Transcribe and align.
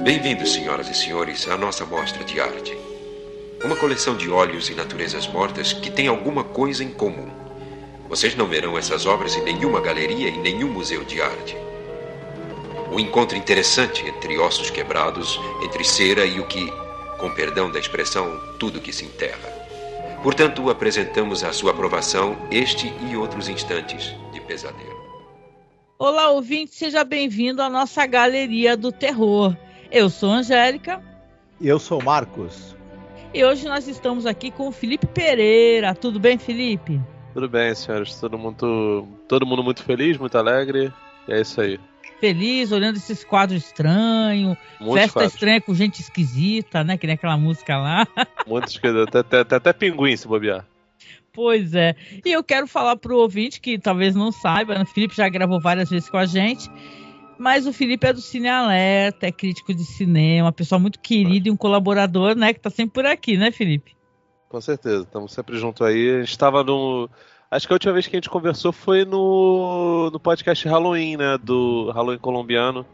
Bem-vindos, 0.00 0.52
senhoras 0.52 0.88
e 0.88 0.94
senhores, 0.94 1.48
à 1.48 1.56
nossa 1.56 1.84
mostra 1.84 2.22
de 2.22 2.40
arte. 2.40 2.78
Uma 3.64 3.74
coleção 3.74 4.16
de 4.16 4.30
óleos 4.30 4.70
e 4.70 4.74
naturezas 4.74 5.26
mortas 5.26 5.72
que 5.72 5.90
tem 5.90 6.06
alguma 6.06 6.44
coisa 6.44 6.84
em 6.84 6.90
comum. 6.90 7.28
Vocês 8.08 8.36
não 8.36 8.46
verão 8.46 8.78
essas 8.78 9.06
obras 9.06 9.36
em 9.36 9.42
nenhuma 9.42 9.80
galeria 9.80 10.28
e 10.28 10.38
nenhum 10.38 10.72
museu 10.72 11.02
de 11.02 11.20
arte. 11.20 11.56
O 12.92 13.00
encontro 13.00 13.36
interessante 13.36 14.06
entre 14.06 14.38
ossos 14.38 14.70
quebrados, 14.70 15.38
entre 15.64 15.82
cera 15.82 16.24
e 16.24 16.38
o 16.38 16.46
que, 16.46 16.72
com 17.18 17.28
perdão 17.32 17.68
da 17.68 17.80
expressão, 17.80 18.40
tudo 18.56 18.80
que 18.80 18.92
se 18.92 19.04
enterra. 19.04 19.52
Portanto, 20.22 20.70
apresentamos 20.70 21.42
à 21.42 21.52
sua 21.52 21.72
aprovação 21.72 22.38
este 22.52 22.92
e 23.10 23.16
outros 23.16 23.48
instantes 23.48 24.14
de 24.32 24.40
pesadelo. 24.40 24.96
Olá, 25.98 26.30
ouvinte, 26.30 26.76
seja 26.76 27.02
bem-vindo 27.02 27.60
à 27.60 27.68
nossa 27.68 28.06
Galeria 28.06 28.76
do 28.76 28.92
Terror. 28.92 29.56
Eu 29.90 30.10
sou 30.10 30.30
Angélica. 30.30 31.02
E 31.60 31.66
eu 31.66 31.78
sou 31.78 32.02
Marcos. 32.02 32.76
E 33.32 33.44
hoje 33.44 33.66
nós 33.66 33.88
estamos 33.88 34.26
aqui 34.26 34.50
com 34.50 34.68
o 34.68 34.72
Felipe 34.72 35.06
Pereira. 35.06 35.94
Tudo 35.94 36.20
bem, 36.20 36.38
Felipe? 36.38 37.00
Tudo 37.32 37.48
bem, 37.48 37.74
senhores. 37.74 38.18
Todo 38.20 38.38
mundo, 38.38 39.08
todo 39.26 39.46
mundo 39.46 39.62
muito 39.64 39.82
feliz, 39.82 40.18
muito 40.18 40.36
alegre. 40.36 40.92
E 41.26 41.32
é 41.32 41.40
isso 41.40 41.60
aí. 41.60 41.80
Feliz, 42.20 42.72
olhando 42.72 42.96
esses 42.96 43.24
quadros 43.24 43.64
estranhos, 43.64 44.58
festa 44.92 45.12
quadros. 45.12 45.34
estranha 45.34 45.60
com 45.60 45.74
gente 45.74 46.00
esquisita, 46.00 46.84
né? 46.84 46.98
Que 46.98 47.06
nem 47.06 47.14
aquela 47.14 47.36
música 47.36 47.76
lá. 47.76 48.06
Muito 48.44 48.68
esquisito. 48.68 49.16
Até, 49.16 49.40
até, 49.40 49.54
até 49.54 49.72
pinguim 49.72 50.16
se 50.16 50.26
bobear. 50.26 50.66
Pois 51.32 51.74
é. 51.74 51.94
E 52.24 52.32
eu 52.32 52.42
quero 52.42 52.66
falar 52.66 52.96
pro 52.96 53.18
ouvinte 53.18 53.60
que 53.60 53.78
talvez 53.78 54.16
não 54.16 54.32
saiba, 54.32 54.74
né? 54.74 54.82
o 54.82 54.86
Felipe 54.86 55.14
já 55.14 55.28
gravou 55.28 55.60
várias 55.60 55.88
vezes 55.88 56.10
com 56.10 56.16
a 56.16 56.26
gente. 56.26 56.68
Mas 57.38 57.66
o 57.66 57.72
Felipe 57.72 58.06
é 58.06 58.12
do 58.12 58.20
Cine 58.20 58.48
Alerta, 58.48 59.26
é 59.26 59.32
crítico 59.32 59.72
de 59.72 59.84
cinema, 59.84 60.46
uma 60.46 60.52
pessoa 60.52 60.78
muito 60.78 60.98
querida 60.98 61.48
e 61.48 61.52
um 61.52 61.56
colaborador, 61.56 62.34
né, 62.34 62.52
que 62.52 62.60
tá 62.60 62.68
sempre 62.68 62.94
por 62.94 63.06
aqui, 63.06 63.36
né, 63.36 63.52
Felipe? 63.52 63.96
Com 64.48 64.60
certeza, 64.60 65.02
estamos 65.02 65.32
sempre 65.32 65.56
junto 65.56 65.84
aí. 65.84 66.16
A 66.16 66.18
gente 66.20 66.30
estava 66.30 66.64
no. 66.64 67.08
Acho 67.50 67.66
que 67.66 67.72
a 67.72 67.76
última 67.76 67.92
vez 67.92 68.06
que 68.06 68.16
a 68.16 68.18
gente 68.18 68.30
conversou 68.30 68.72
foi 68.72 69.04
no, 69.04 70.10
no 70.10 70.18
podcast 70.18 70.66
Halloween, 70.66 71.16
né? 71.16 71.38
Do 71.38 71.90
Halloween 71.92 72.18
colombiano. 72.18 72.84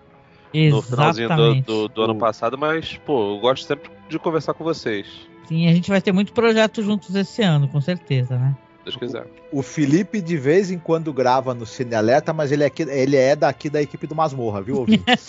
Exatamente. 0.52 0.72
No 0.72 0.82
finalzinho 0.82 1.28
do, 1.36 1.62
do, 1.62 1.88
do 1.88 2.02
ano 2.02 2.16
passado, 2.16 2.58
mas, 2.58 2.96
pô, 2.98 3.34
eu 3.34 3.40
gosto 3.40 3.66
sempre 3.66 3.90
de 4.08 4.18
conversar 4.18 4.54
com 4.54 4.62
vocês. 4.62 5.06
Sim, 5.46 5.68
a 5.68 5.72
gente 5.72 5.90
vai 5.90 6.00
ter 6.00 6.12
muito 6.12 6.32
projeto 6.32 6.82
juntos 6.82 7.14
esse 7.14 7.42
ano, 7.42 7.68
com 7.68 7.80
certeza, 7.80 8.38
né? 8.38 8.56
Deus 8.84 8.96
quiser. 8.96 9.26
O 9.50 9.62
Felipe 9.62 10.20
de 10.20 10.36
vez 10.36 10.70
em 10.70 10.78
quando 10.78 11.12
grava 11.12 11.54
no 11.54 11.64
Cine 11.64 11.94
Alerta, 11.94 12.32
mas 12.32 12.52
ele 12.52 12.62
é, 12.62 12.66
aqui, 12.66 12.82
ele 12.82 13.16
é 13.16 13.34
daqui 13.34 13.70
da 13.70 13.80
equipe 13.80 14.06
do 14.06 14.14
Masmorra, 14.14 14.60
viu, 14.60 14.78
ouvintes? 14.78 15.26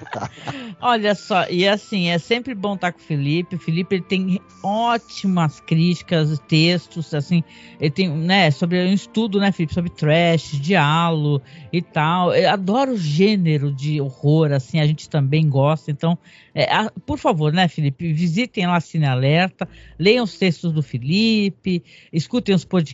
Olha 0.80 1.14
só, 1.14 1.46
e 1.48 1.68
assim, 1.68 2.08
é 2.08 2.18
sempre 2.18 2.54
bom 2.54 2.74
estar 2.74 2.92
com 2.92 2.98
o 2.98 3.02
Felipe. 3.02 3.56
O 3.56 3.58
Felipe 3.58 3.96
ele 3.96 4.04
tem 4.04 4.40
ótimas 4.62 5.60
críticas, 5.60 6.38
textos, 6.48 7.12
assim, 7.12 7.44
ele 7.78 7.90
tem, 7.90 8.08
né, 8.08 8.50
sobre 8.50 8.82
um 8.82 8.92
estudo, 8.92 9.38
né, 9.38 9.52
Felipe, 9.52 9.74
sobre 9.74 9.90
trash, 9.90 10.52
diálogo 10.60 11.42
e 11.72 11.82
tal. 11.82 12.34
Eu 12.34 12.50
adoro 12.50 12.92
o 12.92 12.98
gênero 12.98 13.70
de 13.70 14.00
horror, 14.00 14.52
assim, 14.52 14.80
a 14.80 14.86
gente 14.86 15.08
também 15.08 15.48
gosta. 15.48 15.90
Então, 15.90 16.18
é, 16.54 16.72
a, 16.72 16.90
por 17.04 17.18
favor, 17.18 17.52
né, 17.52 17.68
Felipe, 17.68 18.12
visitem 18.12 18.66
lá 18.66 18.80
Cine 18.80 19.06
Alerta, 19.06 19.68
leiam 19.98 20.24
os 20.24 20.38
textos 20.38 20.72
do 20.72 20.82
Felipe, 20.82 21.84
escutem 22.10 22.54
os 22.54 22.64
podcasts 22.64 22.85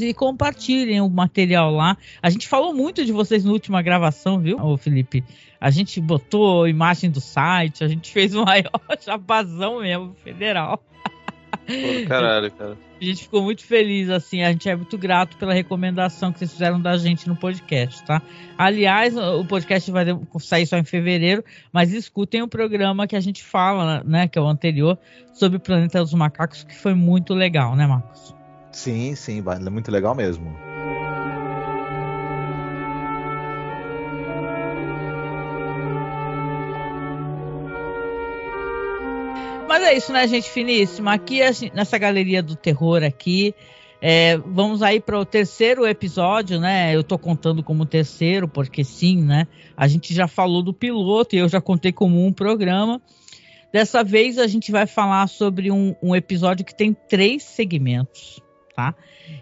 e 0.00 0.14
compartilhem 0.14 1.00
o 1.00 1.08
material 1.08 1.70
lá. 1.70 1.96
A 2.22 2.30
gente 2.30 2.48
falou 2.48 2.74
muito 2.74 3.04
de 3.04 3.12
vocês 3.12 3.44
na 3.44 3.52
última 3.52 3.82
gravação, 3.82 4.40
viu, 4.40 4.58
Ô, 4.58 4.76
Felipe? 4.76 5.22
A 5.60 5.70
gente 5.70 6.00
botou 6.00 6.68
imagem 6.68 7.10
do 7.10 7.20
site, 7.20 7.84
a 7.84 7.88
gente 7.88 8.10
fez 8.10 8.34
um 8.34 8.44
maior 8.46 8.70
chapazão 9.00 9.80
mesmo, 9.80 10.14
federal. 10.22 10.82
Pô, 11.50 12.08
caralho, 12.08 12.50
cara. 12.52 12.76
A 13.00 13.04
gente 13.04 13.22
ficou 13.22 13.42
muito 13.42 13.64
feliz, 13.64 14.10
assim, 14.10 14.42
a 14.42 14.50
gente 14.50 14.68
é 14.68 14.74
muito 14.74 14.98
grato 14.98 15.36
pela 15.36 15.54
recomendação 15.54 16.32
que 16.32 16.38
vocês 16.38 16.50
fizeram 16.50 16.80
da 16.80 16.96
gente 16.96 17.28
no 17.28 17.36
podcast, 17.36 18.02
tá? 18.04 18.20
Aliás, 18.56 19.16
o 19.16 19.44
podcast 19.44 19.88
vai 19.92 20.04
sair 20.40 20.66
só 20.66 20.76
em 20.76 20.84
fevereiro, 20.84 21.44
mas 21.72 21.92
escutem 21.92 22.42
o 22.42 22.48
programa 22.48 23.06
que 23.06 23.14
a 23.14 23.20
gente 23.20 23.44
fala, 23.44 24.02
né, 24.02 24.26
que 24.26 24.36
é 24.36 24.42
o 24.42 24.48
anterior, 24.48 24.98
sobre 25.32 25.58
o 25.58 25.60
Planeta 25.60 26.00
dos 26.00 26.12
Macacos, 26.12 26.64
que 26.64 26.74
foi 26.74 26.94
muito 26.94 27.34
legal, 27.34 27.76
né, 27.76 27.86
Marcos? 27.86 28.37
Sim, 28.72 29.14
sim, 29.14 29.42
muito 29.70 29.90
legal 29.90 30.14
mesmo. 30.14 30.56
Mas 39.68 39.82
é 39.82 39.94
isso, 39.94 40.12
né, 40.12 40.26
gente 40.26 40.48
finíssima? 40.48 41.12
Aqui, 41.12 41.40
nessa 41.74 41.98
galeria 41.98 42.42
do 42.42 42.56
terror 42.56 43.04
aqui, 43.04 43.54
é, 44.00 44.36
vamos 44.38 44.82
aí 44.82 45.00
para 45.00 45.18
o 45.18 45.24
terceiro 45.24 45.86
episódio, 45.86 46.60
né? 46.60 46.94
Eu 46.94 47.02
tô 47.02 47.18
contando 47.18 47.62
como 47.62 47.84
terceiro, 47.84 48.48
porque 48.48 48.84
sim, 48.84 49.22
né? 49.22 49.46
A 49.76 49.88
gente 49.88 50.14
já 50.14 50.28
falou 50.28 50.62
do 50.62 50.72
piloto 50.72 51.34
e 51.34 51.38
eu 51.38 51.48
já 51.48 51.60
contei 51.60 51.92
como 51.92 52.24
um 52.24 52.32
programa. 52.32 53.02
Dessa 53.72 54.02
vez 54.02 54.38
a 54.38 54.46
gente 54.46 54.72
vai 54.72 54.86
falar 54.86 55.28
sobre 55.28 55.70
um, 55.70 55.94
um 56.02 56.16
episódio 56.16 56.64
que 56.64 56.74
tem 56.74 56.94
três 56.94 57.42
segmentos, 57.42 58.40
tá? 58.78 58.94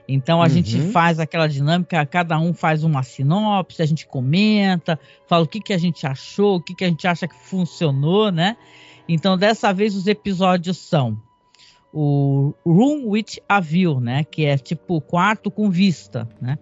Então 0.09 0.41
a 0.41 0.45
uhum. 0.45 0.49
gente 0.49 0.81
faz 0.93 1.21
aquela 1.21 1.47
dinâmica, 1.47 2.07
cada 2.07 2.39
um 2.39 2.55
faz 2.55 2.83
uma 2.83 3.03
sinopse, 3.03 3.83
a 3.83 3.87
gente 3.87 4.07
comenta, 4.07 4.99
fala 5.27 5.45
o 5.45 5.47
que, 5.47 5.61
que 5.61 5.75
a 5.75 5.79
gente 5.79 6.07
achou, 6.07 6.57
o 6.57 6.61
que, 6.61 6.75
que 6.75 6.87
a 6.87 6.89
gente 6.89 7.07
acha 7.07 7.29
que 7.29 7.35
funcionou, 7.35 8.33
né? 8.33 8.57
Então, 9.07 9.37
dessa 9.37 9.75
vez, 9.75 9.95
os 9.95 10.07
episódios 10.07 10.79
são 10.79 11.21
o 11.93 12.55
Room 12.65 13.09
with 13.09 13.41
a 13.47 13.61
View, 13.61 14.01
né? 14.01 14.25
Que 14.25 14.47
é 14.47 14.57
tipo 14.57 15.03
quarto 15.03 15.51
com 15.51 15.71
vista, 15.71 16.27
né? 16.41 16.59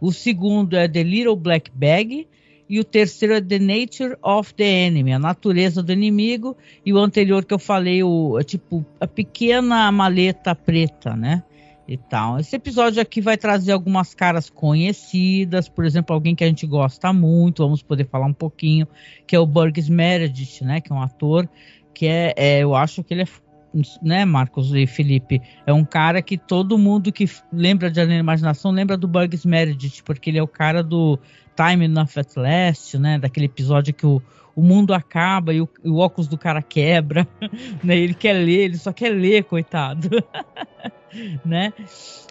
O 0.00 0.10
segundo 0.10 0.76
é 0.76 0.88
The 0.88 1.02
Little 1.02 1.36
Black 1.36 1.70
Bag. 1.74 2.26
E 2.66 2.80
o 2.80 2.84
terceiro 2.84 3.34
é 3.34 3.42
The 3.42 3.58
Nature 3.58 4.16
of 4.22 4.54
the 4.54 4.64
Enemy, 4.64 5.12
a 5.12 5.18
natureza 5.18 5.82
do 5.82 5.92
inimigo. 5.92 6.56
E 6.84 6.94
o 6.94 6.98
anterior 6.98 7.44
que 7.44 7.52
eu 7.52 7.58
falei, 7.58 8.02
o, 8.02 8.38
é 8.40 8.42
tipo 8.42 8.84
a 8.98 9.06
pequena 9.06 9.92
maleta 9.92 10.54
preta, 10.54 11.14
né? 11.14 11.42
E 11.86 11.98
tal. 11.98 12.38
Esse 12.38 12.56
episódio 12.56 13.00
aqui 13.02 13.20
vai 13.20 13.36
trazer 13.36 13.72
algumas 13.72 14.14
caras 14.14 14.48
conhecidas, 14.48 15.68
por 15.68 15.84
exemplo, 15.84 16.14
alguém 16.14 16.34
que 16.34 16.42
a 16.42 16.46
gente 16.46 16.66
gosta 16.66 17.12
muito, 17.12 17.62
vamos 17.62 17.82
poder 17.82 18.08
falar 18.08 18.24
um 18.24 18.32
pouquinho, 18.32 18.88
que 19.26 19.36
é 19.36 19.38
o 19.38 19.46
Burgess 19.46 19.90
Meredith, 19.90 20.64
né? 20.64 20.80
Que 20.80 20.90
é 20.90 20.94
um 20.94 21.02
ator 21.02 21.48
que 21.92 22.06
é, 22.06 22.34
é, 22.36 22.58
eu 22.60 22.74
acho 22.74 23.04
que 23.04 23.14
ele 23.14 23.22
é 23.22 23.26
né, 24.02 24.24
Marcos 24.24 24.72
e 24.72 24.86
Felipe, 24.86 25.42
é 25.66 25.72
um 25.72 25.84
cara 25.84 26.22
que 26.22 26.38
todo 26.38 26.78
mundo 26.78 27.12
que 27.12 27.28
lembra 27.52 27.90
de 27.90 28.00
Além 28.00 28.16
da 28.16 28.20
Imaginação 28.20 28.70
lembra 28.70 28.96
do 28.96 29.08
Burgess 29.08 29.44
Meredith, 29.44 30.02
porque 30.04 30.30
ele 30.30 30.38
é 30.38 30.42
o 30.42 30.46
cara 30.46 30.82
do 30.82 31.18
Time 31.56 31.86
Enough 31.86 32.16
at 32.16 32.36
Last, 32.36 32.96
né, 32.98 33.18
daquele 33.18 33.46
episódio 33.46 33.92
que 33.92 34.06
o, 34.06 34.22
o 34.54 34.62
mundo 34.62 34.94
acaba 34.94 35.52
e 35.52 35.60
o, 35.60 35.68
e 35.82 35.88
o 35.88 35.96
óculos 35.96 36.28
do 36.28 36.38
cara 36.38 36.62
quebra, 36.62 37.26
né, 37.82 37.96
ele 37.96 38.14
quer 38.14 38.34
ler, 38.34 38.64
ele 38.64 38.78
só 38.78 38.92
quer 38.92 39.10
ler, 39.10 39.44
coitado, 39.44 40.08
né, 41.44 41.72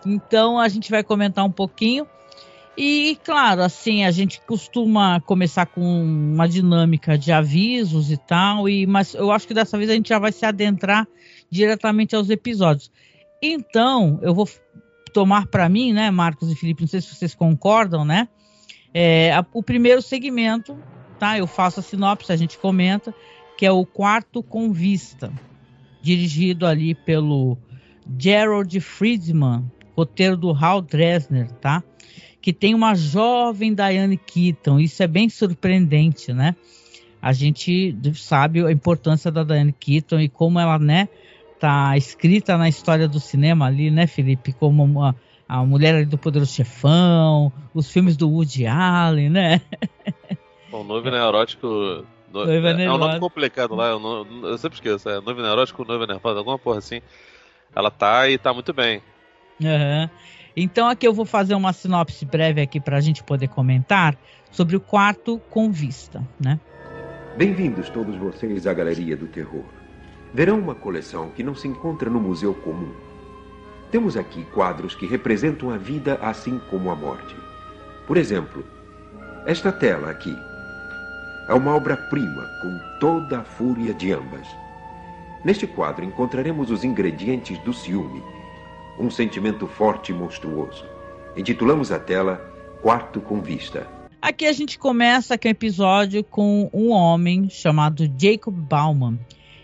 então 0.05 0.59
a 0.59 0.67
gente 0.67 0.89
vai 0.89 1.03
comentar 1.03 1.45
um 1.45 1.51
pouquinho, 1.51 2.07
e, 2.75 3.19
claro, 3.23 3.61
assim, 3.61 4.03
a 4.03 4.09
gente 4.09 4.41
costuma 4.41 5.21
começar 5.21 5.67
com 5.67 5.81
uma 5.81 6.47
dinâmica 6.47 7.17
de 7.17 7.31
avisos 7.31 8.11
e 8.11 8.17
tal, 8.17 8.67
e, 8.67 8.87
mas 8.87 9.13
eu 9.13 9.31
acho 9.31 9.47
que 9.47 9.53
dessa 9.53 9.77
vez 9.77 9.89
a 9.91 9.93
gente 9.93 10.09
já 10.09 10.17
vai 10.17 10.31
se 10.31 10.43
adentrar 10.43 11.07
diretamente 11.51 12.15
aos 12.15 12.31
episódios. 12.31 12.91
Então, 13.41 14.19
eu 14.23 14.33
vou 14.33 14.49
tomar 15.13 15.45
para 15.47 15.69
mim, 15.69 15.93
né, 15.93 16.09
Marcos 16.09 16.51
e 16.51 16.55
Felipe, 16.55 16.81
não 16.81 16.87
sei 16.87 16.99
se 16.99 17.13
vocês 17.13 17.35
concordam, 17.35 18.03
né? 18.03 18.27
É, 18.91 19.31
a, 19.31 19.45
o 19.53 19.61
primeiro 19.61 20.01
segmento, 20.01 20.75
tá? 21.23 21.37
Eu 21.37 21.47
faço 21.47 21.79
a 21.79 21.83
sinopse, 21.83 22.33
a 22.33 22.35
gente 22.35 22.57
comenta, 22.57 23.15
que 23.57 23.65
é 23.65 23.71
o 23.71 23.85
quarto 23.85 24.43
com 24.43 24.73
vista, 24.73 25.31
dirigido 26.01 26.65
ali 26.65 26.93
pelo 26.93 27.57
Gerald 28.19 28.77
Friedman, 28.81 29.63
roteiro 29.95 30.35
do 30.35 30.51
Hal 30.51 30.81
Dresner, 30.81 31.49
tá? 31.53 31.81
que 32.41 32.51
tem 32.51 32.75
uma 32.75 32.93
jovem 32.93 33.73
Diane 33.73 34.17
Keaton. 34.17 34.81
Isso 34.81 35.01
é 35.01 35.07
bem 35.07 35.29
surpreendente, 35.29 36.33
né? 36.33 36.57
A 37.21 37.31
gente 37.31 37.95
sabe 38.15 38.65
a 38.65 38.69
importância 38.69 39.31
da 39.31 39.45
Diane 39.45 39.71
Keaton 39.71 40.19
e 40.19 40.27
como 40.27 40.59
ela, 40.59 40.77
né, 40.77 41.07
tá 41.57 41.95
escrita 41.95 42.57
na 42.57 42.67
história 42.67 43.07
do 43.07 43.21
cinema 43.21 43.67
ali, 43.67 43.89
né, 43.89 44.07
Felipe, 44.07 44.51
como 44.51 44.83
uma, 44.83 45.15
a 45.47 45.63
mulher 45.63 46.05
do 46.05 46.17
Poderoso 46.17 46.51
Chefão, 46.51 47.49
os 47.73 47.89
filmes 47.89 48.17
do 48.17 48.29
Woody 48.29 48.67
Allen, 48.67 49.29
né? 49.29 49.61
Bom, 50.73 50.83
noivo 50.83 51.07
neurótico 51.11 51.67
no, 51.67 52.45
noiva 52.47 52.69
é, 52.71 52.85
é, 52.85 52.91
um 52.91 52.97
nome 52.97 53.19
complicado 53.19 53.75
lá, 53.75 53.89
eu, 53.89 53.99
não, 53.99 54.47
eu 54.49 54.57
sempre 54.57 54.77
esqueço. 54.77 55.07
É 55.07 55.21
noivo 55.21 55.39
neurótico, 55.39 55.85
noiva 55.85 56.07
nervosa, 56.07 56.39
alguma 56.39 56.57
porra 56.57 56.79
assim. 56.79 56.99
Ela 57.75 57.91
tá 57.91 58.27
e 58.27 58.39
tá 58.39 58.51
muito 58.51 58.73
bem. 58.73 58.99
Uhum. 59.61 60.09
Então 60.57 60.89
aqui 60.89 61.07
eu 61.07 61.13
vou 61.13 61.25
fazer 61.25 61.53
uma 61.53 61.71
sinopse 61.73 62.25
breve 62.25 62.59
aqui 62.59 62.79
para 62.79 62.97
a 62.97 63.01
gente 63.01 63.23
poder 63.23 63.49
comentar 63.49 64.17
sobre 64.49 64.75
o 64.75 64.79
quarto 64.79 65.39
com 65.51 65.71
vista, 65.71 66.27
né? 66.39 66.59
Bem-vindos 67.37 67.87
todos 67.89 68.15
vocês 68.15 68.65
à 68.65 68.73
Galeria 68.73 69.15
do 69.15 69.27
Terror. 69.27 69.65
Verão 70.33 70.57
uma 70.57 70.73
coleção 70.73 71.29
que 71.29 71.43
não 71.43 71.53
se 71.53 71.67
encontra 71.67 72.09
no 72.09 72.19
museu 72.19 72.51
comum. 72.51 72.91
Temos 73.91 74.17
aqui 74.17 74.43
quadros 74.45 74.95
que 74.95 75.05
representam 75.05 75.69
a 75.69 75.77
vida 75.77 76.17
assim 76.19 76.59
como 76.71 76.89
a 76.89 76.95
morte. 76.95 77.35
Por 78.07 78.17
exemplo, 78.17 78.65
esta 79.45 79.71
tela 79.71 80.09
aqui 80.09 80.35
é 81.47 81.53
uma 81.53 81.75
obra-prima 81.75 82.49
com 82.61 82.79
toda 82.99 83.39
a 83.39 83.43
fúria 83.43 83.93
de 83.93 84.11
ambas. 84.11 84.47
Neste 85.43 85.67
quadro 85.67 86.05
encontraremos 86.05 86.71
os 86.71 86.83
ingredientes 86.83 87.57
do 87.59 87.73
ciúme, 87.73 88.23
um 88.97 89.09
sentimento 89.09 89.67
forte 89.67 90.11
e 90.11 90.15
monstruoso. 90.15 90.85
Intitulamos 91.35 91.91
a 91.91 91.99
tela 91.99 92.37
Quarto 92.81 93.19
com 93.19 93.41
Vista. 93.41 93.87
Aqui 94.21 94.45
a 94.45 94.53
gente 94.53 94.79
começa 94.79 95.33
aqui 95.33 95.47
o 95.47 95.51
episódio 95.51 96.23
com 96.23 96.69
um 96.73 96.91
homem 96.91 97.49
chamado 97.49 98.09
Jacob 98.17 98.55
Bauman, 98.55 99.19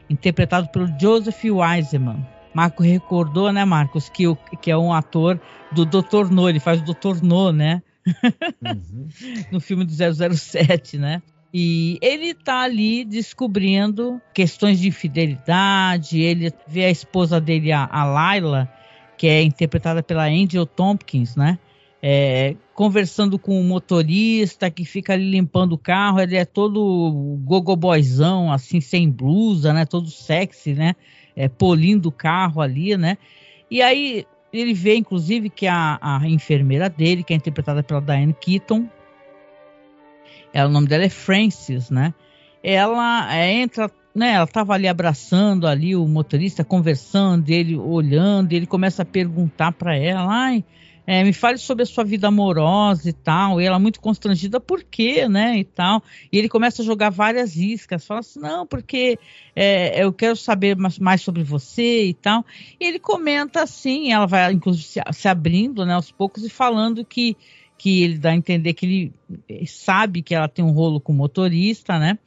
interpretado 0.09 0.67
pelo 0.69 0.87
Joseph 0.99 1.45
Wiseman. 1.45 2.27
Marco 2.53 2.83
recordou, 2.83 3.53
né, 3.53 3.63
Marcos, 3.63 4.09
que, 4.09 4.27
o, 4.27 4.35
que 4.35 4.69
é 4.69 4.77
um 4.77 4.91
ator 4.91 5.39
do 5.71 5.85
Dr. 5.85 6.29
No, 6.29 6.49
ele 6.49 6.59
faz 6.59 6.81
o 6.81 6.83
Dr. 6.83 7.23
No, 7.23 7.53
né? 7.53 7.81
Uhum. 8.05 9.07
no 9.51 9.61
filme 9.61 9.85
do 9.85 9.93
007, 9.93 10.97
né? 10.97 11.21
E 11.53 11.97
ele 12.01 12.33
tá 12.33 12.61
ali 12.61 13.03
descobrindo 13.03 14.21
questões 14.33 14.79
de 14.79 14.87
infidelidade. 14.87 16.19
Ele 16.19 16.53
vê 16.67 16.85
a 16.85 16.91
esposa 16.91 17.41
dele, 17.41 17.71
a, 17.71 17.87
a 17.91 18.03
Laila, 18.03 18.71
que 19.17 19.27
é 19.27 19.41
interpretada 19.41 20.03
pela 20.03 20.25
Angel 20.25 20.65
Tompkins, 20.65 21.35
né? 21.35 21.57
É, 22.01 22.55
conversando 22.73 23.37
com 23.37 23.59
o 23.59 23.63
motorista 23.63 24.71
que 24.71 24.85
fica 24.85 25.13
ali 25.13 25.29
limpando 25.29 25.73
o 25.73 25.77
carro. 25.77 26.19
Ele 26.19 26.37
é 26.37 26.45
todo 26.45 27.39
gogoboyzão, 27.43 28.51
assim, 28.51 28.79
sem 28.79 29.09
blusa, 29.09 29.73
né? 29.73 29.85
Todo 29.85 30.07
sexy, 30.09 30.73
né? 30.73 30.95
É, 31.35 31.49
polindo 31.49 32.09
o 32.09 32.11
carro 32.11 32.61
ali, 32.61 32.95
né? 32.95 33.17
E 33.71 33.81
aí 33.81 34.25
ele 34.53 34.73
vê, 34.73 34.95
inclusive, 34.95 35.49
que 35.49 35.65
a, 35.67 35.97
a 36.01 36.27
enfermeira 36.27 36.89
dele, 36.89 37.23
que 37.23 37.33
é 37.33 37.35
interpretada 37.35 37.81
pela 37.81 38.01
Diane 38.01 38.35
Keaton, 38.39 38.87
ela, 40.53 40.69
o 40.69 40.71
nome 40.71 40.87
dela 40.87 41.03
é 41.03 41.09
Francis, 41.09 41.89
né? 41.89 42.13
Ela 42.63 43.35
é, 43.35 43.53
entra, 43.53 43.89
né? 44.13 44.33
Ela 44.33 44.45
estava 44.45 44.73
ali 44.73 44.87
abraçando 44.87 45.67
ali 45.67 45.95
o 45.95 46.07
motorista, 46.07 46.63
conversando, 46.63 47.49
ele 47.49 47.75
olhando, 47.77 48.53
ele 48.53 48.65
começa 48.65 49.03
a 49.03 49.05
perguntar 49.05 49.71
para 49.71 49.95
ela, 49.95 50.27
ai, 50.29 50.63
é, 51.11 51.23
me 51.23 51.33
fale 51.33 51.57
sobre 51.57 51.81
a 51.81 51.85
sua 51.87 52.03
vida 52.03 52.27
amorosa 52.27 53.09
e 53.09 53.13
tal. 53.13 53.59
E 53.59 53.65
ela 53.65 53.79
muito 53.79 53.99
constrangida, 53.99 54.59
por 54.59 54.83
quê, 54.83 55.27
né? 55.27 55.57
E 55.57 55.63
tal. 55.63 56.03
E 56.31 56.37
ele 56.37 56.47
começa 56.47 56.83
a 56.83 56.85
jogar 56.85 57.09
várias 57.09 57.55
iscas, 57.55 58.05
fala 58.05 58.19
assim, 58.19 58.39
não, 58.39 58.67
porque 58.67 59.17
é, 59.55 60.03
eu 60.03 60.13
quero 60.13 60.35
saber 60.35 60.77
mais, 60.77 60.99
mais, 60.99 61.21
sobre 61.21 61.41
você 61.41 62.05
e 62.05 62.13
tal. 62.13 62.45
E 62.79 62.85
ele 62.85 62.99
comenta 62.99 63.63
assim, 63.63 64.11
ela 64.11 64.27
vai 64.27 64.53
inclusive 64.53 64.85
se, 64.85 65.01
se 65.13 65.27
abrindo, 65.27 65.83
né, 65.83 65.95
aos 65.95 66.11
poucos 66.11 66.45
e 66.45 66.49
falando 66.49 67.03
que 67.03 67.35
que 67.79 68.03
ele 68.03 68.17
dá 68.17 68.31
a 68.31 68.35
entender 68.35 68.73
que 68.73 68.85
ele 69.47 69.65
sabe 69.65 70.21
que 70.21 70.35
ela 70.35 70.49
tem 70.49 70.63
um 70.63 70.71
rolo 70.71 70.99
com 70.99 71.13
o 71.13 71.15
motorista, 71.15 71.97
né? 71.97 72.19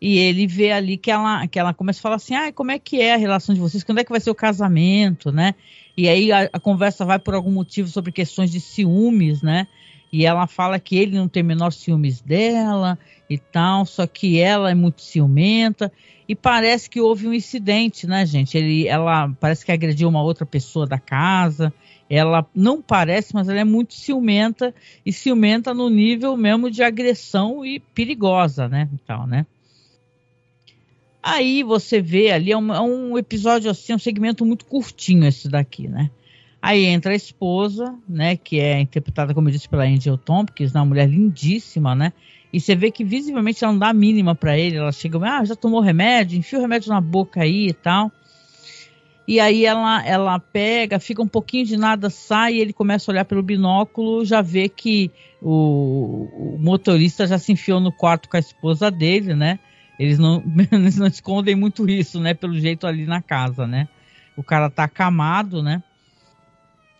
E 0.00 0.18
ele 0.18 0.46
vê 0.48 0.72
ali 0.72 0.96
que 0.96 1.10
ela, 1.10 1.46
que 1.46 1.58
ela 1.58 1.72
começa 1.72 2.00
a 2.00 2.02
falar 2.02 2.16
assim: 2.16 2.34
ah, 2.34 2.52
como 2.52 2.72
é 2.72 2.78
que 2.78 3.00
é 3.00 3.14
a 3.14 3.16
relação 3.16 3.54
de 3.54 3.60
vocês? 3.60 3.84
Quando 3.84 3.98
é 3.98 4.04
que 4.04 4.10
vai 4.10 4.20
ser 4.20 4.30
o 4.30 4.34
casamento, 4.34 5.30
né? 5.30 5.54
E 5.96 6.08
aí 6.08 6.32
a, 6.32 6.50
a 6.52 6.60
conversa 6.60 7.04
vai 7.04 7.20
por 7.20 7.34
algum 7.34 7.52
motivo 7.52 7.88
sobre 7.88 8.10
questões 8.10 8.50
de 8.50 8.60
ciúmes, 8.60 9.42
né? 9.42 9.68
E 10.12 10.26
ela 10.26 10.46
fala 10.46 10.80
que 10.80 10.96
ele 10.96 11.16
não 11.16 11.28
tem 11.28 11.42
menor 11.42 11.72
ciúmes 11.72 12.20
dela 12.20 12.98
e 13.30 13.38
tal, 13.38 13.86
só 13.86 14.06
que 14.06 14.40
ela 14.40 14.70
é 14.70 14.74
muito 14.74 15.02
ciumenta. 15.02 15.92
E 16.28 16.34
parece 16.34 16.90
que 16.90 17.00
houve 17.00 17.28
um 17.28 17.32
incidente, 17.32 18.06
né, 18.06 18.26
gente? 18.26 18.58
Ele, 18.58 18.88
ela 18.88 19.32
parece 19.40 19.64
que 19.64 19.70
agrediu 19.70 20.08
uma 20.08 20.22
outra 20.22 20.44
pessoa 20.44 20.86
da 20.86 20.98
casa 20.98 21.72
ela 22.08 22.46
não 22.54 22.80
parece, 22.80 23.34
mas 23.34 23.48
ela 23.48 23.60
é 23.60 23.64
muito 23.64 23.94
ciumenta 23.94 24.74
e 25.04 25.12
ciumenta 25.12 25.74
no 25.74 25.90
nível 25.90 26.36
mesmo 26.36 26.70
de 26.70 26.82
agressão 26.82 27.64
e 27.64 27.78
perigosa, 27.80 28.68
né? 28.68 28.88
Então, 28.94 29.26
né? 29.26 29.46
Aí 31.22 31.62
você 31.62 32.00
vê 32.00 32.30
ali, 32.30 32.52
é 32.52 32.56
um, 32.56 32.72
é 32.72 32.80
um, 32.80 33.18
episódio 33.18 33.70
assim, 33.70 33.92
um 33.92 33.98
segmento 33.98 34.46
muito 34.46 34.64
curtinho 34.64 35.26
esse 35.26 35.48
daqui, 35.48 35.86
né? 35.88 36.10
Aí 36.60 36.86
entra 36.86 37.12
a 37.12 37.16
esposa, 37.16 37.94
né, 38.08 38.36
que 38.36 38.58
é 38.58 38.80
interpretada, 38.80 39.32
como 39.32 39.48
eu 39.48 39.52
disse, 39.52 39.68
pela 39.68 39.84
Angel 39.84 40.16
Tompkins, 40.16 40.74
uma 40.74 40.84
mulher 40.84 41.08
lindíssima, 41.08 41.94
né? 41.94 42.12
E 42.52 42.60
você 42.60 42.74
vê 42.74 42.90
que 42.90 43.04
visivelmente 43.04 43.62
ela 43.62 43.72
não 43.72 43.78
dá 43.78 43.88
a 43.88 43.94
mínima 43.94 44.34
para 44.34 44.58
ele, 44.58 44.76
ela 44.76 44.90
chega, 44.90 45.18
ah, 45.18 45.44
já 45.44 45.54
tomou 45.54 45.80
remédio, 45.80 46.38
enfia 46.38 46.58
o 46.58 46.62
remédio 46.62 46.88
na 46.88 47.00
boca 47.00 47.42
aí 47.42 47.68
e 47.68 47.72
tal. 47.72 48.10
E 49.28 49.38
aí 49.40 49.66
ela, 49.66 50.02
ela 50.06 50.40
pega, 50.40 50.98
fica 50.98 51.20
um 51.20 51.28
pouquinho 51.28 51.66
de 51.66 51.76
nada, 51.76 52.08
sai, 52.08 52.54
e 52.54 52.60
ele 52.60 52.72
começa 52.72 53.10
a 53.10 53.12
olhar 53.12 53.26
pelo 53.26 53.42
binóculo, 53.42 54.24
já 54.24 54.40
vê 54.40 54.70
que 54.70 55.10
o, 55.42 56.54
o 56.54 56.58
motorista 56.58 57.26
já 57.26 57.38
se 57.38 57.52
enfiou 57.52 57.78
no 57.78 57.92
quarto 57.92 58.26
com 58.26 58.38
a 58.38 58.40
esposa 58.40 58.90
dele, 58.90 59.34
né? 59.34 59.58
Eles 59.98 60.18
não, 60.18 60.42
eles 60.72 60.96
não 60.96 61.06
escondem 61.06 61.54
muito 61.54 61.86
isso, 61.86 62.18
né? 62.18 62.32
Pelo 62.32 62.58
jeito 62.58 62.86
ali 62.86 63.04
na 63.04 63.20
casa, 63.20 63.66
né? 63.66 63.86
O 64.34 64.42
cara 64.42 64.70
tá 64.70 64.84
acamado, 64.84 65.62
né? 65.62 65.82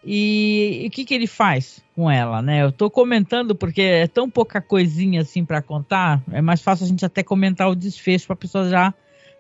E 0.04 0.84
o 0.86 0.90
que, 0.90 1.06
que 1.06 1.14
ele 1.14 1.26
faz 1.26 1.82
com 1.96 2.10
ela, 2.10 2.42
né? 2.42 2.62
Eu 2.62 2.70
tô 2.70 2.90
comentando 2.90 3.54
porque 3.54 3.80
é 3.80 4.06
tão 4.06 4.28
pouca 4.28 4.60
coisinha 4.60 5.22
assim 5.22 5.46
para 5.46 5.62
contar, 5.62 6.22
é 6.30 6.42
mais 6.42 6.60
fácil 6.60 6.84
a 6.84 6.88
gente 6.88 7.06
até 7.06 7.22
comentar 7.22 7.70
o 7.70 7.74
desfecho 7.74 8.26
para 8.26 8.34
a 8.34 8.36
pessoa 8.36 8.68
já 8.68 8.92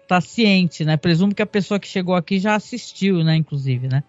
tá 0.08 0.20
ciente, 0.22 0.84
né? 0.84 0.96
Presumo 0.96 1.34
que 1.34 1.42
a 1.42 1.46
pessoa 1.46 1.78
que 1.78 1.86
chegou 1.86 2.14
aqui 2.14 2.38
já 2.38 2.54
assistiu, 2.54 3.22
né? 3.22 3.36
Inclusive, 3.36 3.88
né? 3.88 4.02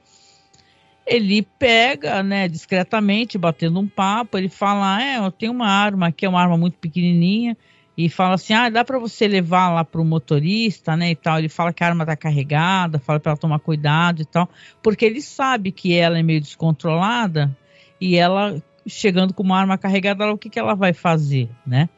Ele 1.05 1.41
pega, 1.41 2.23
né, 2.23 2.47
discretamente, 2.47 3.37
batendo 3.37 3.79
um 3.79 3.87
papo, 3.87 4.37
ele 4.37 4.47
fala, 4.47 4.97
ah, 4.97 5.03
é, 5.03 5.17
eu 5.17 5.31
tenho 5.31 5.51
uma 5.51 5.67
arma 5.67 6.07
aqui, 6.07 6.25
é 6.25 6.29
uma 6.29 6.39
arma 6.39 6.55
muito 6.55 6.77
pequenininha, 6.77 7.57
e 7.97 8.07
fala 8.07 8.35
assim, 8.35 8.53
ah, 8.53 8.69
dá 8.69 8.85
para 8.85 8.99
você 8.99 9.27
levar 9.27 9.73
lá 9.73 9.83
pro 9.83 10.05
motorista, 10.05 10.95
né, 10.95 11.09
e 11.09 11.15
tal. 11.15 11.39
Ele 11.39 11.49
fala 11.49 11.73
que 11.73 11.83
a 11.83 11.87
arma 11.87 12.05
tá 12.05 12.15
carregada, 12.15 12.99
fala 12.99 13.19
para 13.19 13.31
ela 13.31 13.39
tomar 13.39 13.59
cuidado 13.59 14.21
e 14.21 14.25
tal, 14.25 14.47
porque 14.83 15.03
ele 15.03 15.19
sabe 15.19 15.71
que 15.71 15.95
ela 15.95 16.19
é 16.19 16.23
meio 16.23 16.39
descontrolada, 16.39 17.57
e 17.99 18.15
ela, 18.15 18.61
chegando 18.87 19.33
com 19.33 19.41
uma 19.41 19.59
arma 19.59 19.79
carregada, 19.79 20.31
o 20.31 20.37
que 20.37 20.49
que 20.49 20.59
ela 20.59 20.75
vai 20.75 20.93
fazer, 20.93 21.49
né? 21.65 21.89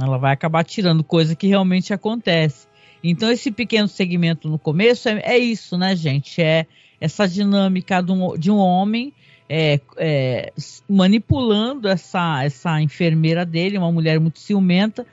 Ela 0.00 0.16
vai 0.16 0.32
acabar 0.32 0.64
tirando 0.64 1.02
coisa 1.02 1.34
que 1.34 1.48
realmente 1.48 1.92
acontece. 1.92 2.68
Então, 3.02 3.30
esse 3.30 3.50
pequeno 3.50 3.88
segmento 3.88 4.48
no 4.48 4.58
começo 4.58 5.08
é, 5.08 5.20
é 5.24 5.38
isso, 5.38 5.76
né, 5.78 5.94
gente? 5.94 6.42
É 6.42 6.66
essa 7.00 7.28
dinâmica 7.28 8.02
de 8.02 8.12
um, 8.12 8.36
de 8.36 8.50
um 8.50 8.58
homem 8.58 9.12
é, 9.48 9.80
é, 9.96 10.52
manipulando 10.88 11.88
essa, 11.88 12.44
essa 12.44 12.80
enfermeira 12.82 13.46
dele, 13.46 13.78
uma 13.78 13.90
mulher 13.90 14.20
muito 14.20 14.38
ciumenta, 14.38 15.06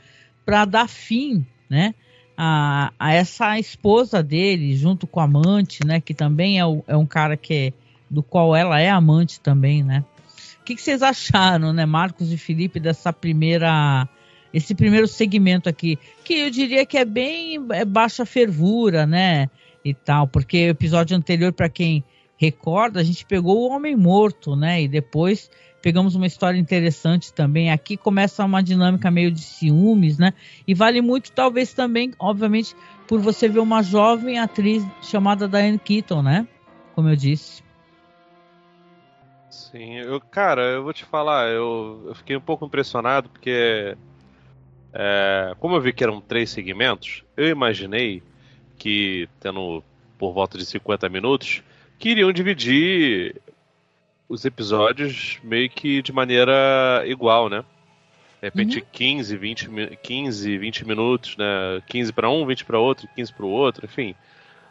para 0.46 0.65
dar 0.65 0.89
fim, 0.89 1.46
né? 1.70 1.96
A, 2.38 2.92
a, 3.00 3.13
essa 3.13 3.58
esposa 3.58 4.22
dele, 4.22 4.75
junto 4.75 5.08
com 5.08 5.20
a 5.20 5.24
amante, 5.24 5.86
né? 5.86 6.01
Que 6.01 6.13
também 6.13 6.60
é, 6.60 6.65
o, 6.65 6.84
é 6.88 6.98
um 6.98 7.06
cara 7.06 7.38
que 7.38 7.54
é, 7.54 7.74
do 8.10 8.22
qual 8.22 8.56
ela 8.56 8.80
é 8.80 8.89
amante 8.89 9.39
também, 9.39 9.84
né? 9.84 10.04
O 10.60 10.65
que, 10.65 10.75
que 10.75 10.82
vocês 10.82 11.01
acharam, 11.01 11.72
né, 11.72 11.86
Marcos 11.86 12.32
e 12.32 12.38
Felipe, 12.38 12.80
dessa 12.80 13.13
primeira 13.13 14.08
esse 14.56 14.74
primeiro 14.74 15.06
segmento 15.06 15.68
aqui, 15.68 16.00
que 16.24 16.34
eu 16.34 16.50
diria 16.50 16.86
que 16.86 16.98
é 16.98 17.04
bem 17.04 17.60
é 17.72 17.84
baixa 17.84 18.26
fervura, 18.26 19.06
né? 19.06 19.50
E 19.84 19.94
tal, 19.94 20.30
porque 20.30 20.68
o 20.68 20.70
episódio 20.70 21.16
anterior, 21.16 21.52
para 21.52 21.68
quem 21.68 22.02
recorda, 22.38 23.02
a 23.02 23.04
gente 23.04 23.26
pegou 23.26 23.58
o 23.58 23.70
Homem 23.70 23.98
Morto, 23.98 24.56
né? 24.56 24.82
E 24.82 24.88
depois 24.88 25.52
pegamos 25.82 26.16
uma 26.16 26.26
história 26.26 26.58
interessante 26.58 27.34
também. 27.34 27.70
Aqui 27.70 27.98
começa 27.98 28.46
uma 28.46 28.64
dinâmica 28.64 29.12
meio 29.12 29.30
de 29.30 29.42
ciúmes, 29.42 30.18
né? 30.18 30.34
E 30.66 30.74
vale 30.74 31.02
muito, 31.02 31.34
talvez 31.34 31.74
também, 31.74 32.14
obviamente, 32.18 32.74
por 33.10 33.20
você 33.20 33.50
ver 33.50 33.60
uma 33.60 33.84
jovem 33.84 34.40
atriz 34.40 34.86
chamada 35.02 35.50
Diane 35.50 35.78
Keaton, 35.78 36.24
né? 36.24 36.48
Como 36.96 37.10
eu 37.10 37.16
disse. 37.18 37.62
Sim, 39.50 39.98
eu, 39.98 40.22
cara, 40.22 40.62
eu 40.62 40.84
vou 40.84 40.94
te 40.94 41.04
falar, 41.04 41.50
eu, 41.50 42.06
eu 42.08 42.16
fiquei 42.16 42.38
um 42.38 42.42
pouco 42.42 42.66
impressionado 42.66 43.30
porque 43.30 43.98
é, 44.98 45.54
como 45.60 45.75
eu 45.75 45.82
vi 45.82 45.92
que 45.92 46.04
eram 46.04 46.22
três 46.22 46.50
segmentos, 46.50 47.24
eu 47.36 47.50
imaginei 47.50 48.24
que, 48.78 49.28
tendo 49.42 49.84
por 50.18 50.32
volta 50.34 50.58
de 50.58 50.66
50 50.66 51.10
minutos, 51.10 51.62
que 52.00 52.10
iriam 52.10 52.32
dividir 52.32 53.36
os 54.30 54.46
episódios 54.46 55.38
meio 55.44 55.70
que 55.70 56.02
de 56.02 56.14
maneira 56.14 57.04
igual, 57.06 57.50
né? 57.50 57.64
De 58.42 58.48
repente, 58.48 58.80
uhum. 58.80 58.86
15, 58.92 59.38
20, 59.38 59.70
15, 60.02 60.58
20 60.58 60.88
minutos, 60.88 61.38
né? 61.38 61.82
15 61.88 62.14
para 62.14 62.30
um, 62.30 62.46
20 62.46 62.64
para 62.64 62.80
outro, 62.80 63.08
15 63.16 63.34
para 63.34 63.46
o 63.46 63.50
outro, 63.50 63.86
enfim. 63.86 64.16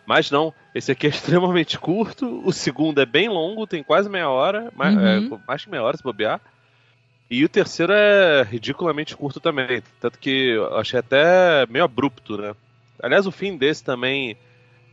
Mas 0.06 0.30
não, 0.30 0.54
esse 0.74 0.90
aqui 0.90 1.06
é 1.06 1.10
extremamente 1.10 1.78
curto, 1.78 2.42
o 2.46 2.52
segundo 2.52 2.98
é 2.98 3.06
bem 3.06 3.28
longo, 3.28 3.66
tem 3.66 3.82
quase 3.82 4.08
meia 4.08 4.30
hora, 4.30 4.72
mais, 4.74 4.96
uhum. 4.96 5.34
é, 5.34 5.40
mais 5.46 5.64
que 5.64 5.70
meia 5.70 5.82
hora 5.82 5.96
se 5.96 6.02
bobear. 6.02 6.40
E 7.30 7.44
o 7.44 7.48
terceiro 7.48 7.92
é 7.92 8.42
ridiculamente 8.42 9.16
curto 9.16 9.40
também. 9.40 9.82
Tanto 10.00 10.18
que 10.18 10.50
eu 10.50 10.76
achei 10.76 11.00
até 11.00 11.66
meio 11.66 11.84
abrupto, 11.84 12.36
né? 12.36 12.54
Aliás, 13.02 13.26
o 13.26 13.32
fim 13.32 13.56
desse 13.56 13.82
também 13.82 14.36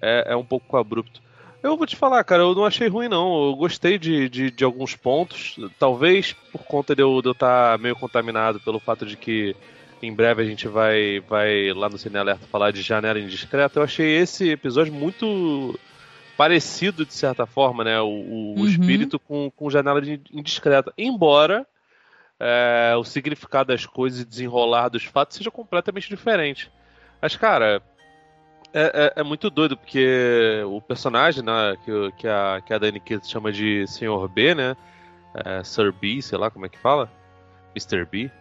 é, 0.02 0.32
é 0.34 0.36
um 0.36 0.46
pouco 0.46 0.78
abrupto. 0.78 1.22
Eu 1.62 1.78
vou 1.78 1.86
te 1.86 1.96
falar, 1.96 2.24
cara, 2.24 2.42
eu 2.42 2.56
não 2.56 2.66
achei 2.66 2.88
ruim, 2.88 3.08
não. 3.08 3.50
Eu 3.50 3.56
gostei 3.56 4.00
de, 4.00 4.28
de, 4.28 4.50
de 4.50 4.64
alguns 4.64 4.96
pontos. 4.96 5.58
Talvez 5.78 6.34
por 6.52 6.64
conta 6.64 6.96
de 6.96 7.04
eu 7.04 7.20
estar 7.20 7.74
tá 7.74 7.78
meio 7.78 7.96
contaminado 7.96 8.60
pelo 8.60 8.80
fato 8.80 9.06
de 9.06 9.16
que 9.16 9.56
em 10.02 10.12
breve 10.12 10.42
a 10.42 10.46
gente 10.46 10.68
vai, 10.68 11.20
vai 11.20 11.72
lá 11.74 11.88
no 11.88 11.98
Cine 11.98 12.18
Alerta 12.18 12.48
falar 12.48 12.72
de 12.72 12.82
Janela 12.82 13.20
Indiscreta. 13.20 13.78
Eu 13.78 13.84
achei 13.84 14.18
esse 14.18 14.50
episódio 14.50 14.92
muito 14.92 15.80
parecido, 16.36 17.06
de 17.06 17.14
certa 17.14 17.46
forma, 17.46 17.84
né? 17.84 18.02
O, 18.02 18.08
o, 18.08 18.56
uhum. 18.58 18.66
espírito 18.66 19.20
com, 19.20 19.52
com 19.56 19.70
Janela 19.70 20.02
Indiscreta. 20.34 20.92
Embora 20.98 21.68
é, 22.44 22.96
o 22.98 23.04
significado 23.04 23.68
das 23.68 23.86
coisas 23.86 24.22
e 24.22 24.26
desenrolar 24.26 24.90
dos 24.90 25.04
fatos 25.04 25.38
seja 25.38 25.52
completamente 25.52 26.10
diferente. 26.10 26.72
Mas, 27.22 27.36
cara, 27.36 27.84
é, 28.74 29.14
é, 29.16 29.22
é, 29.22 29.24
muito 29.24 29.48
doido, 29.52 29.78
porque 29.78 30.64
o 30.66 30.82
personagem, 30.82 31.44
né, 31.44 31.78
que, 31.86 32.12
que, 32.18 32.28
a, 32.28 32.60
que 32.66 32.74
a 32.74 32.80
Dani 32.80 33.00
Kidd 33.00 33.28
chama 33.28 33.52
de 33.52 33.86
Senhor 33.86 34.28
B, 34.28 34.56
né? 34.56 34.76
É, 35.36 35.64
Sir 35.64 35.94
B, 35.94 36.20
sei 36.20 36.38
lá 36.38 36.50
como 36.50 36.66
é 36.66 36.70
que 36.70 36.80
fala. 36.80 37.12
Mr. 37.76 38.06
B. 38.06 38.32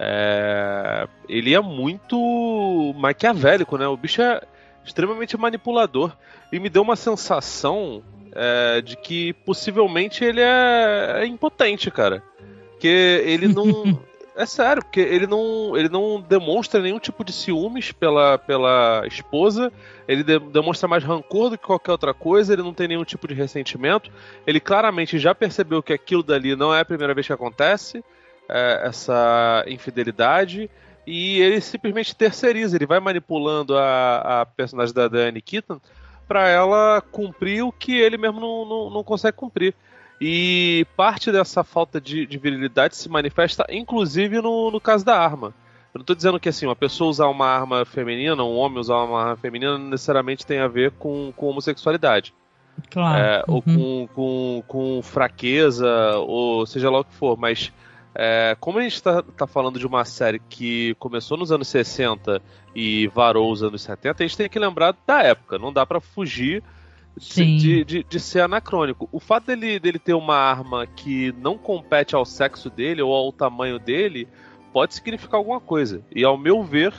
É, 0.00 1.06
ele 1.28 1.54
é 1.54 1.60
muito 1.60 2.92
maquiavélico, 2.96 3.78
né? 3.78 3.86
O 3.86 3.96
bicho 3.96 4.20
é 4.20 4.42
extremamente 4.84 5.36
manipulador. 5.36 6.16
E 6.50 6.58
me 6.58 6.68
deu 6.68 6.82
uma 6.82 6.96
sensação 6.96 8.02
é, 8.32 8.80
de 8.80 8.96
que 8.96 9.32
possivelmente 9.32 10.24
ele 10.24 10.40
é, 10.40 11.20
é 11.20 11.26
impotente, 11.26 11.88
cara. 11.88 12.22
Que 12.78 13.22
ele 13.24 13.48
não. 13.48 13.98
É 14.38 14.46
sério, 14.46 14.84
porque 14.84 15.00
ele 15.00 15.26
não, 15.26 15.76
ele 15.76 15.88
não 15.88 16.20
demonstra 16.20 16.80
nenhum 16.80 17.00
tipo 17.00 17.24
de 17.24 17.32
ciúmes 17.32 17.90
pela, 17.90 18.38
pela 18.38 19.02
esposa, 19.04 19.72
ele 20.06 20.22
de, 20.22 20.38
demonstra 20.38 20.86
mais 20.86 21.02
rancor 21.02 21.50
do 21.50 21.58
que 21.58 21.66
qualquer 21.66 21.90
outra 21.90 22.14
coisa, 22.14 22.52
ele 22.52 22.62
não 22.62 22.72
tem 22.72 22.86
nenhum 22.86 23.02
tipo 23.02 23.26
de 23.26 23.34
ressentimento. 23.34 24.12
Ele 24.46 24.60
claramente 24.60 25.18
já 25.18 25.34
percebeu 25.34 25.82
que 25.82 25.92
aquilo 25.92 26.22
dali 26.22 26.54
não 26.54 26.72
é 26.72 26.82
a 26.82 26.84
primeira 26.84 27.12
vez 27.14 27.26
que 27.26 27.32
acontece, 27.32 28.00
é, 28.48 28.82
essa 28.84 29.64
infidelidade, 29.66 30.70
e 31.04 31.40
ele 31.40 31.60
simplesmente 31.60 32.14
terceiriza, 32.14 32.76
ele 32.76 32.86
vai 32.86 33.00
manipulando 33.00 33.76
a, 33.76 34.42
a 34.42 34.46
personagem 34.46 34.94
da 34.94 35.08
Diane 35.08 35.42
Keaton 35.42 35.80
para 36.28 36.48
ela 36.48 37.02
cumprir 37.10 37.64
o 37.64 37.72
que 37.72 37.98
ele 37.98 38.16
mesmo 38.16 38.38
não, 38.38 38.64
não, 38.64 38.90
não 38.90 39.02
consegue 39.02 39.36
cumprir. 39.36 39.74
E 40.20 40.86
parte 40.96 41.30
dessa 41.30 41.62
falta 41.62 42.00
de, 42.00 42.26
de 42.26 42.38
virilidade 42.38 42.96
se 42.96 43.08
manifesta, 43.08 43.64
inclusive, 43.70 44.40
no, 44.40 44.70
no 44.70 44.80
caso 44.80 45.04
da 45.04 45.18
arma. 45.18 45.54
Eu 45.94 45.98
não 45.98 46.02
estou 46.02 46.16
dizendo 46.16 46.40
que 46.40 46.48
assim, 46.48 46.66
uma 46.66 46.76
pessoa 46.76 47.10
usar 47.10 47.28
uma 47.28 47.46
arma 47.46 47.84
feminina, 47.84 48.42
um 48.42 48.56
homem 48.56 48.78
usar 48.78 48.96
uma 48.96 49.22
arma 49.22 49.36
feminina, 49.36 49.78
não 49.78 49.88
necessariamente 49.88 50.44
tem 50.44 50.58
a 50.58 50.68
ver 50.68 50.92
com, 50.92 51.32
com 51.36 51.46
homossexualidade. 51.46 52.34
Claro. 52.90 53.18
É, 53.18 53.44
uhum. 53.48 53.54
Ou 53.54 53.62
com, 53.62 54.08
com, 54.14 54.62
com 54.66 55.02
fraqueza, 55.02 55.88
ou 56.18 56.66
seja 56.66 56.90
lá 56.90 57.00
o 57.00 57.04
que 57.04 57.14
for. 57.14 57.36
Mas 57.38 57.72
é, 58.14 58.56
como 58.60 58.78
a 58.78 58.82
gente 58.82 58.94
está 58.94 59.22
tá 59.22 59.46
falando 59.46 59.78
de 59.78 59.86
uma 59.86 60.04
série 60.04 60.38
que 60.38 60.94
começou 60.98 61.36
nos 61.36 61.52
anos 61.52 61.68
60 61.68 62.42
e 62.74 63.06
varou 63.08 63.50
os 63.50 63.62
anos 63.62 63.82
70, 63.82 64.22
a 64.22 64.26
gente 64.26 64.36
tem 64.36 64.48
que 64.48 64.58
lembrar 64.58 64.94
da 65.06 65.22
época. 65.22 65.58
Não 65.58 65.72
dá 65.72 65.86
para 65.86 66.00
fugir 66.00 66.62
de, 67.18 67.84
de, 67.84 68.04
de, 68.04 68.20
ser 68.20 68.40
anacrônico. 68.40 69.08
O 69.12 69.20
fato 69.20 69.46
dele, 69.46 69.78
dele 69.78 69.98
ter 69.98 70.14
uma 70.14 70.36
arma 70.36 70.86
que 70.86 71.32
não 71.38 71.58
compete 71.58 72.14
ao 72.14 72.24
sexo 72.24 72.70
dele 72.70 73.02
ou 73.02 73.12
ao 73.12 73.32
tamanho 73.32 73.78
dele 73.78 74.28
pode 74.72 74.94
significar 74.94 75.38
alguma 75.38 75.60
coisa. 75.60 76.02
E 76.14 76.24
ao 76.24 76.38
meu 76.38 76.62
ver, 76.62 76.92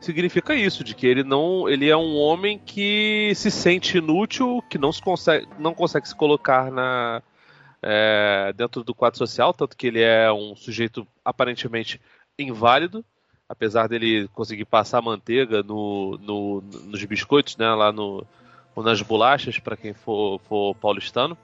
significa 0.00 0.54
isso, 0.54 0.82
de 0.82 0.94
que 0.94 1.06
ele 1.06 1.22
não. 1.22 1.68
ele 1.68 1.88
é 1.88 1.96
um 1.96 2.16
homem 2.16 2.58
que 2.58 3.32
se 3.34 3.50
sente 3.50 3.98
inútil, 3.98 4.62
que 4.68 4.78
não, 4.78 4.90
se 4.92 5.02
consegue, 5.02 5.46
não 5.58 5.74
consegue 5.74 6.08
se 6.08 6.14
colocar 6.14 6.70
na. 6.70 7.22
É, 7.82 8.52
dentro 8.54 8.84
do 8.84 8.94
quadro 8.94 9.16
social, 9.16 9.54
tanto 9.54 9.74
que 9.74 9.86
ele 9.86 10.02
é 10.02 10.30
um 10.30 10.54
sujeito 10.54 11.06
aparentemente 11.24 11.98
inválido, 12.38 13.02
apesar 13.48 13.88
dele 13.88 14.28
conseguir 14.34 14.66
passar 14.66 15.00
manteiga 15.00 15.62
no, 15.62 16.18
no, 16.18 16.60
nos 16.60 17.02
biscoitos, 17.04 17.56
né, 17.56 17.72
lá 17.72 17.90
no, 17.90 18.26
ou 18.74 18.82
nas 18.82 19.00
bolachas, 19.02 19.58
para 19.58 19.76
quem 19.76 19.92
for, 19.92 20.40
for 20.40 20.74
paulistano. 20.76 21.36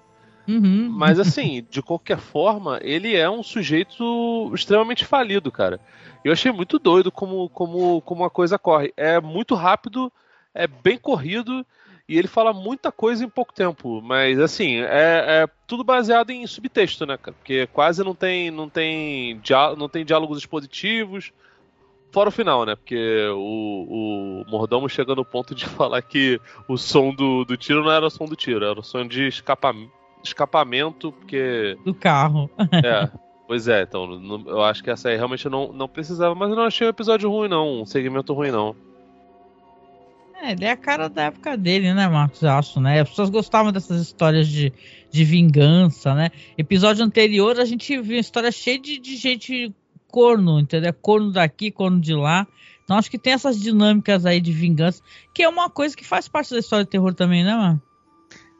Uhum. 0.49 0.89
Mas 0.91 1.19
assim, 1.19 1.67
de 1.69 1.83
qualquer 1.83 2.19
forma, 2.19 2.79
ele 2.83 3.17
é 3.17 3.29
um 3.29 3.43
sujeito 3.43 4.53
extremamente 4.55 5.05
falido, 5.05 5.51
cara. 5.51 5.81
Eu 6.25 6.33
achei 6.33 6.53
muito 6.53 6.79
doido 6.79 7.11
como, 7.11 7.49
como, 7.49 8.01
como 8.03 8.25
a 8.25 8.31
coisa 8.31 8.59
corre. 8.59 8.93
É 8.97 9.21
muito 9.21 9.55
rápido, 9.55 10.13
é 10.55 10.67
bem 10.67 10.99
corrido 10.99 11.67
e 12.09 12.17
ele 12.17 12.29
fala 12.29 12.53
muita 12.53 12.93
coisa 12.93 13.25
em 13.25 13.29
pouco 13.29 13.53
tempo. 13.53 14.01
Mas 14.01 14.39
assim, 14.39 14.77
é, 14.81 15.43
é 15.43 15.49
tudo 15.67 15.83
baseado 15.83 16.31
em 16.31 16.47
subtexto, 16.47 17.05
né, 17.05 17.17
cara? 17.17 17.37
Porque 17.37 17.67
quase 17.69 18.05
não 18.05 18.15
tem, 18.15 18.51
não 18.51 18.69
tem, 18.69 19.41
não 19.77 19.89
tem 19.89 20.05
diálogos 20.05 20.39
expositivos, 20.39 21.33
Fora 22.17 22.31
o 22.31 22.33
final, 22.33 22.65
né? 22.65 22.75
Porque 22.75 23.29
o, 23.35 24.43
o 24.47 24.51
mordomo 24.51 24.89
chega 24.89 25.15
no 25.15 25.23
ponto 25.23 25.55
de 25.55 25.67
falar 25.69 26.01
que 26.01 26.41
o 26.67 26.79
som 26.79 27.15
do, 27.15 27.45
do 27.45 27.59
tiro 27.59 27.85
não 27.85 27.93
era 27.93 28.07
o 28.07 28.11
som 28.11 28.25
do 28.25 28.35
tiro, 28.35 28.65
era 28.65 28.81
o 28.81 28.83
som 28.83 29.07
de 29.07 29.29
escapa, 29.29 29.75
escapamento, 30.25 31.13
porque. 31.13 31.77
Do 31.85 31.93
carro. 31.93 32.49
É. 32.73 33.11
Pois 33.47 33.69
é, 33.69 33.83
então, 33.83 34.09
eu 34.47 34.63
acho 34.63 34.83
que 34.83 34.91
essa 34.91 35.11
aí 35.11 35.17
realmente 35.17 35.47
não, 35.47 35.71
não 35.75 35.87
precisava, 35.87 36.35
mas 36.35 36.49
eu 36.49 36.57
não 36.57 36.65
achei 36.65 36.87
o 36.87 36.89
um 36.89 36.91
episódio 36.91 37.31
ruim, 37.31 37.51
não, 37.51 37.83
um 37.83 37.85
segmento 37.85 38.33
ruim, 38.33 38.51
não. 38.51 38.75
É, 40.41 40.53
ele 40.53 40.65
é 40.65 40.71
a 40.71 40.77
cara 40.77 41.11
da 41.11 41.25
época 41.25 41.55
dele, 41.55 41.93
né, 41.93 42.09
Marcos? 42.09 42.43
Acho, 42.43 42.81
né? 42.81 42.99
As 42.99 43.11
pessoas 43.11 43.29
gostavam 43.29 43.73
dessas 43.73 44.01
histórias 44.01 44.49
de, 44.49 44.73
de 45.11 45.23
vingança, 45.23 46.15
né? 46.15 46.31
Episódio 46.57 47.05
anterior 47.05 47.61
a 47.61 47.67
gente 47.67 48.01
viu 48.01 48.17
uma 48.17 48.21
história 48.21 48.51
cheia 48.51 48.79
de, 48.79 48.99
de 48.99 49.17
gente 49.17 49.75
corno, 50.17 50.59
entendeu? 50.59 50.95
Corno 50.95 51.31
daqui, 51.31 51.71
corno 51.71 52.01
de 52.01 52.15
lá. 52.15 52.47
Então 52.83 52.97
acho 52.97 53.11
que 53.11 53.19
tem 53.19 53.35
essas 53.35 53.61
dinâmicas 53.61 54.25
aí 54.25 54.41
de 54.41 54.51
vingança, 54.51 55.03
que 55.35 55.43
é 55.43 55.49
uma 55.49 55.69
coisa 55.69 55.95
que 55.95 56.07
faz 56.07 56.27
parte 56.27 56.55
da 56.55 56.59
história 56.59 56.87
de 56.87 56.91
terror 56.91 57.13
também, 57.13 57.45
né, 57.45 57.55
mano? 57.55 57.83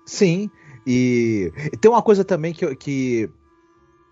Sim. 0.05 0.51
E, 0.87 1.51
tem 1.81 1.91
uma 1.91 2.03
coisa 2.03 2.27
também 2.27 2.53
que, 2.53 2.77
que 2.77 3.31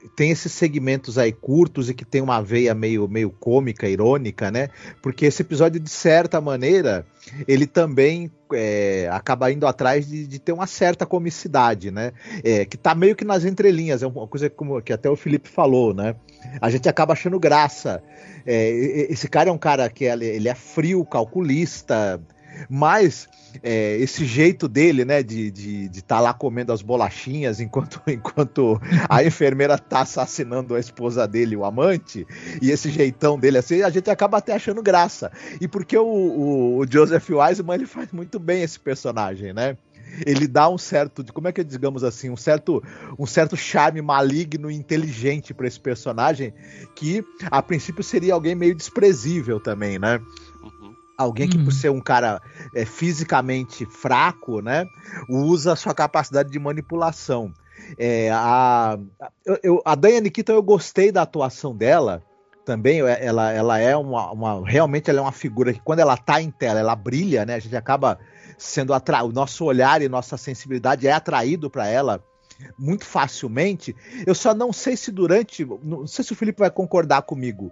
tem 0.09 0.31
esses 0.31 0.53
segmentos 0.53 1.19
aí 1.19 1.33
curtos 1.33 1.89
e 1.89 1.95
que 1.95 2.05
tem 2.05 2.21
uma 2.21 2.41
veia 2.41 2.75
meio, 2.75 3.09
meio 3.09 3.31
cômica, 3.31 3.89
irônica, 3.89 4.51
né? 4.51 4.69
Porque 5.03 5.27
esse 5.27 5.43
episódio, 5.43 5.81
de 5.81 5.91
certa 5.91 6.41
maneira, 6.41 7.07
ele 7.49 7.67
também 7.67 8.31
é, 8.53 9.09
acaba 9.11 9.51
indo 9.51 9.67
atrás 9.67 10.07
de, 10.07 10.27
de, 10.27 10.39
ter 10.39 10.53
uma 10.53 10.67
certa 10.67 11.07
comicidade, 11.07 11.91
né? 11.91 12.13
É, 12.43 12.65
que 12.65 12.77
tá 12.77 12.95
meio 12.95 13.17
que 13.17 13.25
nas 13.25 13.45
entrelinhas, 13.45 14.03
é 14.03 14.07
uma 14.07 14.27
coisa 14.29 14.51
como, 14.51 14.81
que 14.83 14.93
até 14.93 15.09
o 15.09 15.17
Felipe 15.17 15.49
falou, 15.49 15.95
né? 15.95 16.15
A 16.61 16.71
gente 16.71 16.89
acaba 16.89 17.13
achando 17.13 17.39
graça. 17.39 18.03
É, 18.47 18.69
esse 19.11 19.29
cara 19.29 19.49
é 19.49 19.53
um 19.53 19.59
cara 19.59 19.89
que 19.89 20.05
ele 20.05 20.49
é 20.49 20.55
frio, 20.55 21.05
calculista, 21.05 22.21
mas 22.69 23.29
é, 23.63 23.97
esse 23.99 24.25
jeito 24.25 24.69
dele, 24.69 25.05
né, 25.05 25.23
de 25.23 25.49
estar 25.49 25.61
de, 25.61 25.89
de 25.89 26.03
tá 26.03 26.21
lá 26.21 26.35
comendo 26.35 26.73
as 26.73 26.83
bolachinhas 26.83 27.61
enquanto, 27.61 28.01
enquanto 28.09 28.81
a 29.09 29.23
enfermeira 29.25 29.79
tá 29.79 30.01
assassinando 30.01 30.75
a 30.75 30.81
esposa 30.81 31.27
dele, 31.27 31.57
o 31.57 31.65
amante, 31.65 32.27
e 32.61 32.71
esse 32.71 32.91
jeitão 32.91 33.39
dele 33.39 33.59
assim, 33.59 33.83
a 33.83 33.91
gente 33.91 34.11
acaba 34.11 34.39
até 34.39 34.55
achando 34.55 34.83
graça. 34.83 35.31
E 35.61 35.69
porque 35.69 35.97
o, 35.97 36.05
o, 36.05 36.79
o 36.79 36.87
Joseph 36.91 37.29
Wiseman 37.31 37.75
ele 37.75 37.87
faz 37.87 38.13
muito 38.13 38.39
bem 38.39 38.63
esse 38.63 38.79
personagem, 38.79 39.53
né? 39.53 39.77
ele 40.25 40.47
dá 40.47 40.69
um 40.69 40.79
certo, 40.79 41.25
como 41.33 41.49
é 41.49 41.53
que 41.53 41.65
digamos 41.65 42.05
assim, 42.05 42.31
um 42.31 42.37
certo, 42.37 42.83
um 43.19 43.27
certo 43.27 43.57
charme 43.57 44.01
maligno 44.01 44.71
e 44.71 44.75
inteligente 44.75 45.53
para 45.53 45.67
esse 45.67 45.81
personagem 45.81 46.53
que 46.95 47.25
a 47.51 47.63
princípio 47.63 48.03
seria 48.05 48.35
alguém 48.35 48.55
meio 48.55 48.75
desprezível 48.75 49.59
também, 49.59 49.99
né? 49.99 50.21
Alguém 51.17 51.49
que, 51.49 51.57
por 51.57 51.67
uhum. 51.67 51.71
ser 51.71 51.91
um 51.91 52.01
cara 52.01 52.43
é, 52.75 52.85
fisicamente 52.85 53.87
fraco, 53.87 54.61
né, 54.61 54.85
usa 55.29 55.73
a 55.73 55.77
sua 55.77 55.95
capacidade 55.95 56.51
de 56.51 56.59
manipulação. 56.59 57.53
É, 57.99 58.31
a, 58.33 58.99
eu, 59.45 59.59
eu, 59.63 59.83
a 59.85 59.95
Diane 59.95 60.31
Keaton, 60.31 60.53
eu 60.53 60.63
gostei 60.63 61.13
da 61.13 61.23
atuação 61.23 61.75
dela 61.75 62.23
também. 62.65 63.01
Ela, 63.01 63.53
ela 63.53 63.79
é 63.79 63.97
uma, 63.97 64.33
uma, 64.33 64.69
Realmente, 64.69 65.09
ela 65.09 65.21
é 65.21 65.23
uma 65.23 65.33
figura 65.33 65.73
que, 65.73 65.81
quando 65.81 66.01
ela 66.01 66.17
tá 66.17 66.41
em 66.41 66.51
tela, 66.51 66.81
ela 66.81 66.97
brilha, 66.97 67.45
né? 67.45 67.55
A 67.55 67.59
gente 67.61 67.77
acaba 67.77 68.19
sendo 68.59 68.93
atra... 68.93 69.23
O 69.23 69.33
nosso 69.33 69.65
olhar 69.65 70.03
e 70.03 70.09
nossa 70.09 70.37
sensibilidade 70.37 71.07
é 71.07 71.13
atraído 71.13 71.71
para 71.71 71.87
ela 71.87 72.23
muito 72.79 73.05
facilmente. 73.05 73.95
Eu 74.27 74.35
só 74.35 74.55
não 74.55 74.73
sei 74.73 74.97
se 74.97 75.11
durante. 75.11 75.65
Não 75.83 76.07
sei 76.07 76.25
se 76.25 76.33
o 76.33 76.37
Felipe 76.37 76.61
vai 76.61 76.71
concordar 76.71 77.23
comigo. 77.23 77.71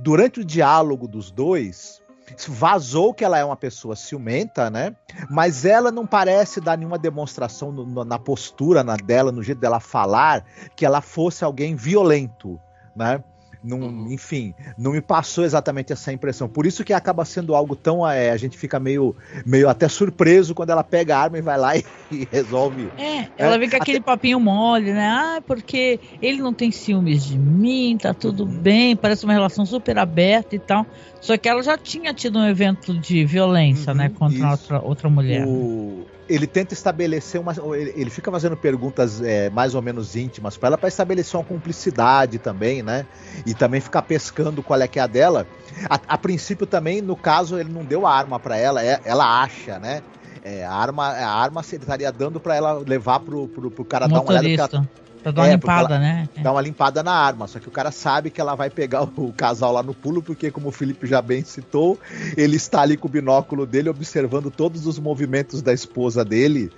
Durante 0.00 0.40
o 0.40 0.44
diálogo 0.44 1.06
dos 1.06 1.30
dois 1.30 2.02
vazou 2.48 3.14
que 3.14 3.24
ela 3.24 3.38
é 3.38 3.44
uma 3.44 3.56
pessoa 3.56 3.94
ciumenta, 3.96 4.68
né? 4.70 4.94
Mas 5.30 5.64
ela 5.64 5.90
não 5.90 6.06
parece 6.06 6.60
dar 6.60 6.76
nenhuma 6.76 6.98
demonstração 6.98 7.72
no, 7.72 7.86
no, 7.86 8.04
na 8.04 8.18
postura 8.18 8.82
na 8.82 8.96
dela, 8.96 9.30
no 9.32 9.42
jeito 9.42 9.60
dela 9.60 9.80
falar, 9.80 10.44
que 10.74 10.84
ela 10.84 11.00
fosse 11.00 11.44
alguém 11.44 11.74
violento. 11.74 12.60
né? 12.94 13.22
Não, 13.66 13.80
uhum. 13.80 14.12
Enfim, 14.12 14.54
não 14.78 14.92
me 14.92 15.00
passou 15.00 15.44
exatamente 15.44 15.92
essa 15.92 16.12
impressão. 16.12 16.48
Por 16.48 16.66
isso 16.66 16.84
que 16.84 16.92
acaba 16.92 17.24
sendo 17.24 17.54
algo 17.54 17.74
tão. 17.74 18.08
É, 18.08 18.30
a 18.30 18.36
gente 18.36 18.56
fica 18.56 18.78
meio, 18.78 19.14
meio 19.44 19.68
até 19.68 19.88
surpreso 19.88 20.54
quando 20.54 20.70
ela 20.70 20.84
pega 20.84 21.16
a 21.16 21.20
arma 21.20 21.38
e 21.38 21.42
vai 21.42 21.58
lá 21.58 21.76
e, 21.76 21.84
e 22.12 22.28
resolve. 22.30 22.88
É, 22.96 23.28
ela 23.36 23.56
é, 23.56 23.58
vem 23.58 23.68
com 23.68 23.76
aquele 23.76 23.98
até... 23.98 24.06
papinho 24.06 24.38
mole, 24.38 24.92
né? 24.92 25.08
Ah, 25.08 25.42
porque 25.44 25.98
ele 26.22 26.40
não 26.40 26.52
tem 26.52 26.70
ciúmes 26.70 27.24
de 27.24 27.36
mim, 27.36 27.98
tá 28.00 28.14
tudo 28.14 28.44
uhum. 28.44 28.60
bem, 28.60 28.94
parece 28.94 29.24
uma 29.24 29.32
relação 29.32 29.66
super 29.66 29.98
aberta 29.98 30.54
e 30.54 30.60
tal. 30.60 30.86
Só 31.20 31.36
que 31.36 31.48
ela 31.48 31.62
já 31.62 31.76
tinha 31.76 32.14
tido 32.14 32.38
um 32.38 32.46
evento 32.46 32.96
de 32.96 33.24
violência, 33.24 33.92
né, 33.92 34.04
uhum, 34.04 34.10
né, 34.10 34.16
contra 34.16 34.50
outra, 34.50 34.80
outra 34.80 35.10
mulher. 35.10 35.44
O... 35.44 36.06
Ele 36.28 36.46
tenta 36.46 36.74
estabelecer 36.74 37.40
uma. 37.40 37.54
Ele 37.76 38.10
fica 38.10 38.30
fazendo 38.30 38.56
perguntas 38.56 39.20
é, 39.20 39.48
mais 39.50 39.74
ou 39.74 39.82
menos 39.82 40.16
íntimas 40.16 40.56
para 40.56 40.68
ela 40.68 40.78
para 40.78 40.88
estabelecer 40.88 41.38
uma 41.38 41.44
cumplicidade 41.44 42.38
também, 42.38 42.82
né? 42.82 43.06
E 43.44 43.54
também 43.54 43.80
ficar 43.80 44.02
pescando 44.02 44.62
qual 44.62 44.80
é 44.80 44.88
que 44.88 44.98
é 44.98 45.02
a 45.02 45.06
dela. 45.06 45.46
A, 45.88 46.00
a 46.08 46.18
princípio 46.18 46.66
também, 46.66 47.00
no 47.00 47.14
caso, 47.14 47.58
ele 47.58 47.72
não 47.72 47.84
deu 47.84 48.06
a 48.06 48.12
arma 48.12 48.40
para 48.40 48.56
ela, 48.56 48.84
é, 48.84 49.00
ela 49.04 49.42
acha, 49.42 49.78
né? 49.78 50.02
É, 50.42 50.64
a 50.64 50.72
arma, 50.72 51.08
a 51.08 51.42
arma 51.42 51.60
ele 51.72 51.82
estaria 51.82 52.12
dando 52.12 52.38
para 52.38 52.54
ela 52.54 52.74
levar 52.86 53.20
pro, 53.20 53.48
pro, 53.48 53.70
pro 53.70 53.84
cara 53.84 54.06
Motorista. 54.06 54.68
dar 54.68 54.78
uma 54.78 54.80
olhada. 54.80 55.05
Pra 55.26 55.32
dar 55.32 55.42
uma 55.42 55.48
é, 55.48 55.52
limpada, 55.54 55.98
né? 55.98 56.28
Dá 56.40 56.52
uma 56.52 56.60
limpada 56.60 57.02
na 57.02 57.12
arma. 57.12 57.48
Só 57.48 57.58
que 57.58 57.66
o 57.66 57.70
cara 57.72 57.90
sabe 57.90 58.30
que 58.30 58.40
ela 58.40 58.54
vai 58.54 58.70
pegar 58.70 59.02
o, 59.02 59.12
o, 59.16 59.32
casal 59.32 59.72
lá 59.72 59.82
no 59.82 59.92
pulo, 59.92 60.22
porque, 60.22 60.52
como 60.52 60.68
o 60.68 60.70
Felipe 60.72 61.04
já 61.04 61.20
bem 61.20 61.42
citou, 61.42 61.98
ele 62.36 62.54
está 62.54 62.82
ali 62.82 62.96
com 62.96 63.08
o 63.08 63.10
binóculo 63.10 63.66
dele 63.66 63.88
observando 63.88 64.52
todos 64.52 64.86
os 64.86 65.00
movimentos 65.00 65.62
da 65.62 65.72
esposa 65.72 66.24
dele 66.24 66.70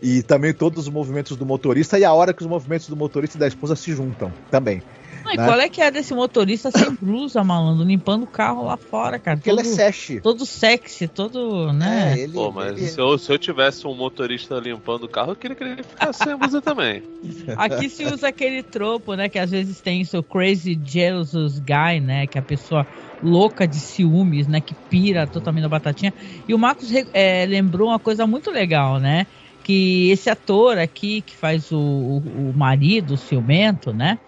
e 0.00 0.22
também 0.22 0.54
todos 0.54 0.86
os 0.86 0.88
movimentos 0.88 1.36
do 1.36 1.44
motorista 1.44 1.98
e 1.98 2.04
a 2.04 2.12
hora 2.12 2.32
que 2.32 2.42
os 2.42 2.48
movimentos 2.48 2.86
do 2.88 2.94
motorista 2.94 3.36
e 3.36 3.40
da 3.40 3.48
esposa 3.48 3.74
se 3.74 3.92
juntam 3.92 4.32
também. 4.48 4.80
Não, 5.36 5.44
né? 5.44 5.48
qual 5.48 5.60
é 5.60 5.68
que 5.68 5.80
é 5.80 5.90
desse 5.90 6.14
motorista 6.14 6.70
sem 6.70 6.94
blusa, 7.00 7.42
malandro, 7.44 7.84
limpando 7.84 8.22
o 8.22 8.26
carro 8.26 8.64
lá 8.64 8.76
fora, 8.76 9.18
cara? 9.18 9.36
Porque 9.36 9.50
todo, 9.50 9.60
ele 9.60 9.68
é 9.68 9.72
sexy. 9.72 10.20
Todo 10.20 10.46
sexy, 10.46 11.08
todo, 11.08 11.72
né? 11.72 12.14
É, 12.14 12.22
ele, 12.22 12.32
Pô, 12.32 12.50
mas 12.50 12.76
ele... 12.76 12.88
Se, 12.88 13.00
eu, 13.00 13.18
se 13.18 13.32
eu 13.32 13.38
tivesse 13.38 13.86
um 13.86 13.94
motorista 13.94 14.58
limpando 14.58 15.04
o 15.04 15.08
carro, 15.08 15.32
eu 15.32 15.36
queria 15.36 15.56
que 15.56 15.64
ele 15.64 15.82
ficasse 15.82 16.24
sem 16.24 16.36
blusa 16.38 16.60
também. 16.62 17.02
Aqui 17.56 17.88
se 17.88 18.04
usa 18.04 18.28
aquele 18.28 18.62
tropo, 18.62 19.14
né? 19.14 19.28
Que 19.28 19.38
às 19.38 19.50
vezes 19.50 19.80
tem 19.80 20.00
isso, 20.00 20.22
crazy 20.22 20.78
jealous 20.84 21.58
guy, 21.58 22.00
né? 22.00 22.26
Que 22.26 22.38
é 22.38 22.40
a 22.40 22.44
pessoa 22.44 22.86
louca 23.22 23.66
de 23.66 23.76
ciúmes, 23.76 24.46
né? 24.46 24.60
Que 24.60 24.74
pira 24.74 25.26
totalmente 25.26 25.62
na 25.62 25.68
batatinha. 25.68 26.12
E 26.46 26.54
o 26.54 26.58
Marcos 26.58 26.90
é, 27.12 27.44
lembrou 27.46 27.88
uma 27.88 27.98
coisa 27.98 28.26
muito 28.26 28.50
legal, 28.50 28.98
né? 28.98 29.26
Que 29.64 30.10
esse 30.10 30.30
ator 30.30 30.78
aqui, 30.78 31.20
que 31.20 31.36
faz 31.36 31.70
o, 31.70 31.78
o, 31.78 32.16
o 32.50 32.54
marido, 32.56 33.14
o 33.14 33.16
ciumento, 33.16 33.92
né? 33.92 34.18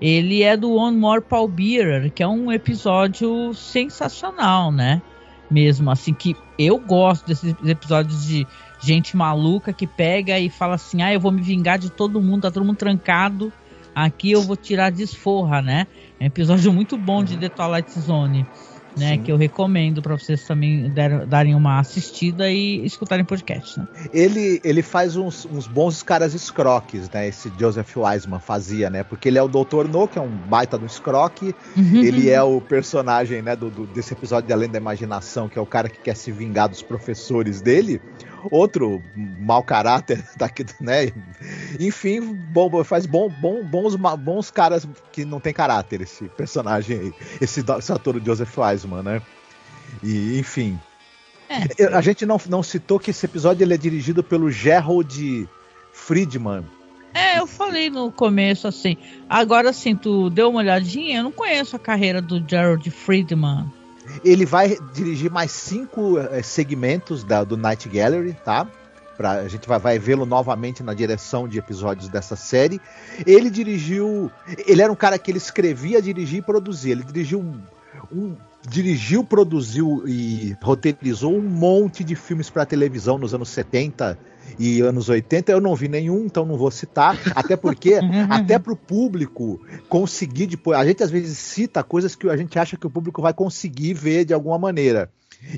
Ele 0.00 0.42
é 0.42 0.56
do 0.56 0.72
One 0.72 0.96
More 0.96 1.20
Paul 1.20 1.48
Bearer, 1.48 2.12
que 2.12 2.22
é 2.22 2.26
um 2.26 2.52
episódio 2.52 3.52
sensacional, 3.54 4.70
né? 4.70 5.02
Mesmo 5.50 5.90
assim, 5.90 6.12
que 6.12 6.36
eu 6.58 6.78
gosto 6.78 7.26
desses 7.26 7.54
episódios 7.64 8.26
de 8.26 8.46
gente 8.80 9.16
maluca 9.16 9.72
que 9.72 9.86
pega 9.86 10.38
e 10.38 10.48
fala 10.48 10.74
assim: 10.74 11.02
ah, 11.02 11.12
eu 11.12 11.20
vou 11.20 11.32
me 11.32 11.42
vingar 11.42 11.78
de 11.78 11.90
todo 11.90 12.20
mundo, 12.20 12.42
tá 12.42 12.50
todo 12.50 12.64
mundo 12.64 12.76
trancado, 12.76 13.52
aqui 13.94 14.30
eu 14.30 14.42
vou 14.42 14.56
tirar 14.56 14.90
desforra, 14.90 15.62
né? 15.62 15.86
É 16.20 16.24
um 16.24 16.26
episódio 16.26 16.72
muito 16.72 16.96
bom 16.96 17.24
de 17.24 17.34
uhum. 17.34 17.40
The 17.40 17.48
Twilight 17.48 17.98
Zone 17.98 18.46
né? 18.98 19.12
Sim. 19.12 19.22
Que 19.22 19.32
eu 19.32 19.36
recomendo 19.36 20.02
para 20.02 20.16
vocês 20.16 20.44
também 20.44 20.90
der, 20.90 21.26
darem 21.26 21.54
uma 21.54 21.78
assistida 21.78 22.50
e 22.50 22.84
escutarem 22.84 23.24
podcast, 23.24 23.78
né? 23.78 23.86
Ele, 24.12 24.60
ele 24.64 24.82
faz 24.82 25.16
uns, 25.16 25.44
uns 25.46 25.66
bons 25.66 26.02
caras 26.02 26.34
escroques, 26.34 27.08
né? 27.10 27.28
Esse 27.28 27.52
Joseph 27.58 27.96
Wiseman 27.96 28.40
fazia, 28.40 28.90
né? 28.90 29.02
Porque 29.02 29.28
ele 29.28 29.38
é 29.38 29.42
o 29.42 29.48
Dr. 29.48 29.88
No, 29.90 30.08
que 30.08 30.18
é 30.18 30.22
um 30.22 30.28
baita 30.28 30.76
do 30.76 30.86
escroque. 30.86 31.54
Uhum. 31.76 32.02
Ele 32.02 32.30
é 32.30 32.42
o 32.42 32.60
personagem, 32.60 33.42
né, 33.42 33.54
do, 33.54 33.70
do, 33.70 33.86
desse 33.86 34.12
episódio 34.12 34.46
de 34.46 34.52
Além 34.52 34.68
da 34.68 34.78
Imaginação, 34.78 35.48
que 35.48 35.58
é 35.58 35.62
o 35.62 35.66
cara 35.66 35.88
que 35.88 35.98
quer 36.00 36.16
se 36.16 36.30
vingar 36.32 36.68
dos 36.68 36.82
professores 36.82 37.60
dele 37.60 38.00
outro 38.50 39.02
mau 39.16 39.62
caráter 39.62 40.24
daqui, 40.36 40.64
né? 40.80 41.12
Enfim, 41.78 42.20
bom, 42.20 42.82
faz 42.84 43.06
bom, 43.06 43.28
bom, 43.28 43.64
bons, 43.64 43.96
bons 43.96 44.50
caras 44.50 44.86
que 45.12 45.24
não 45.24 45.40
tem 45.40 45.52
caráter 45.52 46.02
esse 46.02 46.24
personagem 46.30 46.98
aí, 46.98 47.14
esse, 47.40 47.64
esse 47.78 47.92
ator 47.92 48.20
Joseph 48.24 48.56
Wiseman, 48.56 49.02
né? 49.02 49.22
E 50.02 50.38
enfim, 50.38 50.78
é. 51.48 51.86
a 51.94 52.00
gente 52.00 52.26
não, 52.26 52.40
não 52.48 52.62
citou 52.62 52.98
que 52.98 53.10
esse 53.10 53.24
episódio 53.24 53.64
ele 53.64 53.74
é 53.74 53.78
dirigido 53.78 54.22
pelo 54.22 54.50
Gerald 54.50 55.48
Friedman. 55.92 56.64
É, 57.14 57.38
eu 57.38 57.46
falei 57.46 57.90
no 57.90 58.12
começo 58.12 58.68
assim. 58.68 58.96
Agora 59.28 59.72
sim, 59.72 59.96
tu 59.96 60.28
deu 60.30 60.50
uma 60.50 60.60
olhadinha? 60.60 61.18
Eu 61.18 61.24
não 61.24 61.32
conheço 61.32 61.74
a 61.74 61.78
carreira 61.78 62.20
do 62.20 62.44
Gerald 62.46 62.88
Friedman. 62.90 63.66
Ele 64.24 64.44
vai 64.44 64.78
dirigir 64.92 65.30
mais 65.30 65.50
cinco 65.50 66.18
é, 66.18 66.42
segmentos 66.42 67.24
da, 67.24 67.44
do 67.44 67.56
Night 67.56 67.88
Gallery, 67.88 68.36
tá? 68.44 68.66
Pra, 69.16 69.32
a 69.32 69.48
gente 69.48 69.68
vai, 69.68 69.78
vai 69.78 69.98
vê-lo 69.98 70.24
novamente 70.24 70.82
na 70.82 70.94
direção 70.94 71.48
de 71.48 71.58
episódios 71.58 72.08
dessa 72.08 72.36
série. 72.36 72.80
Ele 73.26 73.50
dirigiu. 73.50 74.30
Ele 74.66 74.80
era 74.80 74.92
um 74.92 74.96
cara 74.96 75.18
que 75.18 75.30
ele 75.30 75.38
escrevia, 75.38 76.00
dirigia 76.00 76.38
e 76.38 76.42
produzia. 76.42 76.92
Ele 76.92 77.02
dirigiu 77.02 77.40
um, 77.40 77.60
um 78.12 78.36
dirigiu, 78.66 79.24
produziu 79.24 80.02
e 80.06 80.56
roteirizou 80.62 81.34
um 81.34 81.42
monte 81.42 82.02
de 82.02 82.14
filmes 82.14 82.50
para 82.50 82.66
televisão 82.66 83.18
nos 83.18 83.34
anos 83.34 83.48
70 83.50 84.18
e 84.58 84.80
anos 84.80 85.08
80. 85.08 85.52
Eu 85.52 85.60
não 85.60 85.74
vi 85.74 85.88
nenhum, 85.88 86.24
então 86.24 86.44
não 86.44 86.56
vou 86.56 86.70
citar, 86.70 87.18
até 87.34 87.56
porque 87.56 87.94
até 88.30 88.58
para 88.58 88.72
o 88.72 88.76
público 88.76 89.60
conseguir 89.88 90.46
depois, 90.46 90.78
a 90.78 90.84
gente 90.84 91.02
às 91.02 91.10
vezes 91.10 91.38
cita 91.38 91.82
coisas 91.82 92.14
que 92.14 92.28
a 92.28 92.36
gente 92.36 92.58
acha 92.58 92.76
que 92.76 92.86
o 92.86 92.90
público 92.90 93.22
vai 93.22 93.32
conseguir 93.32 93.94
ver 93.94 94.24
de 94.24 94.34
alguma 94.34 94.58
maneira. 94.58 95.10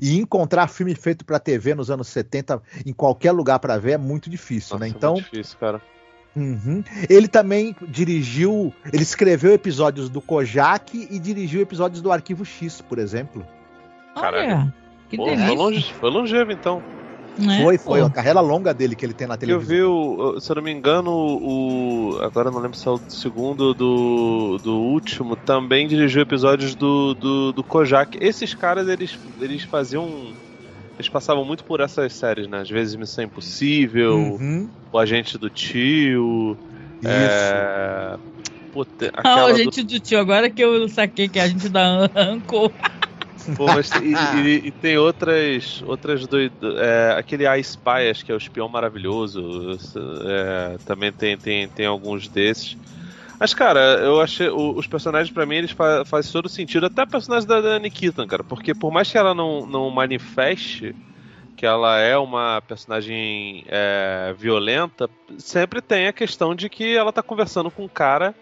E 0.03 0.19
encontrar 0.19 0.69
filme 0.69 0.95
feito 0.95 1.25
para 1.25 1.39
TV 1.39 1.75
nos 1.75 1.91
anos 1.91 2.09
70 2.09 2.61
em 2.85 2.93
qualquer 2.93 3.33
lugar 3.33 3.59
para 3.59 3.79
ver 3.79 3.93
é 3.93 3.99
muito 3.99 4.29
difícil, 4.29 4.75
Nossa, 4.75 4.85
né? 4.85 4.93
Então, 4.95 5.13
é 5.13 5.15
muito 5.15 5.31
difícil, 5.31 5.59
cara. 5.59 5.81
Uhum. 6.35 6.83
Ele 7.09 7.27
também 7.27 7.75
dirigiu, 7.89 8.73
ele 8.93 9.03
escreveu 9.03 9.53
episódios 9.53 10.09
do 10.09 10.21
Kojak 10.21 11.09
e 11.11 11.19
dirigiu 11.19 11.61
episódios 11.61 12.01
do 12.01 12.13
Arquivo 12.13 12.45
X, 12.45 12.81
por 12.81 12.99
exemplo. 12.99 13.45
Olha, 14.15 14.73
que 15.09 15.17
Pô, 15.17 15.25
delícia. 15.25 15.47
Foi, 15.47 15.57
longe, 15.57 15.95
foi 15.95 16.11
longevo, 16.11 16.53
então. 16.53 16.83
É? 17.39 17.63
Foi, 17.63 17.79
foi. 17.79 18.01
Pô. 18.01 18.07
A 18.07 18.11
carreira 18.11 18.41
longa 18.41 18.73
dele 18.73 18.95
que 18.95 19.05
ele 19.05 19.15
tem 19.15 19.27
na 19.27 19.37
televisão. 19.37 19.77
Eu 19.77 19.77
vi, 19.77 19.83
o, 19.83 20.41
se 20.41 20.51
eu 20.51 20.57
não 20.57 20.63
me 20.63 20.71
engano, 20.71 21.11
o. 21.11 22.19
Agora 22.23 22.51
não 22.51 22.61
lembro 22.61 22.77
se 22.77 22.87
é 22.87 22.91
o 22.91 22.99
segundo 23.09 23.75
do, 23.75 24.59
do 24.63 24.77
último, 24.77 25.37
também 25.37 25.87
dirigiu 25.89 26.23
episódios 26.23 26.75
do, 26.75 27.15
do, 27.15 27.53
do 27.53 27.65
Kojak. 27.65 28.19
Esses 28.21 28.55
caras, 28.55 28.89
eles, 28.89 29.19
eles 29.41 29.63
faziam 29.63 30.33
eles 31.01 31.09
passavam 31.09 31.45
muito 31.45 31.65
por 31.65 31.81
essas 31.81 32.13
séries, 32.13 32.47
né? 32.47 32.61
Às 32.61 32.71
vezes 32.71 32.95
Missão 32.95 33.25
Impossível, 33.25 34.17
uhum. 34.17 34.69
O 34.93 34.99
Agente 34.99 35.37
do 35.39 35.51
Tio. 35.51 36.57
Isso. 37.01 37.09
É... 37.09 38.17
Puta, 38.73 39.11
ah, 39.17 39.45
o 39.45 39.47
Agente 39.47 39.83
do... 39.83 39.95
do... 39.95 40.01
Tio, 40.01 40.21
agora 40.21 40.49
que 40.49 40.63
eu 40.63 40.89
saquei 40.89 41.29
que 41.29 41.39
é 41.39 41.43
a 41.43 41.49
gente 41.49 41.69
da 41.69 42.09
Anco. 42.15 42.73
Pô, 43.57 43.67
mas 43.67 43.91
e, 43.93 44.15
e, 44.45 44.69
e, 44.69 44.71
tem 44.71 44.99
outras 44.99 45.83
outras 45.87 46.27
doido, 46.27 46.79
é, 46.79 47.15
aquele 47.19 47.49
I 47.49 47.61
Spy, 47.61 48.11
acho 48.11 48.25
que 48.25 48.31
é 48.31 48.35
o 48.35 48.39
espião 48.39 48.69
maravilhoso. 48.69 49.79
É, 50.27 50.77
também 50.85 51.11
tem, 51.11 51.37
tem, 51.39 51.67
tem 51.67 51.87
alguns 51.87 52.29
desses. 52.29 52.77
Mas, 53.41 53.55
cara, 53.55 53.81
eu 54.01 54.21
achei. 54.21 54.51
os 54.51 54.87
personagens, 54.87 55.33
para 55.33 55.47
mim, 55.47 55.57
eles 55.57 55.71
fa 55.71 56.05
fazem 56.05 56.31
todo 56.31 56.47
sentido. 56.47 56.85
Até 56.85 57.01
a 57.03 57.07
personagem 57.07 57.49
da, 57.49 57.59
da 57.63 57.79
Nikita, 57.79 58.27
cara. 58.27 58.45
Porque 58.45 58.75
por 58.75 58.93
mais 58.93 59.11
que 59.11 59.17
ela 59.17 59.35
não, 59.35 59.65
não 59.65 59.89
manifeste 59.89 60.95
que 61.57 61.65
ela 61.65 61.99
é 61.99 62.19
uma 62.19 62.61
personagem 62.61 63.65
é, 63.67 64.35
violenta, 64.37 65.09
sempre 65.39 65.81
tem 65.81 66.07
a 66.07 66.13
questão 66.13 66.55
de 66.55 66.69
que 66.69 66.95
ela 66.95 67.13
tá 67.13 67.23
conversando 67.23 67.71
com 67.71 67.85
um 67.85 67.89
cara 67.89 68.35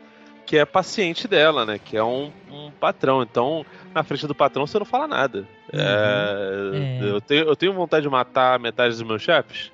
que 0.44 0.56
é 0.56 0.64
paciente 0.64 1.28
dela, 1.28 1.64
né? 1.64 1.78
Que 1.78 1.96
é 1.96 2.02
um, 2.02 2.32
um 2.50 2.70
patrão. 2.70 3.22
Então, 3.22 3.64
na 3.94 4.02
frente 4.02 4.26
do 4.26 4.34
patrão, 4.34 4.66
você 4.66 4.78
não 4.80 4.86
fala 4.86 5.06
nada. 5.06 5.46
Uhum. 5.72 5.80
É, 5.80 7.04
é. 7.04 7.10
Eu, 7.10 7.20
tenho, 7.20 7.44
eu 7.44 7.54
tenho 7.54 7.72
vontade 7.72 8.02
de 8.02 8.08
matar 8.08 8.58
metade 8.58 8.90
dos 8.90 9.02
meus 9.02 9.22
chefes. 9.22 9.70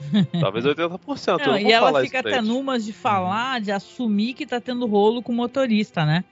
Talvez 0.40 0.64
80%. 0.64 1.46
Não, 1.46 1.58
e 1.58 1.72
ela 1.72 2.00
fica 2.02 2.20
até 2.20 2.40
numas 2.40 2.84
de 2.84 2.92
falar, 2.92 3.60
de 3.60 3.72
assumir 3.72 4.34
que 4.34 4.46
tá 4.46 4.60
tendo 4.60 4.86
rolo 4.86 5.22
com 5.22 5.32
o 5.32 5.36
motorista, 5.36 6.04
né? 6.04 6.24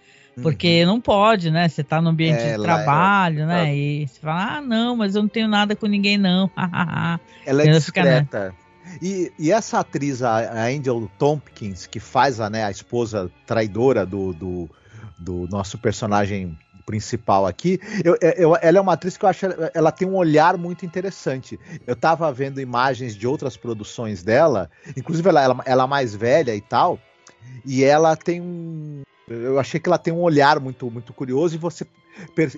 Porque 0.43 0.83
uhum. 0.83 0.87
não 0.87 1.01
pode, 1.01 1.51
né? 1.51 1.67
Você 1.69 1.83
tá 1.83 2.01
no 2.01 2.11
ambiente 2.11 2.43
é, 2.43 2.57
de 2.57 2.63
trabalho, 2.63 3.43
é... 3.43 3.47
né? 3.47 3.75
E 3.75 4.07
você 4.07 4.21
fala, 4.21 4.57
ah, 4.57 4.61
não, 4.61 4.95
mas 4.95 5.15
eu 5.15 5.23
não 5.23 5.29
tenho 5.29 5.49
nada 5.49 5.75
com 5.75 5.87
ninguém, 5.87 6.19
não. 6.19 6.51
ela 7.47 7.63
é 7.63 7.67
discreta. 7.69 8.55
E, 9.03 9.33
e, 9.39 9.51
essa 9.51 9.81
atriz, 9.81 10.23
a 10.23 10.65
Angel 10.67 11.11
Tompkins, 11.19 11.87
que 11.87 11.99
faz 11.99 12.39
a, 12.39 12.49
né, 12.49 12.65
a 12.65 12.71
esposa 12.71 13.31
traidora 13.45 14.07
do, 14.07 14.33
do, 14.33 14.71
do 15.19 15.49
nosso 15.49 15.77
personagem 15.79 16.57
principal 16.87 17.47
aqui, 17.47 17.81
eu, 18.05 18.17
eu, 18.37 18.57
ela 18.63 18.79
é 18.79 18.81
uma 18.81 18.93
atriz 18.93 19.17
que 19.17 19.25
eu 19.25 19.29
acho 19.29 19.47
ela 19.75 19.91
tem 19.91 20.09
um 20.09 20.15
olhar 20.15 20.57
muito 20.57 20.87
interessante. 20.87 21.59
Eu 21.85 21.97
tava 21.97 22.33
vendo 22.33 22.61
imagens 22.61 23.17
de 23.17 23.27
outras 23.27 23.57
produções 23.57 24.23
dela, 24.23 24.71
inclusive 24.97 25.29
ela, 25.29 25.43
ela, 25.43 25.63
ela 25.67 25.85
é 25.85 25.87
mais 25.87 26.15
velha 26.15 26.55
e 26.55 26.61
tal, 26.61 26.99
e 27.65 27.83
ela 27.83 28.17
tem 28.17 28.41
um, 28.41 29.03
Eu 29.29 29.59
achei 29.59 29.81
que 29.81 29.89
ela 29.89 29.99
tem 29.99 30.15
um 30.15 30.21
olhar 30.21 30.61
muito, 30.61 30.89
muito 30.91 31.13
curioso 31.13 31.57
e 31.57 31.59
você 31.59 31.85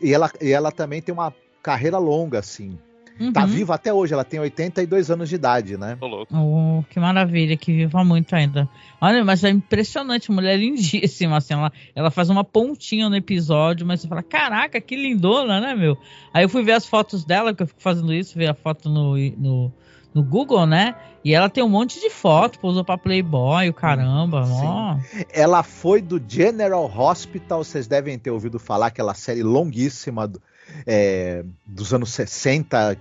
e 0.02 0.12
ela, 0.12 0.30
e 0.40 0.52
ela 0.52 0.70
também 0.70 1.02
tem 1.02 1.12
uma 1.12 1.34
carreira 1.62 1.98
longa, 1.98 2.38
assim. 2.38 2.78
Tá 3.18 3.24
uhum. 3.24 3.32
Tá 3.32 3.46
viva 3.46 3.74
até 3.74 3.92
hoje, 3.92 4.14
ela 4.14 4.24
tem 4.24 4.38
82 4.38 5.10
anos 5.10 5.28
de 5.28 5.34
idade, 5.34 5.76
né? 5.76 5.98
Oh, 6.32 6.84
que 6.88 7.00
maravilha, 7.00 7.56
que 7.56 7.72
viva 7.72 8.04
muito 8.04 8.32
ainda. 8.34 8.68
Olha, 9.00 9.24
mas 9.24 9.42
é 9.42 9.50
impressionante, 9.50 10.30
mulher 10.30 10.56
lindíssima, 10.56 11.38
assim, 11.38 11.54
ela, 11.54 11.72
ela 11.96 12.10
faz 12.12 12.30
uma 12.30 12.44
pontinha 12.44 13.08
no 13.08 13.16
episódio, 13.16 13.84
mas 13.84 14.00
você 14.00 14.08
fala, 14.08 14.22
caraca, 14.22 14.80
que 14.80 14.94
lindona, 14.94 15.60
né, 15.60 15.74
meu? 15.74 15.98
Aí 16.32 16.44
eu 16.44 16.48
fui 16.48 16.62
ver 16.62 16.72
as 16.72 16.86
fotos 16.86 17.24
dela, 17.24 17.52
que 17.52 17.62
eu 17.62 17.66
fico 17.66 17.82
fazendo 17.82 18.12
isso, 18.12 18.38
ver 18.38 18.48
a 18.48 18.54
foto 18.54 18.88
no, 18.88 19.16
no, 19.36 19.72
no 20.14 20.22
Google, 20.22 20.64
né? 20.64 20.94
E 21.24 21.34
ela 21.34 21.50
tem 21.50 21.64
um 21.64 21.68
monte 21.68 22.00
de 22.00 22.10
foto, 22.10 22.60
pousou 22.60 22.84
pra 22.84 22.96
Playboy, 22.96 23.68
o 23.68 23.74
caramba. 23.74 24.44
Ó. 24.46 24.96
Ela 25.32 25.64
foi 25.64 26.00
do 26.00 26.22
General 26.26 26.88
Hospital, 26.96 27.64
vocês 27.64 27.88
devem 27.88 28.16
ter 28.16 28.30
ouvido 28.30 28.60
falar, 28.60 28.86
aquela 28.86 29.12
série 29.14 29.42
longuíssima 29.42 30.28
do, 30.28 30.40
é, 30.86 31.44
dos 31.66 31.92
anos 31.92 32.10
60, 32.10 32.96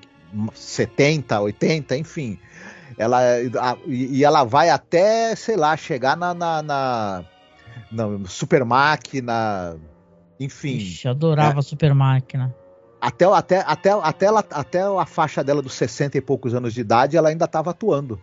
70, 0.53 1.39
80, 1.39 1.97
enfim. 1.97 2.39
Ela, 2.97 3.19
a, 3.19 3.77
e 3.85 4.23
ela 4.23 4.43
vai 4.43 4.69
até, 4.69 5.35
sei 5.35 5.55
lá, 5.55 5.77
chegar 5.77 6.17
na, 6.17 6.33
na, 6.33 6.61
na, 6.63 7.23
na 7.91 8.27
Super 8.27 8.65
Máquina, 8.65 9.77
enfim. 10.39 10.77
Ixi, 10.77 11.07
adorava 11.07 11.59
é, 11.59 11.61
Super 11.61 11.93
Máquina. 11.93 12.55
Até, 12.99 13.25
até, 13.25 13.59
até, 13.59 13.91
até, 13.91 14.25
ela, 14.25 14.43
até 14.49 14.81
a 14.81 15.05
faixa 15.05 15.43
dela 15.43 15.61
dos 15.61 15.73
60 15.73 16.17
e 16.17 16.21
poucos 16.21 16.55
anos 16.55 16.73
de 16.73 16.81
idade, 16.81 17.15
ela 17.15 17.29
ainda 17.29 17.45
estava 17.45 17.69
atuando. 17.69 18.19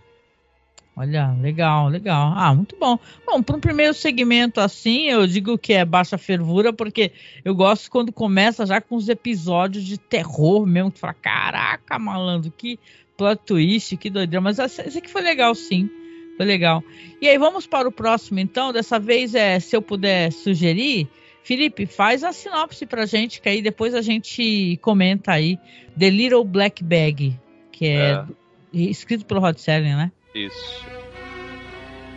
Olha, 0.97 1.33
legal, 1.41 1.89
legal. 1.89 2.33
Ah, 2.37 2.55
muito 2.55 2.77
bom. 2.79 2.97
Bom, 3.27 3.43
para 3.43 3.57
um 3.57 3.61
primeiro 3.61 3.93
segmento 3.93 4.61
assim, 4.61 5.07
eu 5.07 5.27
digo 5.27 5.59
que 5.59 5.73
é 5.73 5.85
baixa 5.85 6.17
fervura, 6.17 6.73
porque 6.73 7.11
eu 7.45 7.53
gosto 7.53 7.91
quando 7.91 8.13
começa 8.13 8.65
já 8.65 8.81
com 8.81 8.95
os 8.95 9.09
episódios 9.09 9.85
de 9.85 9.99
terror 9.99 10.65
mesmo, 10.65 10.93
que 10.93 11.01
fala, 11.01 11.15
caraca, 11.15 11.99
malandro, 11.99 12.53
que 12.57 12.79
plot 13.17 13.43
twist, 13.45 13.97
que 13.97 14.09
doideira. 14.09 14.41
Mas 14.41 14.61
esse 14.61 14.99
aqui 14.99 15.11
foi 15.11 15.23
legal, 15.23 15.53
sim. 15.57 15.91
Foi 16.37 16.47
legal. 16.47 16.83
E 17.21 17.29
aí, 17.29 17.39
vamos 17.39 17.67
para 17.67 17.89
o 17.89 17.93
próximo, 17.93 18.39
então. 18.39 18.73
Dessa 18.73 18.99
vez, 18.99 19.35
é, 19.35 19.59
se 19.59 19.75
eu 19.75 19.83
puder 19.83 20.33
sugerir, 20.33 21.09
Felipe, 21.43 21.87
faz 21.87 22.23
a 22.23 22.33
sinopse 22.33 22.87
pra 22.87 23.05
gente, 23.05 23.41
que 23.41 23.49
aí 23.49 23.61
depois 23.61 23.95
a 23.95 24.03
gente 24.03 24.79
comenta 24.81 25.33
aí. 25.33 25.59
The 25.99 26.11
Little 26.11 26.45
Black 26.45 26.83
Bag, 26.83 27.39
que 27.73 27.87
é, 27.87 28.13
é. 28.13 28.27
escrito 28.73 29.25
pelo 29.27 29.41
Rod 29.41 29.57
Serling, 29.59 29.97
né? 29.97 30.13
Isso. 30.35 30.85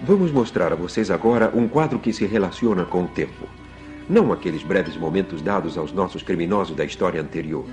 Vamos 0.01 0.31
mostrar 0.31 0.73
a 0.73 0.75
vocês 0.75 1.11
agora 1.11 1.51
um 1.53 1.67
quadro 1.67 1.99
que 1.99 2.11
se 2.11 2.25
relaciona 2.25 2.83
com 2.83 3.03
o 3.03 3.07
tempo. 3.07 3.47
Não 4.09 4.33
aqueles 4.33 4.63
breves 4.63 4.97
momentos 4.97 5.39
dados 5.39 5.77
aos 5.77 5.91
nossos 5.91 6.23
criminosos 6.23 6.75
da 6.75 6.83
história 6.83 7.21
anterior. 7.21 7.65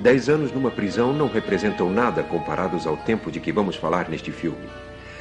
Dez 0.00 0.28
anos 0.28 0.52
numa 0.52 0.70
prisão 0.70 1.12
não 1.12 1.26
representam 1.26 1.90
nada 1.90 2.22
comparados 2.22 2.86
ao 2.86 2.96
tempo 2.98 3.32
de 3.32 3.40
que 3.40 3.50
vamos 3.50 3.74
falar 3.74 4.08
neste 4.08 4.30
filme. 4.30 4.68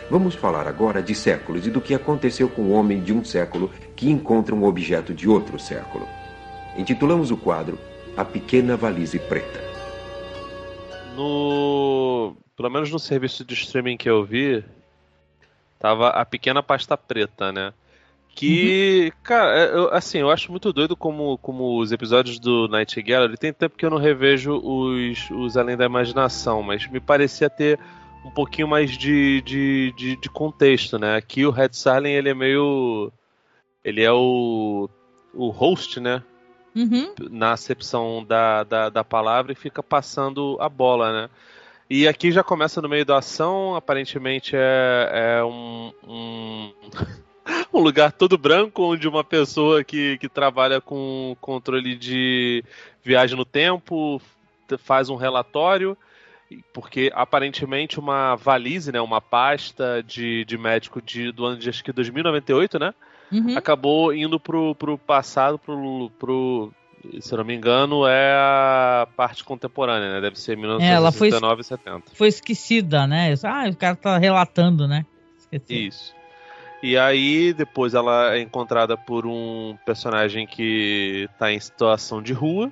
Vamos 0.10 0.36
falar 0.36 0.68
agora 0.68 1.02
de 1.02 1.16
séculos 1.16 1.66
e 1.66 1.72
do 1.72 1.82
que 1.82 1.96
aconteceu 1.96 2.48
com 2.48 2.64
o 2.64 2.72
homem 2.72 3.02
de 3.02 3.12
um 3.12 3.24
século 3.24 3.72
que 3.96 4.10
encontra 4.10 4.54
um 4.54 4.66
objeto 4.66 5.16
de 5.16 5.28
outro 5.28 5.58
século. 5.58 6.08
Intitulamos 6.78 7.32
o 7.32 7.38
quadro 7.38 7.80
A 8.16 8.24
Pequena 8.24 8.78
Valise 8.78 9.18
Preta. 9.18 9.62
No 11.16 12.36
pelo 12.56 12.70
menos 12.70 12.92
no 12.92 13.00
serviço 13.00 13.44
de 13.44 13.54
streaming 13.54 13.98
que 13.98 14.10
eu 14.10 14.24
vi, 14.24 14.64
tava 15.80 16.10
a 16.10 16.26
pequena 16.26 16.62
pasta 16.64 16.98
preta, 16.98 17.52
né? 17.52 17.74
Que, 18.36 19.12
uhum. 19.14 19.20
cara, 19.22 19.60
é, 19.60 19.76
eu, 19.76 19.94
assim, 19.94 20.18
eu 20.20 20.32
acho 20.32 20.50
muito 20.50 20.74
doido 20.74 20.96
como, 20.96 21.38
como 21.38 21.80
os 21.80 21.92
episódios 21.92 22.40
do 22.40 22.68
Night 22.68 23.00
Gallery. 23.02 23.38
Tem 23.38 23.54
tempo 23.54 23.78
que 23.78 23.86
eu 23.86 23.92
não 23.92 23.98
revejo 23.98 24.56
os, 24.58 25.30
os 25.30 25.56
Além 25.56 25.78
da 25.78 25.86
Imaginação, 25.86 26.64
mas 26.64 26.88
me 26.88 27.00
parecia 27.00 27.50
ter 27.50 27.80
um 28.26 28.32
pouquinho 28.32 28.68
mais 28.68 28.98
de, 28.98 29.42
de, 29.42 29.94
de, 29.96 30.16
de 30.16 30.30
contexto, 30.30 30.98
né? 30.98 31.16
Aqui 31.16 31.46
o 31.46 31.52
Red 31.52 31.74
Sarling, 31.74 32.12
ele 32.12 32.30
é 32.30 32.34
meio. 32.34 33.12
Ele 33.84 34.02
é 34.02 34.12
o, 34.12 34.90
o 35.34 35.50
host, 35.50 36.00
né? 36.00 36.24
Uhum. 36.76 37.14
Na 37.30 37.52
acepção 37.52 38.26
da, 38.26 38.64
da, 38.64 38.90
da 38.90 39.04
palavra 39.04 39.52
e 39.52 39.56
fica 39.56 39.84
passando 39.84 40.58
a 40.60 40.68
bola, 40.68 41.12
né? 41.12 41.30
E 41.90 42.08
aqui 42.08 42.32
já 42.32 42.44
começa 42.44 42.82
no 42.82 42.90
meio 42.90 43.06
da 43.06 43.18
ação, 43.18 43.76
aparentemente 43.76 44.56
é, 44.56 45.38
é 45.38 45.44
um, 45.44 45.92
um, 46.04 46.74
um, 47.74 47.80
lugar 47.80 48.12
todo 48.12 48.38
branco, 48.38 48.84
onde 48.84 49.08
uma 49.08 49.24
pessoa 49.24 49.84
que, 49.84 50.18
que 50.18 50.30
trabalha 50.30 50.80
com 50.80 51.36
controle 51.42 51.96
de 51.96 52.64
viagem 53.04 53.38
no 53.38 53.46
tempo 53.46 54.22
faz 54.80 55.10
um 55.10 55.16
relatório, 55.16 55.98
porque 56.74 57.12
aparentemente 57.14 58.00
uma 58.00 58.36
valise, 58.36 58.92
né, 58.92 59.02
uma 59.02 59.22
pasta 59.22 60.02
de, 60.02 60.46
de 60.46 60.58
médico 60.58 61.02
de, 61.02 61.32
do 61.32 61.46
ano 61.46 61.58
de 61.58 61.70
acho 61.70 61.84
que 61.84 61.92
2098, 61.92 62.80
né? 62.80 62.94
Uhum. 63.32 63.58
Acabou 63.58 64.14
indo 64.14 64.40
pro, 64.40 64.76
pro 64.76 64.98
passado, 64.98 65.58
pro, 65.58 66.12
pro 66.20 66.74
se 67.20 67.34
eu 67.34 67.38
não 67.38 67.46
me 67.46 67.54
engano, 67.54 68.08
é 68.08 68.32
a 68.34 69.08
parte 69.16 69.44
contemporânea, 69.44 70.14
né? 70.14 70.22
Deve 70.22 70.40
ser 70.40 70.56
1969 70.56 71.62
e 71.62 71.64
70. 71.64 72.04
Foi 72.14 72.28
esquecida, 72.28 73.06
né? 73.06 73.34
Ah, 73.44 73.68
o 73.70 73.76
cara 73.76 73.96
tá 73.96 74.18
relatando, 74.18 74.88
né? 74.88 75.06
Esqueci. 75.38 75.88
Isso. 75.88 76.16
E 76.82 76.98
aí, 76.98 77.54
depois 77.54 77.94
ela 77.94 78.36
é 78.36 78.42
encontrada 78.42 78.98
por 78.98 79.26
um 79.26 79.78
personagem 79.86 80.46
que 80.46 81.30
tá 81.40 81.52
em 81.52 81.60
situação 81.60 82.22
de 82.22 82.34
rua, 82.34 82.72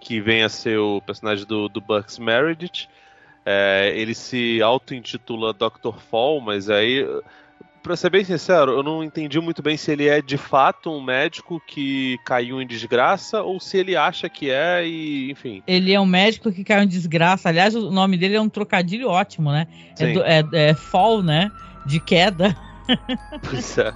que 0.00 0.20
vem 0.20 0.42
a 0.42 0.48
ser 0.48 0.78
o 0.78 1.00
personagem 1.00 1.46
do, 1.46 1.68
do 1.68 1.80
Bucks 1.80 2.18
Meredith. 2.18 2.88
É, 3.44 3.92
ele 3.96 4.14
se 4.14 4.60
auto-intitula 4.60 5.54
Dr. 5.54 5.98
Fall, 6.10 6.40
mas 6.40 6.68
aí 6.68 7.06
pra 7.88 7.96
ser 7.96 8.10
bem 8.10 8.22
sincero, 8.22 8.72
eu 8.72 8.82
não 8.82 9.02
entendi 9.02 9.40
muito 9.40 9.62
bem 9.62 9.74
se 9.74 9.90
ele 9.90 10.06
é 10.06 10.20
de 10.20 10.36
fato 10.36 10.90
um 10.90 11.02
médico 11.02 11.58
que 11.66 12.18
caiu 12.22 12.60
em 12.60 12.66
desgraça 12.66 13.40
ou 13.42 13.58
se 13.58 13.78
ele 13.78 13.96
acha 13.96 14.28
que 14.28 14.50
é 14.50 14.86
e, 14.86 15.30
enfim. 15.30 15.62
Ele 15.66 15.94
é 15.94 15.98
um 15.98 16.04
médico 16.04 16.52
que 16.52 16.62
caiu 16.62 16.82
em 16.82 16.86
desgraça. 16.86 17.48
Aliás, 17.48 17.74
o 17.74 17.90
nome 17.90 18.18
dele 18.18 18.36
é 18.36 18.40
um 18.40 18.48
trocadilho 18.48 19.08
ótimo, 19.08 19.50
né? 19.50 19.66
É, 19.98 20.12
do, 20.12 20.22
é, 20.22 20.44
é, 20.52 20.74
fall, 20.74 21.22
né? 21.22 21.50
De 21.86 21.98
queda. 21.98 22.54
Pois 23.50 23.76
é. 23.76 23.92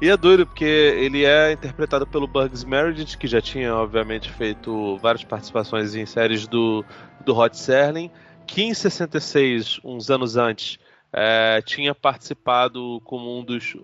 E 0.00 0.08
é 0.08 0.16
doido 0.16 0.46
porque 0.46 0.64
ele 0.64 1.26
é 1.26 1.52
interpretado 1.52 2.06
pelo 2.06 2.26
Bugs 2.26 2.64
Meredith, 2.64 3.18
que 3.18 3.26
já 3.26 3.42
tinha, 3.42 3.74
obviamente, 3.74 4.30
feito 4.32 4.96
várias 4.98 5.22
participações 5.22 5.94
em 5.94 6.06
séries 6.06 6.46
do, 6.46 6.82
do 7.26 7.36
Hot 7.36 7.54
Serling, 7.56 8.10
que 8.46 8.62
em 8.62 8.72
66, 8.72 9.80
uns 9.84 10.10
anos 10.10 10.38
antes, 10.38 10.78
é, 11.16 11.62
tinha 11.62 11.94
participado 11.94 13.00
como 13.04 13.38
um 13.38 13.42
dos. 13.42 13.74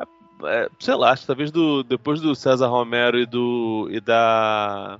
É, 0.00 0.04
é, 0.44 0.68
sei 0.80 0.94
lá, 0.94 1.14
talvez 1.14 1.50
do, 1.50 1.82
depois 1.82 2.18
do 2.18 2.34
César 2.34 2.68
Romero 2.68 3.18
e, 3.18 3.26
do, 3.26 3.88
e 3.92 4.00
da. 4.00 4.98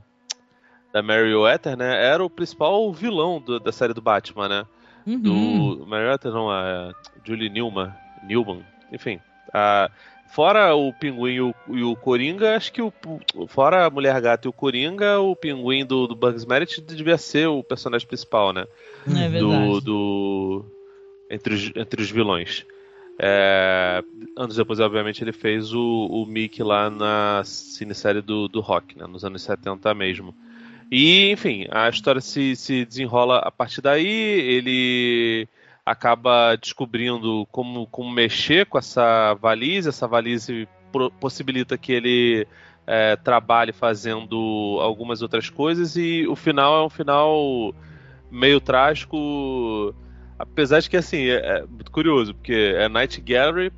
Da 0.92 1.03
Mary 1.03 1.35
Weather, 1.35 1.77
né? 1.77 2.07
Era 2.07 2.24
o 2.24 2.31
principal 2.31 2.90
vilão 2.92 3.40
do, 3.40 3.59
da 3.59 3.72
série 3.72 3.94
do 3.94 4.01
Batman, 4.01 4.48
né? 4.48 4.66
Uhum. 5.07 5.20
Do. 5.20 5.87
Mary 5.87 6.07
Weather 6.07 6.33
não, 6.33 6.53
é. 6.53 6.92
Julie 7.24 7.48
Newman. 7.48 7.92
Newman. 8.22 8.64
Enfim. 8.92 9.18
A, 9.53 9.90
Fora 10.29 10.74
o 10.74 10.92
Pinguim 10.92 11.33
e 11.33 11.40
o, 11.40 11.55
e 11.68 11.83
o, 11.83 11.96
Coringa, 11.96 12.55
acho 12.55 12.70
que 12.70 12.83
o. 12.83 12.92
Fora 13.48 13.87
a 13.87 13.90
Mulher 13.90 14.20
Gata 14.20 14.46
e 14.46 14.51
o 14.51 14.53
Coringa, 14.53 15.18
o 15.20 15.35
Pinguim 15.35 15.87
do, 15.87 16.07
do 16.07 16.14
Bugs 16.14 16.44
Merit 16.44 16.83
devia 16.83 17.16
ser 17.16 17.46
o 17.48 17.62
personagem 17.62 18.07
principal, 18.07 18.53
né? 18.53 18.66
É 19.07 19.29
verdade. 19.29 19.40
Do, 19.40 19.81
do, 19.81 20.64
entre 21.30 21.54
os, 21.54 21.72
entre 21.74 22.02
os 22.02 22.10
vilões. 22.10 22.66
É, 23.20 24.02
anos 24.36 24.56
depois, 24.56 24.78
obviamente, 24.78 25.24
ele 25.24 25.32
fez 25.32 25.72
o, 25.74 26.06
o 26.06 26.24
Mickey 26.24 26.62
lá 26.62 26.88
na 26.88 27.42
cinesérie 27.44 28.22
do, 28.22 28.46
do 28.46 28.60
Rock, 28.60 28.96
né, 28.96 29.06
nos 29.06 29.24
anos 29.24 29.42
70 29.42 29.92
mesmo. 29.94 30.34
E, 30.90 31.30
enfim, 31.30 31.66
a 31.70 31.88
história 31.88 32.20
se, 32.20 32.56
se 32.56 32.84
desenrola 32.84 33.38
a 33.38 33.50
partir 33.50 33.80
daí. 33.80 34.06
Ele 34.06 35.48
acaba 35.84 36.56
descobrindo 36.56 37.46
como, 37.50 37.86
como 37.88 38.10
mexer 38.10 38.66
com 38.66 38.78
essa 38.78 39.34
valise. 39.34 39.88
Essa 39.88 40.06
valise 40.06 40.66
possibilita 41.20 41.76
que 41.76 41.92
ele 41.92 42.46
é, 42.86 43.16
trabalhe 43.16 43.72
fazendo 43.72 44.78
algumas 44.80 45.20
outras 45.20 45.50
coisas. 45.50 45.96
E 45.96 46.26
o 46.26 46.34
final 46.34 46.82
é 46.82 46.86
um 46.86 46.90
final 46.90 47.74
meio 48.30 48.60
trágico 48.60 49.94
Apesar 50.38 50.81
de 50.81 50.88
que, 50.88 50.96
assim, 50.96 51.27
é, 51.27 51.59
é 51.59 51.66
muito 51.66 51.90
curioso, 51.90 52.35
porque 52.35 52.74
é 52.77 52.88
Night 52.88 53.20
Gallery, 53.20 53.72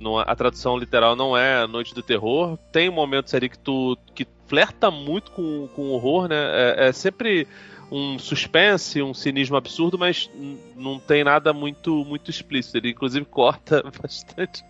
não, 0.00 0.18
a 0.18 0.34
tradução 0.34 0.78
literal 0.78 1.14
não 1.14 1.36
é 1.36 1.66
Noite 1.66 1.94
do 1.94 2.02
Terror. 2.02 2.56
Tem 2.72 2.88
momentos 2.88 3.34
ali 3.34 3.50
que 3.50 3.58
tu 3.58 3.98
que 4.14 4.26
flerta 4.46 4.90
muito 4.90 5.30
com, 5.30 5.68
com 5.76 5.90
horror, 5.90 6.26
né? 6.26 6.36
É, 6.36 6.88
é 6.88 6.92
sempre 6.92 7.46
um 7.92 8.18
suspense, 8.18 9.02
um 9.02 9.12
cinismo 9.12 9.56
absurdo, 9.56 9.98
mas 9.98 10.30
não 10.74 10.98
tem 10.98 11.22
nada 11.22 11.52
muito 11.52 12.02
muito 12.06 12.30
explícito. 12.30 12.78
Ele 12.78 12.90
inclusive 12.90 13.26
corta 13.30 13.84
bastante 14.02 14.64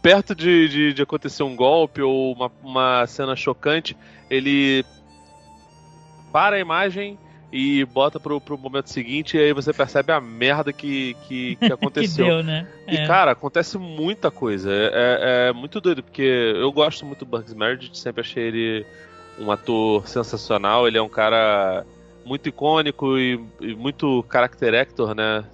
perto 0.00 0.34
de, 0.34 0.68
de, 0.68 0.94
de 0.94 1.02
acontecer 1.02 1.42
um 1.42 1.54
golpe 1.54 2.00
ou 2.00 2.32
uma, 2.32 2.50
uma 2.62 3.06
cena 3.06 3.36
chocante. 3.36 3.94
Ele 4.30 4.82
para 6.32 6.56
a 6.56 6.60
imagem 6.60 7.18
e 7.52 7.84
bota 7.84 8.20
pro, 8.20 8.40
pro 8.40 8.56
momento 8.56 8.90
seguinte 8.90 9.36
e 9.36 9.40
aí 9.40 9.52
você 9.52 9.72
percebe 9.72 10.12
a 10.12 10.20
merda 10.20 10.72
que, 10.72 11.16
que, 11.26 11.56
que 11.56 11.66
aconteceu. 11.72 12.24
que 12.24 12.30
deu, 12.30 12.42
né? 12.42 12.66
E, 12.86 12.96
é. 12.96 13.06
cara, 13.06 13.32
acontece 13.32 13.76
muita 13.76 14.30
coisa. 14.30 14.70
É, 14.72 14.84
é, 14.84 15.48
é, 15.48 15.52
muito 15.52 15.80
doido, 15.80 16.02
porque 16.02 16.22
eu 16.22 16.70
gosto 16.70 17.04
muito 17.04 17.24
do 17.24 17.26
Bugs 17.26 17.52
Meredith, 17.52 17.96
sempre 17.96 18.20
achei 18.20 18.44
ele 18.44 18.86
um 19.38 19.50
ator 19.50 20.06
sensacional. 20.06 20.86
Ele 20.86 20.98
é 20.98 21.02
um 21.02 21.08
cara 21.08 21.84
muito 22.24 22.48
icônico 22.48 23.18
e, 23.18 23.40
e 23.60 23.74
muito 23.74 24.24
character 24.30 24.74
actor, 24.74 25.14
né? 25.14 25.44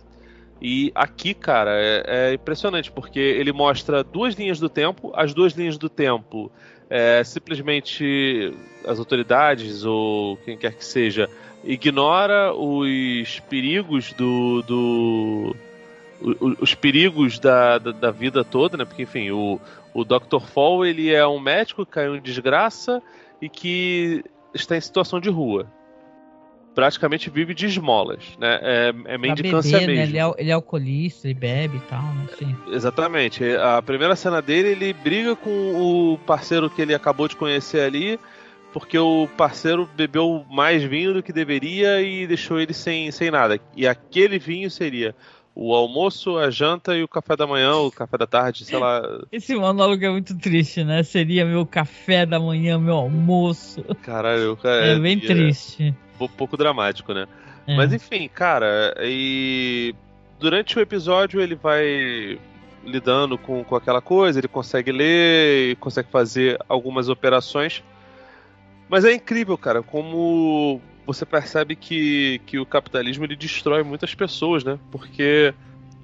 E 0.61 0.91
aqui, 0.95 1.35
cara, 1.35 1.71
é, 1.75 2.03
é, 2.07 2.35
impressionante, 2.35 2.91
porque 2.91 3.19
ele 3.19 3.53
mostra 3.53 4.03
duas 4.03 4.35
linhas 4.35 4.59
do 4.59 4.69
tempo, 4.69 5.13
as 5.15 5.33
duas 5.35 5.53
linhas 5.53 5.77
do 5.79 5.89
tempo 5.89 6.51
é, 6.89 7.23
simplesmente 7.25 8.55
as 8.87 8.99
autoridades 8.99 9.85
ou 9.85 10.37
quem 10.39 10.57
quer 10.57 10.75
que 10.75 10.85
seja 10.85 11.29
ignora 11.67 12.55
os 12.55 13.41
perigos 13.41 14.13
do, 14.13 14.63
do 14.63 15.57
os 16.61 16.75
perigos 16.75 17.39
da, 17.39 17.79
da, 17.79 17.91
da, 17.91 18.11
vida 18.11 18.43
toda, 18.43 18.77
né? 18.77 18.85
Porque, 18.87 19.03
enfim, 19.03 19.31
o, 19.31 19.61
o 19.93 20.05
Dr. 20.05 20.41
Fall, 20.41 20.87
ele 20.87 21.13
é 21.13 21.27
um 21.27 21.39
médico 21.39 21.85
que 21.85 21.93
caiu 21.93 22.17
em 22.17 22.23
desgraça 22.23 23.03
e 23.41 23.51
que 23.51 24.25
está 24.55 24.77
em 24.77 24.81
situação 24.81 25.21
de 25.21 25.29
rua. 25.29 25.67
Praticamente 26.75 27.29
vive 27.29 27.55
de 27.55 27.67
esmolas, 27.67 28.23
né? 28.39 28.59
É, 28.63 28.95
é 29.07 29.19
mendicância 29.19 29.79
beber, 29.79 29.95
mesmo. 29.95 30.05
Né? 30.05 30.09
Ele, 30.09 30.19
é, 30.19 30.35
ele 30.39 30.51
é 30.51 30.55
alcoolista, 30.55 31.27
ele 31.27 31.35
bebe 31.35 31.77
e 31.77 31.81
tal, 31.81 32.03
né? 32.03 32.27
Sim. 32.39 32.57
Exatamente. 32.69 33.45
A 33.57 33.83
primeira 33.83 34.17
cena 34.17 34.41
dele, 34.41 34.69
ele 34.71 34.93
briga 34.93 35.37
com 35.37 35.51
o 35.51 36.19
parceiro 36.27 36.71
que 36.71 36.81
ele 36.81 36.95
acabou 36.95 37.29
de 37.29 37.37
conhecer 37.37 37.81
ali 37.81 38.19
porque 38.77 38.99
o 38.99 39.27
parceiro 39.39 39.89
bebeu 39.97 40.45
mais 40.51 40.85
vinho 40.85 41.15
do 41.15 41.23
que 41.23 41.33
deveria 41.33 42.03
e 42.03 42.27
deixou 42.27 42.61
ele 42.61 42.75
sem, 42.75 43.11
sem 43.11 43.31
nada. 43.31 43.59
E 43.75 43.89
aquele 43.89 44.39
vinho 44.39 44.71
seria 44.71 45.15
o 45.55 45.75
almoço, 45.75 46.37
a 46.37 46.51
janta 46.51 46.95
e 46.95 47.03
o 47.03 47.09
café 47.09 47.35
da 47.35 47.47
manhã, 47.47 47.75
o 47.77 47.91
café 47.91 48.19
da 48.19 48.27
tarde, 48.27 48.67
sei 48.67 48.79
lá. 48.79 49.01
Esse 49.33 49.57
monólogo 49.57 50.05
é 50.05 50.11
muito 50.11 50.37
triste, 50.37 50.85
né? 50.85 51.03
Seria 51.03 51.47
meu 51.47 51.65
café 51.65 52.27
da 52.27 52.39
manhã, 52.39 52.79
meu 52.79 52.97
almoço. 52.97 53.83
Caralho, 54.03 54.55
cara. 54.59 54.89
É, 54.89 54.93
é 54.93 54.99
bem 54.99 55.17
é, 55.17 55.27
triste. 55.27 55.95
Um 56.21 56.29
pouco 56.29 56.55
dramático, 56.59 57.15
né? 57.15 57.27
É. 57.67 57.75
Mas 57.75 57.95
enfim, 57.95 58.29
cara, 58.29 58.95
e 59.01 59.95
durante 60.39 60.79
o 60.79 60.83
episódio 60.83 61.41
ele 61.41 61.55
vai 61.55 62.39
lidando 62.85 63.39
com, 63.39 63.65
com 63.65 63.75
aquela 63.75 64.03
coisa, 64.03 64.39
ele 64.39 64.49
consegue 64.49 64.93
ler, 64.93 65.77
consegue 65.77 66.11
fazer 66.11 66.59
algumas 66.69 67.09
operações 67.09 67.83
mas 68.89 69.05
é 69.05 69.13
incrível, 69.13 69.57
cara, 69.59 69.83
como 69.83 70.81
você 71.07 71.25
percebe 71.25 71.77
que, 71.77 72.41
que 72.47 72.59
o 72.59 72.67
capitalismo 72.67 73.25
ele 73.25 73.37
destrói 73.37 73.83
muitas 73.83 74.15
pessoas, 74.15 74.65
né? 74.65 74.79
Porque 74.91 75.55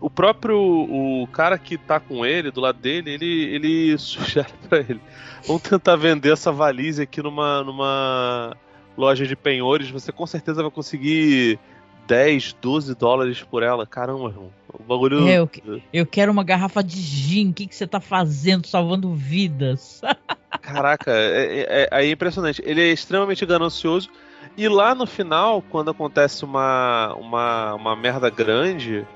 o 0.00 0.10
próprio 0.10 0.58
o 0.58 1.26
cara 1.32 1.58
que 1.58 1.78
tá 1.78 2.00
com 2.00 2.24
ele, 2.26 2.50
do 2.50 2.60
lado 2.60 2.78
dele, 2.78 3.10
ele, 3.10 3.54
ele 3.54 3.98
sugere 3.98 4.52
para 4.68 4.78
ele: 4.78 5.00
vamos 5.46 5.62
tentar 5.62 5.96
vender 5.96 6.32
essa 6.32 6.52
valise 6.52 7.02
aqui 7.02 7.22
numa, 7.22 7.62
numa 7.62 8.56
loja 8.96 9.26
de 9.26 9.36
penhores, 9.36 9.90
você 9.90 10.12
com 10.12 10.26
certeza 10.26 10.62
vai 10.62 10.70
conseguir 10.70 11.58
10, 12.06 12.56
12 12.60 12.94
dólares 12.94 13.42
por 13.42 13.62
ela. 13.62 13.86
Caramba, 13.86 14.28
irmão. 14.28 14.50
O 14.72 14.82
bagulho. 14.82 15.26
É, 15.28 15.38
eu, 15.38 15.50
eu 15.92 16.06
quero 16.06 16.32
uma 16.32 16.44
garrafa 16.44 16.82
de 16.82 17.00
gin. 17.00 17.50
O 17.50 17.52
que, 17.52 17.66
que 17.66 17.74
você 17.74 17.86
tá 17.86 18.00
fazendo? 18.00 18.66
Salvando 18.66 19.14
vidas. 19.14 20.00
Caraca, 20.62 21.10
é, 21.10 21.60
é, 21.60 21.88
é, 21.92 22.04
é 22.04 22.10
impressionante. 22.10 22.62
Ele 22.64 22.80
é 22.80 22.92
extremamente 22.92 23.44
ganancioso. 23.44 24.08
E 24.56 24.68
lá 24.68 24.94
no 24.94 25.06
final, 25.06 25.60
quando 25.60 25.90
acontece 25.90 26.44
uma, 26.44 27.14
uma, 27.14 27.74
uma 27.74 27.96
merda 27.96 28.30
grande, 28.30 29.06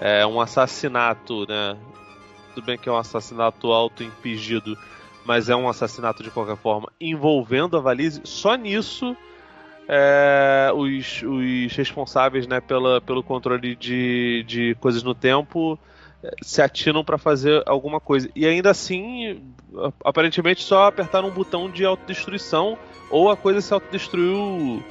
é 0.00 0.24
um 0.26 0.40
assassinato, 0.40 1.46
né? 1.48 1.76
Tudo 2.54 2.64
bem 2.64 2.78
que 2.78 2.88
é 2.88 2.92
um 2.92 2.96
assassinato 2.96 3.72
auto-impedido, 3.72 4.78
mas 5.24 5.48
é 5.48 5.56
um 5.56 5.68
assassinato 5.68 6.22
de 6.22 6.30
qualquer 6.30 6.56
forma, 6.56 6.88
envolvendo 7.00 7.76
a 7.76 7.80
valise. 7.80 8.20
Só 8.22 8.54
nisso 8.54 9.16
é, 9.88 10.70
os, 10.74 11.22
os 11.22 11.74
responsáveis 11.74 12.46
né, 12.46 12.60
pela, 12.60 13.00
pelo 13.00 13.22
controle 13.22 13.74
de, 13.74 14.44
de 14.46 14.76
coisas 14.76 15.02
no 15.02 15.14
tempo 15.14 15.78
se 16.42 16.62
atinam 16.62 17.04
para 17.04 17.18
fazer 17.18 17.62
alguma 17.66 18.00
coisa. 18.00 18.28
E 18.34 18.46
ainda 18.46 18.70
assim, 18.70 19.42
aparentemente 20.04 20.62
só 20.62 20.86
apertaram 20.86 21.28
um 21.28 21.32
botão 21.32 21.70
de 21.70 21.84
autodestruição 21.84 22.78
ou 23.10 23.30
a 23.30 23.36
coisa 23.36 23.60
se 23.60 23.72
autodestruiu 23.72 24.82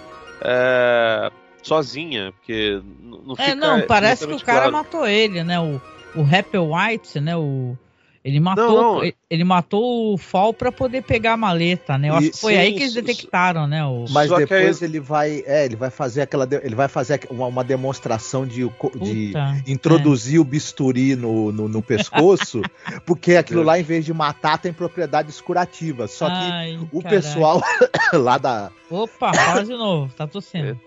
é, 0.42 1.32
sozinha, 1.62 2.32
porque 2.34 2.82
não 3.02 3.34
é, 3.34 3.38
fica. 3.38 3.52
É, 3.52 3.56
não, 3.56 3.82
parece 3.82 4.28
que 4.28 4.34
o 4.34 4.40
cara 4.40 4.70
claro. 4.70 4.74
matou 4.74 5.08
ele, 5.08 5.44
né? 5.44 5.60
O, 5.60 5.82
o 6.16 6.22
Happy 6.22 6.58
White, 6.58 7.20
né? 7.20 7.36
O, 7.36 7.78
ele 8.24 8.40
matou, 8.40 8.82
não, 8.82 8.96
não. 8.96 9.12
Ele, 9.30 9.44
matou 9.44 10.14
o 10.14 10.18
Fall 10.18 10.54
para 10.54 10.72
poder 10.72 11.04
pegar 11.04 11.34
a 11.34 11.38
maleta, 11.38 11.98
né? 11.98 12.10
Eu 12.10 12.16
acho 12.16 12.32
que 12.32 12.38
foi 12.40 12.54
sim, 12.54 12.60
aí 12.60 12.74
que 12.74 12.84
eles 12.84 12.94
detectaram, 12.94 13.68
né? 13.68 13.84
O... 13.84 14.06
Mas 14.12 14.30
Só 14.30 14.38
depois 14.38 14.82
ele 14.82 15.00
vai, 15.00 15.44
é, 15.46 15.66
ele 15.66 15.76
vai 15.76 15.90
fazer 15.90 16.22
aquela, 16.22 16.48
ele 16.64 16.74
vai 16.74 16.88
fazer 16.88 17.28
uma, 17.30 17.48
uma 17.48 17.64
demonstração 17.66 18.48
de, 18.48 18.66
de 19.02 19.34
introduzir 19.68 20.38
é. 20.38 20.40
o 20.40 20.44
bisturi 20.46 21.18
no, 21.18 21.52
no, 21.52 21.68
no 21.68 21.82
pescoço, 21.82 22.62
porque 23.06 23.36
aquilo 23.36 23.62
lá, 23.62 23.78
em 23.78 23.84
vez 23.84 24.06
de 24.06 24.14
matar, 24.14 24.58
tem 24.58 24.72
propriedades 24.72 25.42
curativas. 25.42 26.12
Só 26.12 26.28
que 26.28 26.36
Ai, 26.36 26.80
o 26.94 27.02
caraca. 27.02 27.10
pessoal 27.10 27.62
lá 28.14 28.38
da, 28.38 28.72
opa, 28.90 29.34
fala 29.34 29.66
de 29.66 29.74
novo, 29.74 30.14
tá 30.16 30.26
tossindo. 30.26 30.80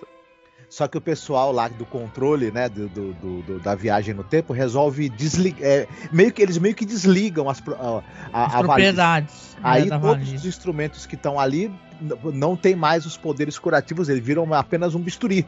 Só 0.76 0.86
que 0.86 0.98
o 0.98 1.00
pessoal 1.00 1.52
lá 1.52 1.68
do 1.68 1.86
controle, 1.86 2.50
né, 2.50 2.68
do, 2.68 2.86
do, 2.86 3.14
do 3.14 3.58
da 3.60 3.74
viagem 3.74 4.12
no 4.12 4.22
tempo, 4.22 4.52
resolve 4.52 5.08
desligar. 5.08 5.66
É, 5.66 5.88
meio 6.12 6.30
que 6.30 6.42
eles 6.42 6.58
meio 6.58 6.74
que 6.74 6.84
desligam 6.84 7.48
as, 7.48 7.62
a, 7.66 8.02
a, 8.30 8.44
as 8.44 8.54
a 8.56 8.58
propriedades. 8.58 9.56
Aí 9.62 9.88
todos 9.88 10.30
os 10.34 10.44
instrumentos 10.44 11.06
que 11.06 11.14
estão 11.14 11.40
ali 11.40 11.72
não 12.22 12.54
tem 12.54 12.76
mais 12.76 13.06
os 13.06 13.16
poderes 13.16 13.58
curativos, 13.58 14.10
eles 14.10 14.22
viram 14.22 14.52
apenas 14.52 14.94
um 14.94 15.00
bisturi. 15.00 15.46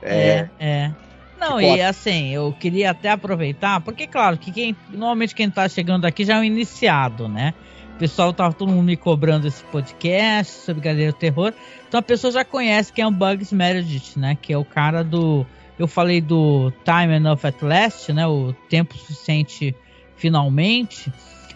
É, 0.00 0.48
é. 0.58 0.66
é. 0.66 0.94
Não, 1.38 1.60
e 1.60 1.82
assim, 1.82 2.30
eu 2.30 2.56
queria 2.58 2.92
até 2.92 3.10
aproveitar, 3.10 3.78
porque 3.82 4.06
claro 4.06 4.38
que 4.38 4.50
quem 4.50 4.74
normalmente 4.88 5.34
quem 5.34 5.50
tá 5.50 5.68
chegando 5.68 6.06
aqui 6.06 6.24
já 6.24 6.36
é 6.36 6.40
um 6.40 6.44
iniciado, 6.44 7.28
né? 7.28 7.52
O 7.94 7.98
pessoal 7.98 8.32
tava 8.32 8.54
todo 8.54 8.72
mundo 8.72 8.84
me 8.84 8.96
cobrando 8.96 9.46
esse 9.46 9.62
podcast 9.64 10.52
sobre 10.52 10.82
Galera 10.82 11.12
Terror. 11.12 11.52
Então 11.86 12.00
a 12.00 12.02
pessoa 12.02 12.32
já 12.32 12.44
conhece 12.44 12.92
quem 12.92 13.04
é 13.04 13.06
o 13.06 13.10
Bugs 13.10 13.52
Meredith, 13.52 14.18
né? 14.18 14.36
Que 14.40 14.52
é 14.52 14.58
o 14.58 14.64
cara 14.64 15.04
do. 15.04 15.46
Eu 15.78 15.86
falei 15.86 16.20
do 16.20 16.72
Time 16.84 17.16
Enough 17.16 17.40
at 17.44 17.62
Last, 17.62 18.12
né? 18.12 18.26
O 18.26 18.52
tempo 18.68 18.96
suficiente 18.96 19.74
finalmente. 20.16 21.12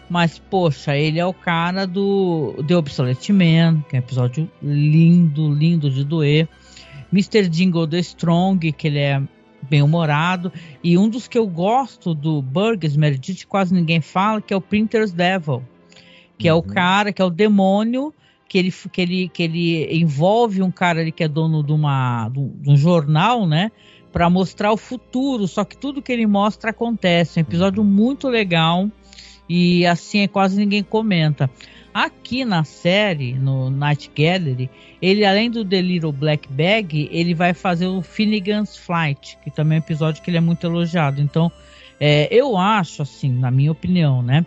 Mas, 0.09 0.39
poxa, 0.39 0.97
ele 0.97 1.19
é 1.19 1.27
o 1.27 1.35
cara 1.35 1.87
do 1.87 2.55
The 2.67 2.77
Obsolete 2.77 3.33
Man, 3.33 3.83
que 3.89 3.97
é 3.97 3.99
um 3.99 4.03
episódio 4.03 4.51
lindo, 4.63 5.53
lindo 5.53 5.91
de 5.91 6.05
doer. 6.05 6.49
Mr. 7.13 7.49
Jingle 7.49 7.89
the 7.89 7.99
Strong, 7.99 8.71
que 8.73 8.87
ele 8.87 8.99
é 8.99 9.21
bem 9.63 9.83
humorado. 9.83 10.53
E 10.83 10.97
um 10.97 11.09
dos 11.09 11.27
que 11.27 11.39
eu 11.39 11.47
gosto 11.47 12.15
do 12.15 12.41
Burgers 12.41 12.97
Meredith, 12.97 13.47
quase 13.49 13.75
ninguém 13.75 14.01
fala, 14.01 14.41
que 14.41 14.55
é 14.55 14.57
o 14.57 14.61
Printer's 14.61 15.13
Devil. 15.13 15.63
Que 16.39 16.51
uhum. 16.51 16.57
é 16.57 16.61
o 16.61 16.63
uhum. 16.63 16.75
cara, 16.75 17.13
que 17.13 17.23
é 17.23 17.25
o 17.25 17.31
demônio 17.31 18.13
que 18.49 18.59
ele, 18.59 18.71
que 18.71 19.01
ele, 19.01 19.29
que 19.29 19.43
ele 19.43 19.99
envolve 19.99 20.63
um 20.63 20.71
cara 20.71 21.01
ali 21.01 21.13
que 21.13 21.25
é 21.25 21.29
dono 21.29 21.63
de, 21.63 21.73
uma, 21.73 22.29
de 22.29 22.71
um 22.71 22.77
jornal, 22.77 23.47
né? 23.47 23.71
Para 24.13 24.31
mostrar 24.31 24.73
o 24.73 24.77
futuro. 24.77 25.47
Só 25.47 25.65
que 25.65 25.77
tudo 25.77 26.01
que 26.01 26.13
ele 26.13 26.27
mostra 26.27 26.71
acontece. 26.71 27.39
É 27.39 27.43
um 27.43 27.47
episódio 27.47 27.85
muito 27.85 28.29
legal. 28.29 28.91
E 29.49 29.87
assim 29.87 30.21
é 30.21 30.29
quase 30.29 30.57
ninguém 30.59 30.83
comenta. 30.83 31.51
Aqui 31.93 32.45
na 32.45 32.63
série, 32.63 33.33
no 33.35 33.71
Night 33.71 34.11
Gallery, 34.15 34.69
ele 35.01 35.25
além 35.25 35.51
do 35.51 35.65
The 35.65 35.81
Little 35.81 36.13
Black 36.13 36.47
Bag, 36.53 37.09
ele 37.11 37.33
vai 37.33 37.55
fazer 37.55 37.87
o 37.87 38.03
Finnegan's 38.03 38.77
Flight, 38.77 39.39
que 39.43 39.51
também 39.51 39.79
é 39.79 39.81
um 39.81 39.85
episódio 39.85 40.23
que 40.23 40.29
ele 40.29 40.37
é 40.37 40.41
muito 40.41 40.67
elogiado. 40.67 41.23
Então, 41.23 41.51
é, 41.99 42.29
eu 42.31 42.57
acho, 42.57 43.01
assim, 43.01 43.31
na 43.31 43.51
minha 43.51 43.73
opinião, 43.73 44.23
né? 44.23 44.45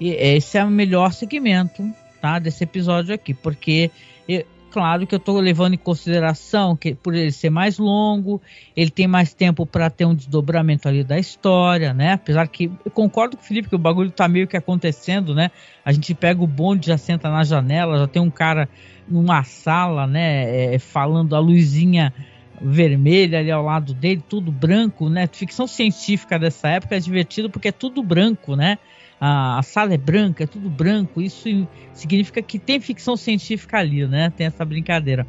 Esse 0.00 0.58
é 0.58 0.64
o 0.64 0.70
melhor 0.70 1.12
segmento 1.12 1.82
tá? 2.24 2.38
Desse 2.38 2.64
episódio 2.64 3.14
aqui, 3.14 3.34
porque 3.34 3.90
eu, 4.26 4.46
claro 4.70 5.06
que 5.06 5.14
eu 5.14 5.18
estou 5.18 5.38
levando 5.38 5.74
em 5.74 5.76
consideração 5.76 6.74
que 6.74 6.94
por 6.94 7.14
ele 7.14 7.30
ser 7.30 7.50
mais 7.50 7.76
longo, 7.76 8.40
ele 8.74 8.90
tem 8.90 9.06
mais 9.06 9.34
tempo 9.34 9.66
para 9.66 9.90
ter 9.90 10.06
um 10.06 10.14
desdobramento 10.14 10.88
ali 10.88 11.04
da 11.04 11.18
história, 11.18 11.92
né? 11.92 12.14
Apesar 12.14 12.48
que 12.48 12.72
eu 12.82 12.90
concordo 12.90 13.36
com 13.36 13.42
o 13.42 13.46
Felipe 13.46 13.68
que 13.68 13.74
o 13.74 13.78
bagulho 13.78 14.10
tá 14.10 14.26
meio 14.26 14.48
que 14.48 14.56
acontecendo, 14.56 15.34
né? 15.34 15.50
A 15.84 15.92
gente 15.92 16.14
pega 16.14 16.42
o 16.42 16.46
bonde, 16.46 16.86
já 16.86 16.96
senta 16.96 17.28
na 17.28 17.44
janela, 17.44 17.98
já 17.98 18.08
tem 18.08 18.22
um 18.22 18.30
cara 18.30 18.70
numa 19.06 19.44
sala, 19.44 20.06
né? 20.06 20.74
É, 20.74 20.78
falando 20.78 21.36
a 21.36 21.38
luzinha 21.38 22.10
vermelha 22.58 23.40
ali 23.40 23.50
ao 23.50 23.62
lado 23.62 23.92
dele, 23.92 24.24
tudo 24.26 24.50
branco, 24.50 25.10
né? 25.10 25.28
Ficção 25.30 25.66
científica 25.66 26.38
dessa 26.38 26.70
época 26.70 26.96
é 26.96 27.00
divertido 27.00 27.50
porque 27.50 27.68
é 27.68 27.72
tudo 27.72 28.02
branco, 28.02 28.56
né? 28.56 28.78
A, 29.26 29.58
a 29.58 29.62
sala 29.62 29.94
é 29.94 29.96
branca, 29.96 30.44
é 30.44 30.46
tudo 30.46 30.68
branco. 30.68 31.22
Isso 31.22 31.66
significa 31.94 32.42
que 32.42 32.58
tem 32.58 32.78
ficção 32.78 33.16
científica 33.16 33.78
ali, 33.78 34.06
né? 34.06 34.28
Tem 34.28 34.46
essa 34.46 34.66
brincadeira. 34.66 35.26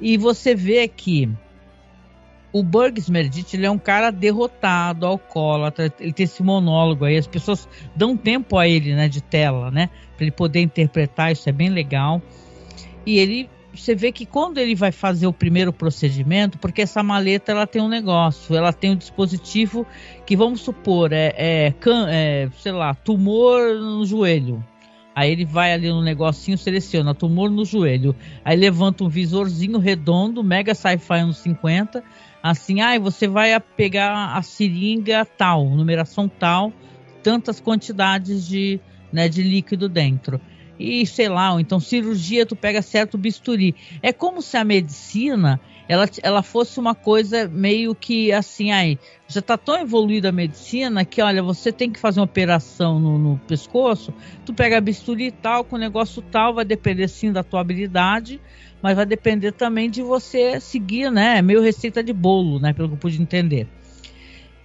E 0.00 0.16
você 0.16 0.54
vê 0.54 0.86
que 0.86 1.28
o 2.52 2.62
Burgs 2.62 3.10
Meredith 3.10 3.54
ele 3.54 3.66
é 3.66 3.70
um 3.70 3.78
cara 3.78 4.12
derrotado, 4.12 5.04
alcoólatra, 5.04 5.92
ele 5.98 6.12
tem 6.12 6.22
esse 6.22 6.44
monólogo 6.44 7.04
aí, 7.04 7.16
as 7.16 7.26
pessoas 7.26 7.68
dão 7.96 8.16
tempo 8.16 8.56
a 8.56 8.68
ele, 8.68 8.94
né, 8.94 9.08
de 9.08 9.20
tela, 9.22 9.70
né, 9.70 9.88
para 10.14 10.24
ele 10.24 10.30
poder 10.30 10.60
interpretar, 10.60 11.32
isso 11.32 11.48
é 11.48 11.52
bem 11.52 11.70
legal. 11.70 12.22
E 13.06 13.18
ele 13.18 13.48
você 13.74 13.94
vê 13.94 14.12
que 14.12 14.26
quando 14.26 14.58
ele 14.58 14.74
vai 14.74 14.92
fazer 14.92 15.26
o 15.26 15.32
primeiro 15.32 15.72
procedimento, 15.72 16.58
porque 16.58 16.82
essa 16.82 17.02
maleta 17.02 17.52
ela 17.52 17.66
tem 17.66 17.80
um 17.80 17.88
negócio, 17.88 18.54
ela 18.54 18.72
tem 18.72 18.90
um 18.90 18.96
dispositivo 18.96 19.86
que 20.26 20.36
vamos 20.36 20.60
supor 20.60 21.12
é, 21.12 21.34
é, 21.36 21.72
can, 21.72 22.06
é 22.10 22.48
sei 22.58 22.72
lá, 22.72 22.94
tumor 22.94 23.74
no 23.74 24.04
joelho. 24.04 24.62
Aí 25.14 25.30
ele 25.30 25.44
vai 25.44 25.72
ali 25.72 25.88
no 25.88 26.02
negocinho, 26.02 26.56
seleciona 26.56 27.14
tumor 27.14 27.50
no 27.50 27.64
joelho. 27.64 28.16
Aí 28.44 28.56
levanta 28.56 29.04
um 29.04 29.08
visorzinho 29.08 29.78
redondo, 29.78 30.42
mega 30.42 30.74
sci-fi 30.74 31.14
anos 31.14 31.38
50. 31.38 32.02
Assim, 32.42 32.80
ah, 32.80 32.98
você 32.98 33.28
vai 33.28 33.58
pegar 33.60 34.34
a 34.36 34.42
seringa 34.42 35.24
tal, 35.24 35.68
numeração 35.68 36.28
tal, 36.28 36.72
tantas 37.22 37.60
quantidades 37.60 38.46
de, 38.46 38.80
né, 39.12 39.28
de 39.28 39.42
líquido 39.42 39.88
dentro 39.88 40.40
e 40.82 41.06
sei 41.06 41.28
lá, 41.28 41.52
ou 41.52 41.60
então 41.60 41.78
cirurgia, 41.78 42.44
tu 42.44 42.56
pega 42.56 42.82
certo 42.82 43.16
bisturi. 43.16 43.74
É 44.02 44.12
como 44.12 44.42
se 44.42 44.56
a 44.56 44.64
medicina 44.64 45.60
ela, 45.88 46.08
ela 46.22 46.42
fosse 46.42 46.78
uma 46.80 46.94
coisa 46.94 47.48
meio 47.48 47.94
que 47.94 48.32
assim, 48.32 48.70
aí, 48.70 48.98
já 49.28 49.40
está 49.40 49.56
tão 49.56 49.78
evoluída 49.78 50.28
a 50.30 50.32
medicina 50.32 51.04
que, 51.04 51.20
olha, 51.20 51.42
você 51.42 51.72
tem 51.72 51.90
que 51.90 51.98
fazer 51.98 52.20
uma 52.20 52.24
operação 52.24 52.98
no, 52.98 53.18
no 53.18 53.38
pescoço, 53.46 54.12
tu 54.44 54.54
pega 54.54 54.80
bisturi 54.80 55.30
tal, 55.30 55.64
com 55.64 55.76
negócio 55.76 56.22
tal, 56.22 56.54
vai 56.54 56.64
depender 56.64 57.08
sim 57.08 57.32
da 57.32 57.42
tua 57.42 57.60
habilidade, 57.60 58.40
mas 58.80 58.96
vai 58.96 59.06
depender 59.06 59.52
também 59.52 59.90
de 59.90 60.02
você 60.02 60.58
seguir, 60.60 61.10
né? 61.10 61.42
Meio 61.42 61.60
receita 61.60 62.02
de 62.02 62.12
bolo, 62.12 62.58
né? 62.58 62.72
Pelo 62.72 62.88
que 62.88 62.94
eu 62.94 62.98
pude 62.98 63.20
entender. 63.20 63.68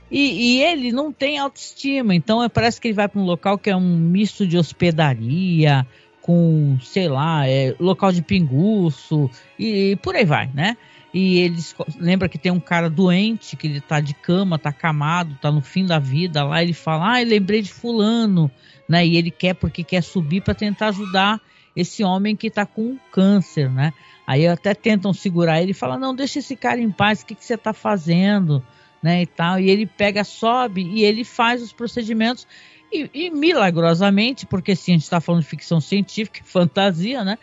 E, 0.09 0.59
e, 0.59 0.63
ele 0.63 0.91
não 0.93 1.11
tem 1.11 1.37
autoestima, 1.37 2.15
então 2.15 2.47
parece 2.49 2.79
que 2.79 2.87
ele 2.87 2.95
vai 2.95 3.09
para 3.09 3.19
um 3.19 3.25
local 3.25 3.57
que 3.57 3.69
é 3.69 3.75
um 3.75 3.97
misto 3.97 4.47
de 4.47 4.57
hospedaria, 4.57 5.85
com, 6.27 6.77
sei 6.81 7.07
lá, 7.07 7.47
é, 7.47 7.73
local 7.79 8.11
de 8.11 8.21
pinguço 8.21 9.31
e, 9.57 9.91
e, 9.91 9.95
por 9.95 10.13
aí 10.13 10.25
vai, 10.25 10.51
né? 10.53 10.75
E 11.13 11.39
eles 11.39 11.73
lembra 11.97 12.27
que 12.27 12.37
tem 12.37 12.51
um 12.51 12.59
cara 12.59 12.89
doente, 12.89 13.55
que 13.55 13.65
ele 13.65 13.79
tá 13.79 14.01
de 14.01 14.13
cama, 14.13 14.59
tá 14.59 14.73
camado, 14.73 15.37
tá 15.41 15.49
no 15.49 15.61
fim 15.61 15.85
da 15.85 15.97
vida 15.97 16.43
lá, 16.43 16.61
ele 16.61 16.73
fala: 16.73 17.15
"Ah, 17.15 17.23
lembrei 17.23 17.61
de 17.61 17.71
fulano", 17.71 18.51
né? 18.89 19.07
E 19.07 19.15
ele 19.15 19.31
quer 19.31 19.53
porque 19.53 19.85
quer 19.85 20.03
subir 20.03 20.41
para 20.41 20.53
tentar 20.53 20.89
ajudar 20.89 21.39
esse 21.73 22.03
homem 22.03 22.35
que 22.35 22.51
tá 22.51 22.65
com 22.65 22.97
câncer, 23.09 23.71
né? 23.71 23.93
Aí 24.27 24.45
até 24.45 24.73
tentam 24.73 25.13
segurar 25.13 25.61
ele 25.61 25.71
e 25.71 25.73
fala: 25.73 25.97
"Não, 25.97 26.13
deixa 26.13 26.39
esse 26.39 26.57
cara 26.57 26.81
em 26.81 26.91
paz, 26.91 27.21
o 27.21 27.25
que 27.25 27.35
que 27.35 27.45
você 27.45 27.57
tá 27.57 27.71
fazendo?" 27.71 28.61
Né, 29.01 29.21
e 29.21 29.27
tal, 29.27 29.59
e 29.59 29.69
ele 29.69 29.85
pega, 29.85 30.23
sobe 30.23 30.81
e 30.81 31.03
ele 31.05 31.23
faz 31.23 31.61
os 31.61 31.71
procedimentos 31.71 32.47
e, 32.91 33.09
e 33.13 33.29
milagrosamente, 33.29 34.45
porque 34.45 34.75
sim, 34.75 34.93
a 34.93 34.95
gente 34.95 35.03
está 35.03 35.19
falando 35.19 35.41
de 35.41 35.47
ficção 35.47 35.79
científica, 35.81 36.41
fantasia, 36.45 37.23
né? 37.23 37.37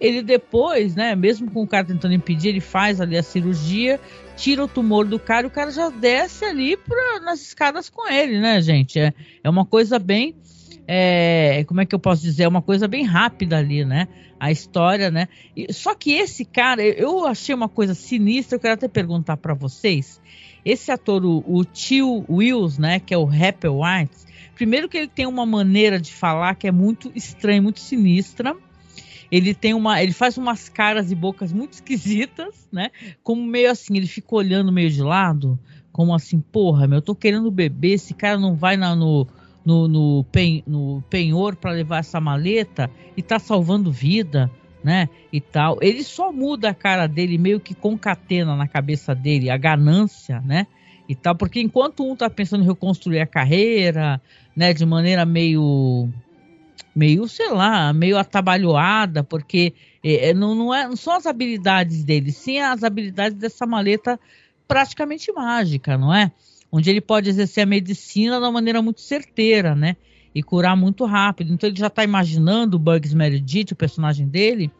Ele 0.00 0.22
depois, 0.22 0.94
né, 0.94 1.14
mesmo 1.14 1.50
com 1.50 1.62
o 1.62 1.66
cara 1.66 1.84
tentando 1.84 2.14
impedir, 2.14 2.48
ele 2.48 2.60
faz 2.60 3.00
ali 3.02 3.18
a 3.18 3.22
cirurgia, 3.22 4.00
tira 4.34 4.64
o 4.64 4.68
tumor 4.68 5.04
do 5.04 5.18
cara 5.18 5.46
e 5.46 5.48
o 5.48 5.50
cara 5.50 5.70
já 5.70 5.90
desce 5.90 6.44
ali 6.46 6.74
pra, 6.74 7.20
nas 7.20 7.42
escadas 7.42 7.90
com 7.90 8.10
ele, 8.10 8.40
né, 8.40 8.62
gente? 8.62 8.98
É, 8.98 9.12
é 9.44 9.50
uma 9.50 9.66
coisa 9.66 9.98
bem. 9.98 10.34
É, 10.88 11.64
como 11.68 11.82
é 11.82 11.86
que 11.86 11.94
eu 11.94 11.98
posso 11.98 12.22
dizer? 12.22 12.44
É 12.44 12.48
uma 12.48 12.62
coisa 12.62 12.88
bem 12.88 13.04
rápida 13.04 13.58
ali, 13.58 13.84
né? 13.84 14.08
A 14.40 14.50
história, 14.50 15.10
né? 15.10 15.28
E, 15.54 15.70
só 15.70 15.94
que 15.94 16.12
esse 16.12 16.46
cara, 16.46 16.82
eu 16.82 17.26
achei 17.26 17.54
uma 17.54 17.68
coisa 17.68 17.94
sinistra, 17.94 18.56
eu 18.56 18.60
quero 18.60 18.74
até 18.74 18.88
perguntar 18.88 19.36
para 19.36 19.52
vocês. 19.52 20.20
Esse 20.64 20.90
ator, 20.90 21.24
o, 21.24 21.44
o 21.46 21.64
tio 21.64 22.24
Wills, 22.28 22.80
né, 22.80 23.00
que 23.00 23.12
é 23.12 23.18
o 23.18 23.24
Rapper 23.24 23.72
White, 23.72 24.29
Primeiro 24.60 24.90
que 24.90 24.98
ele 24.98 25.08
tem 25.08 25.24
uma 25.24 25.46
maneira 25.46 25.98
de 25.98 26.12
falar 26.12 26.54
que 26.54 26.68
é 26.68 26.70
muito 26.70 27.10
estranha, 27.14 27.62
muito 27.62 27.80
sinistra. 27.80 28.54
Ele 29.32 29.54
tem 29.54 29.72
uma, 29.72 30.02
ele 30.02 30.12
faz 30.12 30.36
umas 30.36 30.68
caras 30.68 31.10
e 31.10 31.14
bocas 31.14 31.50
muito 31.50 31.72
esquisitas, 31.72 32.68
né? 32.70 32.90
Como 33.22 33.42
meio 33.42 33.70
assim, 33.70 33.96
ele 33.96 34.06
fica 34.06 34.34
olhando 34.34 34.70
meio 34.70 34.90
de 34.90 35.02
lado, 35.02 35.58
como 35.90 36.14
assim, 36.14 36.42
porra, 36.42 36.86
meu, 36.86 36.98
eu 36.98 37.02
tô 37.02 37.14
querendo 37.14 37.50
beber, 37.50 37.92
esse 37.92 38.12
cara 38.12 38.38
não 38.38 38.54
vai 38.54 38.76
na, 38.76 38.94
no, 38.94 39.26
no, 39.64 39.88
no, 39.88 40.24
pen, 40.24 40.62
no 40.66 41.02
penhor 41.08 41.56
para 41.56 41.70
levar 41.70 42.00
essa 42.00 42.20
maleta 42.20 42.90
e 43.16 43.22
tá 43.22 43.38
salvando 43.38 43.90
vida, 43.90 44.50
né? 44.84 45.08
E 45.32 45.40
tal. 45.40 45.78
Ele 45.80 46.04
só 46.04 46.30
muda 46.30 46.68
a 46.68 46.74
cara 46.74 47.06
dele, 47.06 47.38
meio 47.38 47.60
que 47.60 47.74
concatena 47.74 48.54
na 48.54 48.68
cabeça 48.68 49.14
dele 49.14 49.48
a 49.48 49.56
ganância, 49.56 50.38
né? 50.42 50.66
E 51.10 51.14
tal, 51.16 51.34
porque 51.34 51.60
enquanto 51.60 52.08
um 52.08 52.14
tá 52.14 52.30
pensando 52.30 52.62
em 52.62 52.66
reconstruir 52.68 53.18
a 53.18 53.26
carreira, 53.26 54.22
né, 54.54 54.72
de 54.72 54.86
maneira 54.86 55.26
meio 55.26 56.08
meio, 56.94 57.26
sei 57.26 57.50
lá, 57.50 57.92
meio 57.92 58.16
atabalhoada, 58.16 59.24
porque 59.24 59.74
é, 60.04 60.28
é, 60.28 60.34
não, 60.34 60.54
não, 60.54 60.72
é, 60.72 60.86
não 60.86 60.94
são 60.94 61.12
as 61.14 61.26
habilidades 61.26 62.04
dele, 62.04 62.30
sim 62.30 62.60
as 62.60 62.84
habilidades 62.84 63.36
dessa 63.36 63.66
maleta 63.66 64.20
praticamente 64.68 65.32
mágica, 65.32 65.98
não 65.98 66.14
é? 66.14 66.30
Onde 66.70 66.88
ele 66.88 67.00
pode 67.00 67.28
exercer 67.28 67.64
a 67.64 67.66
medicina 67.66 68.36
de 68.36 68.44
uma 68.44 68.52
maneira 68.52 68.80
muito 68.80 69.00
certeira, 69.00 69.74
né? 69.74 69.96
E 70.32 70.44
curar 70.44 70.76
muito 70.76 71.04
rápido. 71.06 71.52
Então 71.52 71.68
ele 71.68 71.76
já 71.76 71.88
está 71.88 72.04
imaginando 72.04 72.76
o 72.76 72.78
Bugs 72.78 73.12
Meredith, 73.12 73.72
o 73.72 73.76
personagem 73.76 74.28
dele, 74.28 74.70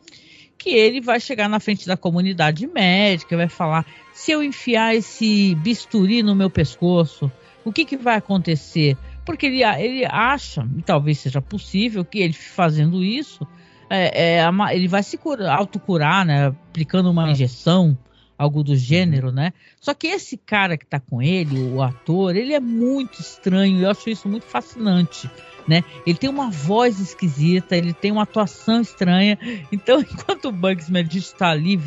que 0.60 0.70
ele 0.70 1.00
vai 1.00 1.18
chegar 1.18 1.48
na 1.48 1.58
frente 1.58 1.86
da 1.86 1.96
comunidade 1.96 2.66
médica, 2.66 3.36
vai 3.36 3.48
falar: 3.48 3.84
se 4.12 4.30
eu 4.30 4.42
enfiar 4.42 4.94
esse 4.94 5.56
bisturi 5.56 6.22
no 6.22 6.36
meu 6.36 6.50
pescoço, 6.50 7.32
o 7.64 7.72
que, 7.72 7.84
que 7.84 7.96
vai 7.96 8.16
acontecer? 8.16 8.96
porque 9.30 9.46
ele, 9.46 9.62
ele 9.62 10.04
acha, 10.06 10.66
e 10.76 10.82
talvez 10.82 11.18
seja 11.18 11.40
possível, 11.40 12.04
que 12.04 12.18
ele 12.18 12.32
fazendo 12.32 13.04
isso, 13.04 13.46
é, 13.88 14.40
é, 14.40 14.50
ele 14.72 14.88
vai 14.88 15.04
se 15.04 15.16
cura, 15.16 15.52
autocurar, 15.52 16.26
né? 16.26 16.48
Aplicando 16.48 17.10
uma 17.10 17.30
injeção, 17.30 17.96
algo 18.36 18.64
do 18.64 18.74
gênero, 18.74 19.30
né? 19.30 19.52
Só 19.80 19.94
que 19.94 20.08
esse 20.08 20.36
cara 20.36 20.76
que 20.76 20.84
tá 20.84 20.98
com 20.98 21.22
ele, 21.22 21.60
o 21.60 21.80
ator, 21.80 22.34
ele 22.34 22.54
é 22.54 22.58
muito 22.58 23.20
estranho, 23.20 23.80
eu 23.80 23.90
acho 23.90 24.10
isso 24.10 24.28
muito 24.28 24.46
fascinante. 24.46 25.30
Né? 25.68 25.84
Ele 26.06 26.18
tem 26.18 26.28
uma 26.28 26.50
voz 26.50 26.98
esquisita, 26.98 27.76
ele 27.76 27.92
tem 27.92 28.10
uma 28.10 28.22
atuação 28.22 28.80
estranha. 28.80 29.38
Então, 29.70 30.00
enquanto 30.02 30.46
o 30.46 30.52
Bugs 30.52 30.88
Meredith 30.88 31.18
está 31.18 31.50
ali 31.50 31.78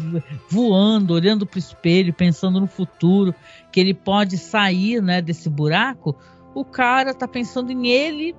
voando, 0.50 1.14
olhando 1.14 1.46
para 1.46 1.58
o 1.58 1.60
espelho, 1.60 2.14
pensando 2.14 2.60
no 2.60 2.68
futuro, 2.68 3.34
que 3.72 3.80
ele 3.80 3.94
pode 3.94 4.38
sair, 4.38 5.02
né, 5.02 5.22
desse 5.22 5.50
buraco, 5.50 6.16
o 6.54 6.64
cara 6.64 7.14
tá 7.14 7.28
pensando 7.28 7.72
em 7.72 7.88
ele 7.88 8.36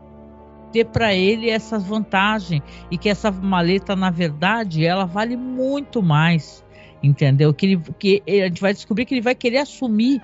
ter 0.72 0.86
para 0.86 1.14
ele 1.14 1.48
essa 1.48 1.78
vantagem 1.78 2.60
e 2.90 2.98
que 2.98 3.08
essa 3.08 3.30
maleta 3.30 3.94
na 3.94 4.10
verdade 4.10 4.84
ela 4.84 5.04
vale 5.04 5.36
muito 5.36 6.02
mais, 6.02 6.64
entendeu? 7.00 7.54
Que 7.54 7.66
ele 7.66 7.82
que 7.96 8.22
a 8.26 8.48
gente 8.48 8.60
vai 8.60 8.72
descobrir 8.72 9.04
que 9.04 9.14
ele 9.14 9.20
vai 9.20 9.36
querer 9.36 9.58
assumir 9.58 10.20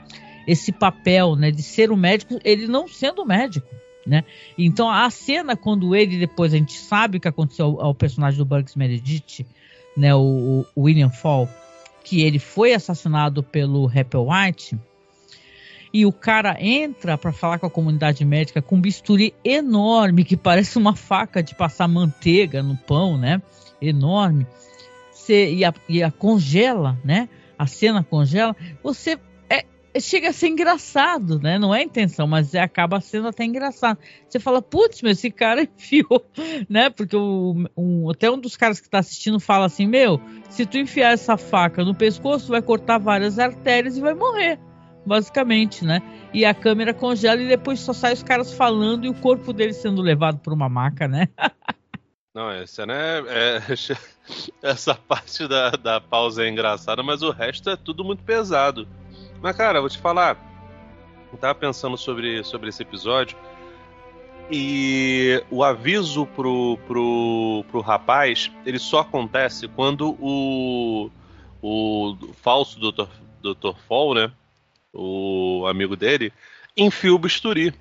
esse 0.49 0.73
papel, 0.73 1.37
né, 1.37 1.53
de 1.53 1.63
ser 1.63 1.93
o 1.93 1.97
médico, 1.97 2.41
ele 2.43 2.67
não 2.67 2.89
sendo 2.89 3.25
médico, 3.25 3.69
né? 4.07 4.25
Então 4.57 4.91
a 4.91 5.09
cena 5.11 5.57
quando 5.57 5.95
ele 5.95 6.19
depois 6.19 6.55
a 6.55 6.57
gente 6.57 6.77
sabe 6.79 7.19
o 7.19 7.21
que 7.21 7.29
aconteceu 7.29 7.67
ao, 7.67 7.87
ao 7.87 7.95
personagem 7.95 8.39
do 8.39 8.45
Bugs 8.45 8.75
Meredith, 8.75 9.47
né, 9.97 10.15
o, 10.15 10.65
o 10.75 10.83
William 10.83 11.11
Fall, 11.11 11.49
que 12.05 12.23
ele 12.23 12.39
foi 12.39 12.73
assassinado 12.73 13.43
pelo 13.43 13.87
Rapper 13.87 14.21
White 14.21 14.79
e 15.93 16.07
o 16.07 16.13
cara 16.13 16.57
entra 16.61 17.19
para 17.19 17.33
falar 17.33 17.59
com 17.59 17.67
a 17.67 17.71
comunidade 17.71 18.25
médica 18.25 18.63
com 18.63 18.77
um 18.77 18.81
bisturi 18.81 19.35
enorme 19.45 20.25
que 20.25 20.37
parece 20.37 20.79
uma 20.79 20.95
faca 20.95 21.43
de 21.43 21.55
passar 21.55 21.89
manteiga 21.89 22.63
no 22.63 22.77
pão, 22.77 23.19
né? 23.19 23.43
Enorme. 23.83 24.47
Você, 25.13 25.53
e, 25.53 25.65
a, 25.65 25.75
e 25.89 26.03
a 26.03 26.11
congela, 26.11 26.97
né? 27.05 27.29
A 27.59 27.67
cena 27.67 28.05
congela. 28.05 28.55
Você 28.83 29.19
chega 29.99 30.29
a 30.29 30.33
ser 30.33 30.49
engraçado, 30.49 31.41
né? 31.41 31.59
Não 31.59 31.75
é 31.75 31.83
intenção, 31.83 32.27
mas 32.27 32.55
é, 32.55 32.61
acaba 32.61 33.01
sendo 33.01 33.29
até 33.29 33.45
engraçado. 33.45 33.99
Você 34.29 34.39
fala, 34.39 34.61
putz, 34.61 35.03
meu, 35.03 35.13
esse 35.13 35.31
cara 35.31 35.63
enfiou, 35.65 36.25
né? 36.69 36.91
Porque 36.91 37.17
o, 37.17 37.67
um, 37.77 38.11
até 38.11 38.31
um 38.31 38.39
dos 38.39 38.57
caras 38.57 38.79
que 38.79 38.87
está 38.87 38.99
assistindo 38.99 39.41
fala 39.41 39.67
assim: 39.67 39.87
Meu, 39.87 40.21
se 40.49 40.67
tu 40.67 40.79
enfiar 40.79 41.13
essa 41.13 41.37
faca 41.37 41.85
no 41.85 41.95
pescoço, 41.95 42.49
vai 42.49 42.63
cortar 42.63 42.99
várias 42.99 43.39
artérias 43.39 43.97
e 43.97 44.01
vai 44.01 44.15
morrer 44.15 44.59
basicamente, 45.05 45.85
né? 45.85 46.03
E 46.33 46.45
a 46.45 46.55
câmera 46.55 46.95
congela 46.95 47.41
e 47.41 47.49
depois 47.49 47.81
só 47.81 47.93
sai 47.93 48.13
os 48.13 48.23
caras 48.23 48.53
falando 48.53 49.07
e 49.07 49.09
o 49.09 49.15
corpo 49.15 49.53
dele 49.53 49.73
sendo 49.73 50.03
levado 50.03 50.39
por 50.39 50.53
uma 50.53 50.69
maca, 50.69 51.09
né? 51.09 51.29
Não, 52.33 52.49
essa, 52.49 52.87
né? 52.87 53.19
É, 53.27 53.61
essa 54.63 54.95
parte 54.95 55.49
da, 55.49 55.71
da 55.71 56.01
pausa 56.01 56.45
é 56.45 56.49
engraçada, 56.49 57.03
mas 57.03 57.23
o 57.23 57.31
resto 57.31 57.71
é 57.71 57.77
tudo 57.77 58.05
muito 58.05 58.23
pesado. 58.23 58.87
Mas, 59.41 59.57
cara, 59.57 59.81
vou 59.81 59.89
te 59.89 59.99
falar. 59.99 60.37
Eu 61.33 61.39
tava 61.39 61.55
pensando 61.55 61.97
sobre, 61.97 62.45
sobre 62.45 62.69
esse 62.69 62.83
episódio. 62.83 63.37
E 64.51 65.43
o 65.49 65.63
aviso 65.63 66.27
pro, 66.27 66.77
pro, 66.87 67.65
pro 67.71 67.81
rapaz, 67.81 68.51
ele 68.67 68.79
só 68.79 69.01
acontece 69.01 69.69
quando 69.69 70.17
o, 70.19 71.09
o 71.63 72.17
falso 72.43 72.81
Dr. 72.81 73.07
Dr. 73.41 73.77
Fall, 73.87 74.15
né? 74.15 74.33
O 74.93 75.65
amigo 75.69 75.97
dele, 75.97 76.33
enfia 76.77 77.15
o 77.15 77.19
bisturi. 77.19 77.73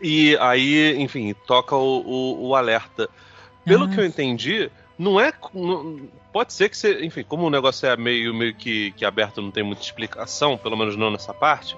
E 0.00 0.36
aí, 0.38 0.96
enfim, 0.98 1.34
toca 1.46 1.76
o, 1.76 2.00
o, 2.00 2.48
o 2.48 2.54
alerta. 2.54 3.08
Pelo 3.64 3.86
que 3.88 4.00
eu 4.00 4.06
entendi, 4.06 4.70
não 4.98 5.20
é. 5.20 5.30
Não, 5.52 6.08
pode 6.32 6.52
ser 6.52 6.68
que 6.68 6.76
você. 6.76 7.04
Enfim, 7.04 7.22
como 7.22 7.46
o 7.46 7.50
negócio 7.50 7.88
é 7.88 7.96
meio, 7.96 8.34
meio 8.34 8.54
que, 8.54 8.92
que 8.92 9.04
aberto, 9.04 9.42
não 9.42 9.50
tem 9.50 9.62
muita 9.62 9.82
explicação, 9.82 10.56
pelo 10.56 10.76
menos 10.76 10.96
não 10.96 11.10
nessa 11.10 11.34
parte. 11.34 11.76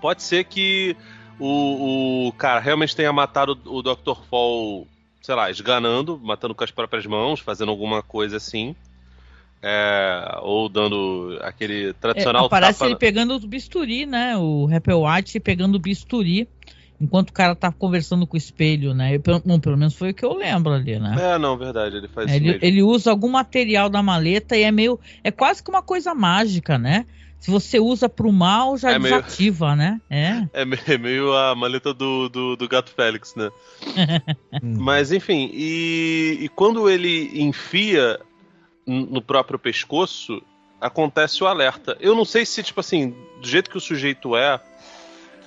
Pode 0.00 0.22
ser 0.22 0.44
que 0.44 0.96
o, 1.38 2.28
o 2.28 2.32
cara 2.32 2.60
realmente 2.60 2.94
tenha 2.94 3.12
matado 3.12 3.58
o, 3.64 3.82
Dr. 3.82 4.20
Fall, 4.28 4.86
sei 5.20 5.34
lá, 5.34 5.50
esganando, 5.50 6.20
matando 6.22 6.54
com 6.54 6.64
as 6.64 6.70
próprias 6.70 7.06
mãos, 7.06 7.40
fazendo 7.40 7.70
alguma 7.70 8.02
coisa 8.02 8.36
assim. 8.36 8.74
É, 9.64 10.38
ou 10.40 10.68
dando 10.68 11.38
aquele 11.40 11.92
tradicional 11.92 12.46
é, 12.46 12.48
Parece 12.48 12.80
tapa... 12.80 12.90
ele 12.90 12.98
pegando 12.98 13.36
o 13.36 13.46
bisturi, 13.46 14.06
né? 14.06 14.36
O 14.36 14.66
Rapper 14.66 14.98
White 14.98 15.38
pegando 15.38 15.76
o 15.76 15.78
bisturi 15.78 16.48
enquanto 17.02 17.30
o 17.30 17.32
cara 17.32 17.56
tá 17.56 17.72
conversando 17.72 18.26
com 18.26 18.34
o 18.34 18.38
espelho, 18.38 18.94
né? 18.94 19.16
Eu, 19.16 19.40
bom, 19.44 19.58
pelo 19.58 19.76
menos 19.76 19.94
foi 19.94 20.10
o 20.10 20.14
que 20.14 20.24
eu 20.24 20.34
lembro 20.34 20.72
ali, 20.72 20.98
né? 21.00 21.16
É, 21.18 21.38
não, 21.38 21.58
verdade, 21.58 21.96
ele 21.96 22.06
faz 22.06 22.30
é, 22.30 22.36
ele, 22.36 22.58
ele, 22.62 22.82
usa 22.82 23.10
algum 23.10 23.28
material 23.28 23.90
da 23.90 24.02
maleta 24.02 24.56
e 24.56 24.62
é 24.62 24.70
meio. 24.70 24.98
É 25.24 25.30
quase 25.30 25.62
que 25.62 25.68
uma 25.68 25.82
coisa 25.82 26.14
mágica, 26.14 26.78
né? 26.78 27.04
Se 27.40 27.50
você 27.50 27.80
usa 27.80 28.08
pro 28.08 28.30
mal, 28.30 28.78
já 28.78 28.92
é 28.92 28.98
desativa, 29.00 29.74
meio... 29.74 29.90
né? 29.90 30.00
É. 30.08 30.48
É 30.94 30.96
meio 30.96 31.36
a 31.36 31.54
maleta 31.56 31.92
do, 31.92 32.28
do, 32.28 32.54
do 32.54 32.68
gato 32.68 32.92
Félix, 32.92 33.34
né? 33.34 33.50
Mas, 34.62 35.10
enfim, 35.10 35.50
e, 35.52 36.38
e 36.40 36.48
quando 36.48 36.88
ele 36.88 37.32
enfia 37.34 38.20
no 38.86 39.20
próprio 39.20 39.58
pescoço, 39.58 40.40
acontece 40.80 41.42
o 41.42 41.48
alerta. 41.48 41.96
Eu 42.00 42.14
não 42.14 42.24
sei 42.24 42.46
se, 42.46 42.62
tipo 42.62 42.78
assim, 42.78 43.14
do 43.40 43.48
jeito 43.48 43.70
que 43.70 43.76
o 43.76 43.80
sujeito 43.80 44.36
é, 44.36 44.60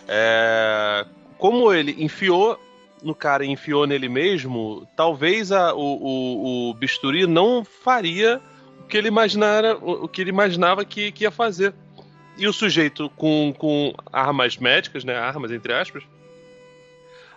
é 0.07 1.05
como 1.37 1.71
ele 1.73 2.03
enfiou 2.03 2.59
no 3.03 3.13
cara 3.13 3.45
e 3.45 3.49
enfiou 3.49 3.85
nele 3.85 4.09
mesmo, 4.09 4.87
talvez 4.95 5.51
a, 5.51 5.73
o, 5.73 5.79
o, 5.79 6.69
o, 6.69 6.73
bisturi 6.73 7.27
não 7.27 7.63
faria 7.63 8.41
o 8.79 8.83
que 8.85 8.97
ele 8.97 9.07
imaginara, 9.07 9.77
o, 9.77 10.07
que 10.07 10.21
ele 10.21 10.31
imaginava 10.31 10.83
que, 10.83 11.11
que 11.11 11.23
ia 11.23 11.31
fazer. 11.31 11.73
E 12.37 12.47
o 12.47 12.53
sujeito 12.53 13.09
com, 13.11 13.53
com 13.57 13.93
armas 14.11 14.57
médicas, 14.57 15.03
né, 15.03 15.15
armas 15.15 15.51
entre 15.51 15.73
aspas, 15.73 16.03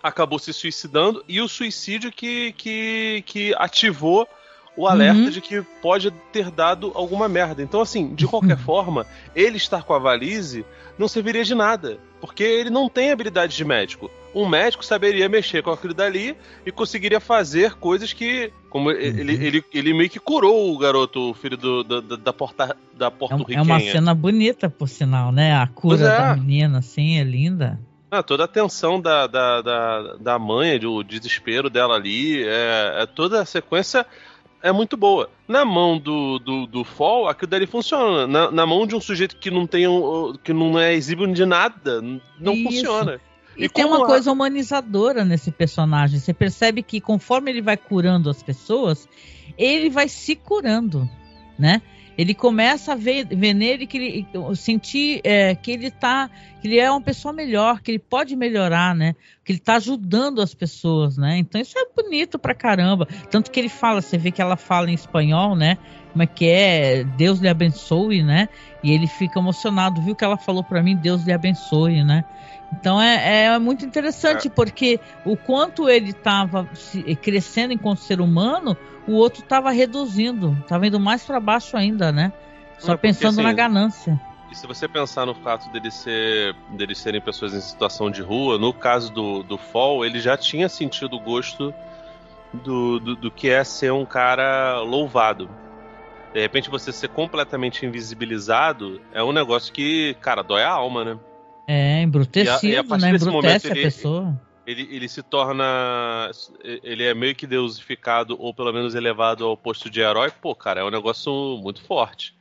acabou 0.03 0.39
se 0.39 0.53
suicidando 0.53 1.25
e 1.29 1.41
o 1.41 1.49
suicídio 1.49 2.11
que, 2.11 2.53
que, 2.53 3.23
que 3.27 3.55
ativou 3.57 4.29
o 4.77 4.87
alerta 4.87 5.23
uhum. 5.23 5.31
de 5.31 5.41
que 5.41 5.61
pode 5.83 6.11
ter 6.33 6.51
dado 6.51 6.93
alguma 6.95 7.29
merda. 7.29 7.63
Então, 7.63 7.81
assim, 7.81 8.15
de 8.15 8.27
qualquer 8.27 8.57
uhum. 8.57 8.63
forma, 8.65 9.07
ele 9.35 9.57
estar 9.57 9.83
com 9.83 9.93
a 9.93 9.99
valise 9.99 10.65
não 10.97 11.09
serviria 11.09 11.45
de 11.45 11.55
nada, 11.55 11.99
porque 12.21 12.43
ele 12.43 12.71
não 12.71 12.89
tem 12.89 13.11
habilidade 13.11 13.57
de 13.57 13.65
médico. 13.65 14.11
Um 14.35 14.47
médico 14.47 14.85
saberia 14.85 15.29
mexer 15.29 15.63
com 15.63 15.71
aquilo 15.71 15.95
dali 15.95 16.37
e 16.65 16.71
conseguiria 16.71 17.21
fazer 17.21 17.75
coisas 17.75 18.13
que. 18.13 18.53
Como 18.69 18.91
uhum. 18.91 18.97
ele, 18.97 19.33
ele, 19.47 19.65
ele 19.73 19.95
meio 19.95 20.11
que 20.11 20.21
curou 20.21 20.75
o 20.75 20.79
garoto, 20.79 21.31
o 21.31 21.35
filho 21.35 21.57
do, 21.57 21.83
da, 21.83 22.17
da, 22.17 22.33
porta, 22.33 22.77
da 22.95 23.11
porto-riquenha. 23.11 23.59
É 23.59 23.63
uma 23.63 23.81
cena 23.81 24.15
bonita, 24.15 24.69
por 24.69 24.89
sinal, 24.89 25.33
né? 25.33 25.55
A 25.55 25.67
cura 25.67 26.05
é. 26.05 26.19
da 26.19 26.37
menina, 26.37 26.79
assim, 26.79 27.19
é 27.19 27.25
linda. 27.25 27.81
Ah, 28.11 28.23
toda 28.23 28.45
a 28.45 28.49
tensão 28.49 29.01
da, 29.01 29.27
da, 29.27 29.61
da, 29.61 30.17
da 30.17 30.39
mãe, 30.39 30.79
o 30.85 31.03
desespero 31.03 31.69
dela 31.69 31.95
ali, 31.95 32.43
é, 32.43 33.03
é 33.03 33.07
toda 33.07 33.41
a 33.41 33.45
sequência 33.45 34.07
é 34.63 34.73
muito 34.73 34.97
boa. 34.97 35.31
Na 35.47 35.65
mão 35.65 35.99
do, 35.99 36.39
do, 36.39 36.67
do 36.67 36.85
Fall, 36.85 37.29
aquilo 37.29 37.51
dali 37.51 37.67
funciona. 37.67 38.27
Na, 38.27 38.51
na 38.51 38.67
mão 38.67 38.87
de 38.87 38.95
um 38.95 39.01
sujeito 39.01 39.37
que 39.37 39.51
não 39.51 39.67
tem 39.67 39.87
um, 39.87 40.35
que 40.43 40.53
não 40.53 40.79
é 40.79 40.95
exíbio 40.95 41.33
de 41.33 41.47
nada, 41.47 42.01
não 42.39 42.53
Isso. 42.53 42.65
funciona. 42.65 43.21
E, 43.57 43.65
e 43.65 43.69
tem 43.69 43.85
uma 43.85 44.05
a... 44.05 44.07
coisa 44.07 44.31
humanizadora 44.31 45.25
nesse 45.25 45.51
personagem. 45.51 46.19
Você 46.19 46.33
percebe 46.33 46.83
que 46.83 47.01
conforme 47.01 47.51
ele 47.51 47.63
vai 47.63 47.77
curando 47.77 48.31
as 48.31 48.43
pessoas, 48.43 49.09
ele 49.57 49.91
vai 49.91 50.09
se 50.09 50.37
curando, 50.37 51.09
né? 51.59 51.83
Ele 52.19 52.35
começa 52.35 52.95
a 52.95 52.97
ver, 52.97 53.25
ver 53.27 53.55
nele 53.55 53.87
que 53.87 53.97
ele 53.97 54.27
sentir 54.57 55.21
é, 55.23 55.55
que 55.55 55.71
ele 55.71 55.89
tá, 55.89 56.29
que 56.61 56.67
ele 56.67 56.77
é 56.77 56.91
uma 56.91 57.01
pessoa 57.01 57.33
melhor, 57.33 57.81
que 57.81 57.93
ele 57.93 58.01
pode 58.01 58.35
melhorar, 58.35 58.93
né? 58.93 59.15
Que 59.45 59.53
ele 59.53 59.61
tá 59.61 59.77
ajudando 59.77 60.43
as 60.43 60.53
pessoas, 60.53 61.17
né? 61.17 61.39
Então 61.39 61.61
isso 61.61 61.79
é 61.79 61.87
bonito 61.95 62.37
pra 62.37 62.55
caramba. 62.55 63.07
Tanto 63.31 63.53
que 63.53 63.61
ele 63.61 63.69
fala, 63.69 64.03
você 64.03 64.19
vê 64.19 64.33
que 64.33 64.43
ela 64.43 64.57
fala 64.57 64.91
em 64.91 64.95
espanhol, 64.95 65.55
né? 65.55 65.79
Como 66.11 66.25
é 66.25 66.27
que 66.27 66.49
é? 66.49 67.05
Deus 67.05 67.39
lhe 67.39 67.49
abençoe, 67.49 68.25
né? 68.25 68.49
E 68.83 68.93
ele 68.93 69.07
fica 69.07 69.41
emocionado, 69.41 70.01
viu 70.01 70.15
que 70.15 70.25
ela 70.25 70.37
falou 70.37 70.63
para 70.63 70.83
mim, 70.83 70.97
Deus 70.97 71.25
lhe 71.25 71.33
abençoe, 71.33 72.05
né? 72.05 72.25
Então 72.73 73.01
é, 73.01 73.47
é 73.47 73.59
muito 73.59 73.85
interessante, 73.85 74.49
é. 74.49 74.51
porque 74.51 75.01
o 75.25 75.37
quanto 75.37 75.89
ele 75.89 76.11
estava 76.11 76.69
crescendo 77.23 77.73
enquanto 77.73 77.99
ser 77.99 78.21
humano, 78.21 78.77
o 79.07 79.13
outro 79.13 79.43
estava 79.43 79.71
reduzindo, 79.71 80.57
estava 80.61 80.87
indo 80.87 81.01
mais 81.01 81.25
para 81.25 81.41
baixo 81.41 81.77
ainda, 81.77 82.13
né? 82.13 82.33
Só 82.79 82.93
porque, 82.93 83.09
pensando 83.09 83.41
assim, 83.41 83.43
na 83.43 83.53
ganância. 83.53 84.21
E 84.51 84.55
se 84.55 84.67
você 84.67 84.87
pensar 84.87 85.27
no 85.27 85.35
fato 85.35 85.71
deles 85.71 85.95
ser, 85.95 86.55
deles 86.71 86.99
serem 86.99 87.21
pessoas 87.21 87.55
em 87.55 87.61
situação 87.61 88.11
de 88.11 88.23
rua, 88.23 88.59
no 88.59 88.73
caso 88.73 89.13
do, 89.13 89.43
do 89.43 89.59
Fall, 89.59 90.05
ele 90.05 90.21
já 90.21 90.37
tinha 90.37 90.69
sentido 90.69 91.17
o 91.17 91.21
gosto 91.21 91.75
do, 92.53 92.99
do, 92.99 93.17
do 93.17 93.31
que 93.31 93.49
é 93.49 93.63
ser 93.65 93.93
um 93.93 94.07
cara 94.07 94.81
louvado. 94.81 95.51
De 96.33 96.41
repente 96.41 96.71
você 96.71 96.93
ser 96.93 97.09
completamente 97.09 97.87
invisibilizado 97.87 99.01
é 99.13 99.23
um 99.23 99.33
negócio 99.33 99.73
que, 99.73 100.15
cara, 100.21 100.43
dói 100.43 100.63
a 100.63 100.71
alma, 100.71 101.05
né? 101.05 101.19
É, 101.67 102.03
embrutecido, 102.03 102.67
e 102.67 102.77
a, 102.77 102.83
e 102.83 102.95
a 102.95 102.97
né? 102.99 103.11
Embrutece 103.11 103.71
a 103.71 103.75
pessoa. 103.75 104.41
Ele, 104.67 104.87
ele 104.91 105.09
se 105.09 105.23
torna. 105.23 106.31
Ele 106.63 107.05
é 107.05 107.15
meio 107.15 107.35
que 107.35 107.47
deusificado, 107.47 108.37
ou 108.39 108.53
pelo 108.53 108.73
menos 108.73 108.95
elevado 108.95 109.47
ao 109.47 109.57
posto 109.57 109.89
de 109.89 110.01
herói. 110.01 110.31
Pô, 110.31 110.55
cara, 110.55 110.81
é 110.81 110.85
um 110.85 110.91
negócio 110.91 111.59
muito 111.63 111.83
forte. 111.83 112.35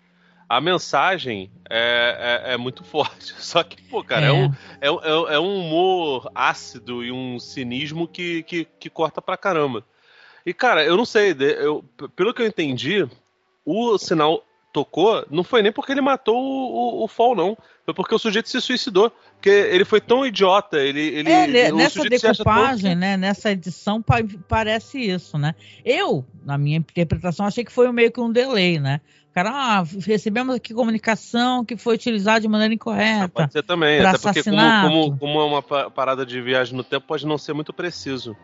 A 0.49 0.61
mensagem 0.61 1.51
é, 1.69 2.43
é, 2.45 2.53
é 2.53 2.57
muito 2.57 2.83
forte. 2.85 3.33
Só 3.38 3.63
que, 3.63 3.81
pô, 3.83 4.03
cara, 4.03 4.27
é, 4.27 4.29
é 4.29 4.33
um, 4.33 4.45
é, 4.81 4.88
é, 4.88 5.35
é, 5.35 5.39
um 5.39 5.59
humor 5.59 6.29
ácido 6.35 7.03
e 7.03 7.11
um 7.11 7.39
cinismo 7.39 8.07
que, 8.07 8.43
que, 8.43 8.65
que 8.65 8.89
corta 8.89 9.21
pra 9.21 9.38
caramba. 9.38 9.85
E, 10.45 10.53
cara, 10.53 10.85
eu 10.85 10.95
não 10.95 11.05
sei, 11.05 11.35
eu, 11.39 11.83
pelo 12.15 12.33
que 12.33 12.41
eu 12.41 12.47
entendi, 12.47 13.05
o 13.68 13.97
sinal 13.97 14.43
tocou, 14.72 15.26
não 15.30 15.43
foi 15.43 15.61
nem 15.61 15.72
porque 15.72 15.91
ele 15.91 16.01
matou 16.01 16.36
o, 16.36 17.01
o, 17.01 17.03
o 17.03 17.07
Fall, 17.07 17.36
não. 17.36 17.57
Foi 17.84 17.93
porque 17.93 18.13
o 18.13 18.20
sujeito 18.20 18.49
se 18.49 18.61
suicidou. 18.61 19.11
Porque 19.34 19.49
ele 19.49 19.86
foi 19.86 20.01
tão 20.01 20.26
idiota, 20.26 20.78
ele. 20.78 20.99
ele, 20.99 21.30
é, 21.30 21.43
ele 21.43 21.72
nessa 21.74 22.03
decupagem, 22.03 22.95
né? 22.95 23.18
Nessa 23.18 23.51
edição 23.51 24.01
pa 24.01 24.18
parece 24.47 24.99
isso, 24.99 25.38
né? 25.38 25.53
Eu, 25.86 26.26
na 26.43 26.57
minha 26.57 26.78
interpretação, 26.78 27.45
achei 27.45 27.63
que 27.63 27.72
foi 27.72 27.91
meio 27.91 28.11
que 28.11 28.20
um 28.20 28.32
delay, 28.32 28.80
né? 28.80 29.01
Cara, 29.34 29.51
ah, 29.51 29.84
recebemos 30.03 30.55
aqui 30.55 30.74
comunicação 30.74 31.63
que 31.63 31.78
foi 31.78 31.93
utilizada 31.93 32.41
de 32.41 32.47
maneira 32.47 32.74
incorreta. 32.74 33.26
Ah, 33.26 33.30
pode 33.30 33.53
ser 33.53 33.61
também, 33.61 33.99
até 33.99 34.18
porque 34.18 34.43
como, 34.43 34.82
como, 34.82 35.18
como 35.20 35.39
é 35.39 35.45
uma 35.45 35.61
parada 35.91 36.26
de 36.26 36.41
viagem 36.41 36.76
no 36.76 36.84
tempo, 36.84 37.05
pode 37.05 37.26
não 37.28 37.38
ser 37.38 37.53
muito 37.53 37.72
preciso. 37.72 38.36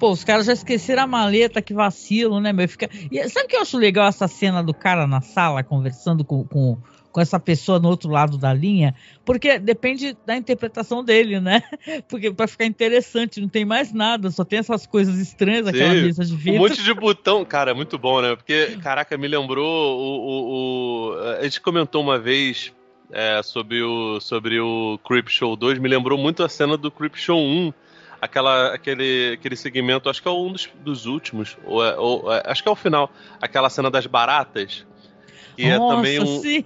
Pô, 0.00 0.10
os 0.10 0.24
caras 0.24 0.46
já 0.46 0.54
esqueceram 0.54 1.02
a 1.02 1.06
maleta, 1.06 1.60
que 1.60 1.74
vacilo, 1.74 2.40
né, 2.40 2.54
meu? 2.54 2.66
Fica... 2.66 2.88
E 3.12 3.28
sabe 3.28 3.44
o 3.44 3.48
que 3.48 3.56
eu 3.56 3.60
acho 3.60 3.76
legal 3.76 4.08
essa 4.08 4.26
cena 4.26 4.62
do 4.62 4.72
cara 4.72 5.06
na 5.06 5.20
sala 5.20 5.62
conversando 5.62 6.24
com, 6.24 6.42
com, 6.42 6.78
com 7.12 7.20
essa 7.20 7.38
pessoa 7.38 7.78
no 7.78 7.90
outro 7.90 8.08
lado 8.08 8.38
da 8.38 8.50
linha? 8.50 8.94
Porque 9.26 9.58
depende 9.58 10.16
da 10.24 10.34
interpretação 10.34 11.04
dele, 11.04 11.38
né? 11.38 11.62
Porque 12.08 12.32
para 12.32 12.48
ficar 12.48 12.64
interessante, 12.64 13.42
não 13.42 13.48
tem 13.48 13.66
mais 13.66 13.92
nada, 13.92 14.30
só 14.30 14.42
tem 14.42 14.60
essas 14.60 14.86
coisas 14.86 15.18
estranhas, 15.18 15.66
Sim, 15.66 15.72
aquela 15.72 15.92
mesa 15.92 16.24
de 16.24 16.34
vidro. 16.34 16.54
Um 16.54 16.68
monte 16.68 16.82
de 16.82 16.94
botão, 16.94 17.44
cara, 17.44 17.74
muito 17.74 17.98
bom, 17.98 18.22
né? 18.22 18.34
Porque, 18.34 18.78
caraca, 18.82 19.18
me 19.18 19.28
lembrou 19.28 19.98
o. 19.98 20.16
o, 20.16 21.10
o... 21.10 21.14
A 21.38 21.44
gente 21.44 21.60
comentou 21.60 22.02
uma 22.02 22.18
vez 22.18 22.72
é, 23.12 23.42
sobre, 23.42 23.82
o, 23.82 24.18
sobre 24.18 24.58
o 24.58 24.98
Creep 25.06 25.28
Show 25.28 25.56
2, 25.56 25.78
me 25.78 25.90
lembrou 25.90 26.16
muito 26.16 26.42
a 26.42 26.48
cena 26.48 26.78
do 26.78 26.90
Creep 26.90 27.16
Show 27.16 27.38
1 27.38 27.72
aquela, 28.20 28.74
aquele, 28.74 29.32
aquele 29.34 29.56
segmento, 29.56 30.10
acho 30.10 30.20
que 30.20 30.28
é 30.28 30.30
um 30.30 30.52
dos, 30.52 30.68
dos 30.80 31.06
últimos, 31.06 31.56
ou, 31.64 31.84
é, 31.84 31.96
ou 31.96 32.32
é, 32.32 32.42
acho 32.46 32.62
que 32.62 32.68
é 32.68 32.72
o 32.72 32.76
final, 32.76 33.10
aquela 33.40 33.70
cena 33.70 33.90
das 33.90 34.06
baratas. 34.06 34.86
E 35.58 35.66
é 35.66 35.76
também 35.76 36.18
um, 36.20 36.64